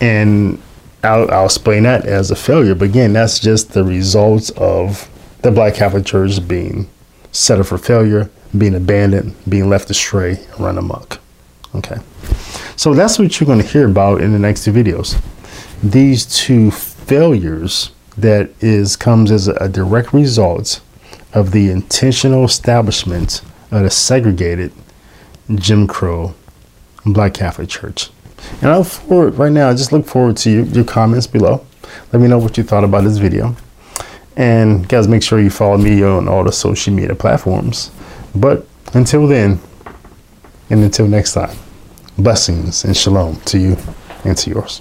And 0.00 0.60
I'll, 1.04 1.30
I'll 1.30 1.44
explain 1.44 1.84
that 1.84 2.06
as 2.06 2.30
a 2.30 2.36
failure. 2.36 2.74
But 2.74 2.86
again, 2.86 3.12
that's 3.12 3.38
just 3.38 3.72
the 3.72 3.84
results 3.84 4.50
of 4.50 5.08
the 5.42 5.50
Black 5.50 5.74
Catholic 5.74 6.06
Church 6.06 6.46
being 6.46 6.88
set 7.32 7.60
up 7.60 7.66
for 7.66 7.78
failure, 7.78 8.30
being 8.56 8.74
abandoned, 8.74 9.34
being 9.48 9.68
left 9.68 9.90
astray, 9.90 10.38
run 10.58 10.78
amok. 10.78 11.20
Okay. 11.74 11.96
So 12.76 12.94
that's 12.94 13.18
what 13.18 13.38
you're 13.38 13.46
going 13.46 13.60
to 13.60 13.66
hear 13.66 13.88
about 13.88 14.20
in 14.20 14.32
the 14.32 14.38
next 14.38 14.64
two 14.64 14.72
videos. 14.72 15.20
These 15.82 16.26
two 16.26 16.70
failures 16.70 17.90
that 18.16 18.50
is 18.60 18.96
comes 18.96 19.30
as 19.30 19.48
a 19.48 19.68
direct 19.68 20.12
result 20.12 20.80
of 21.32 21.50
the 21.50 21.70
intentional 21.70 22.44
establishment 22.44 23.42
of 23.70 23.82
the 23.82 23.90
segregated 23.90 24.72
Jim 25.54 25.86
Crow 25.86 26.34
Black 27.04 27.34
Catholic 27.34 27.68
Church. 27.68 28.10
And 28.60 28.70
I 28.70 28.78
look 28.78 28.86
forward 28.86 29.34
right 29.34 29.52
now, 29.52 29.68
I 29.68 29.74
just 29.74 29.92
look 29.92 30.06
forward 30.06 30.36
to 30.38 30.50
your, 30.50 30.64
your 30.66 30.84
comments 30.84 31.26
below. 31.26 31.64
Let 32.12 32.20
me 32.20 32.28
know 32.28 32.38
what 32.38 32.56
you 32.56 32.64
thought 32.64 32.84
about 32.84 33.04
this 33.04 33.18
video. 33.18 33.56
And 34.36 34.88
guys, 34.88 35.06
make 35.06 35.22
sure 35.22 35.40
you 35.40 35.50
follow 35.50 35.78
me 35.78 36.02
on 36.02 36.28
all 36.28 36.44
the 36.44 36.52
social 36.52 36.92
media 36.92 37.14
platforms. 37.14 37.90
But 38.34 38.66
until 38.92 39.26
then, 39.26 39.60
and 40.70 40.82
until 40.82 41.06
next 41.06 41.34
time, 41.34 41.56
blessings 42.18 42.84
and 42.84 42.96
shalom 42.96 43.36
to 43.42 43.58
you 43.58 43.76
and 44.24 44.36
to 44.38 44.50
yours. 44.50 44.80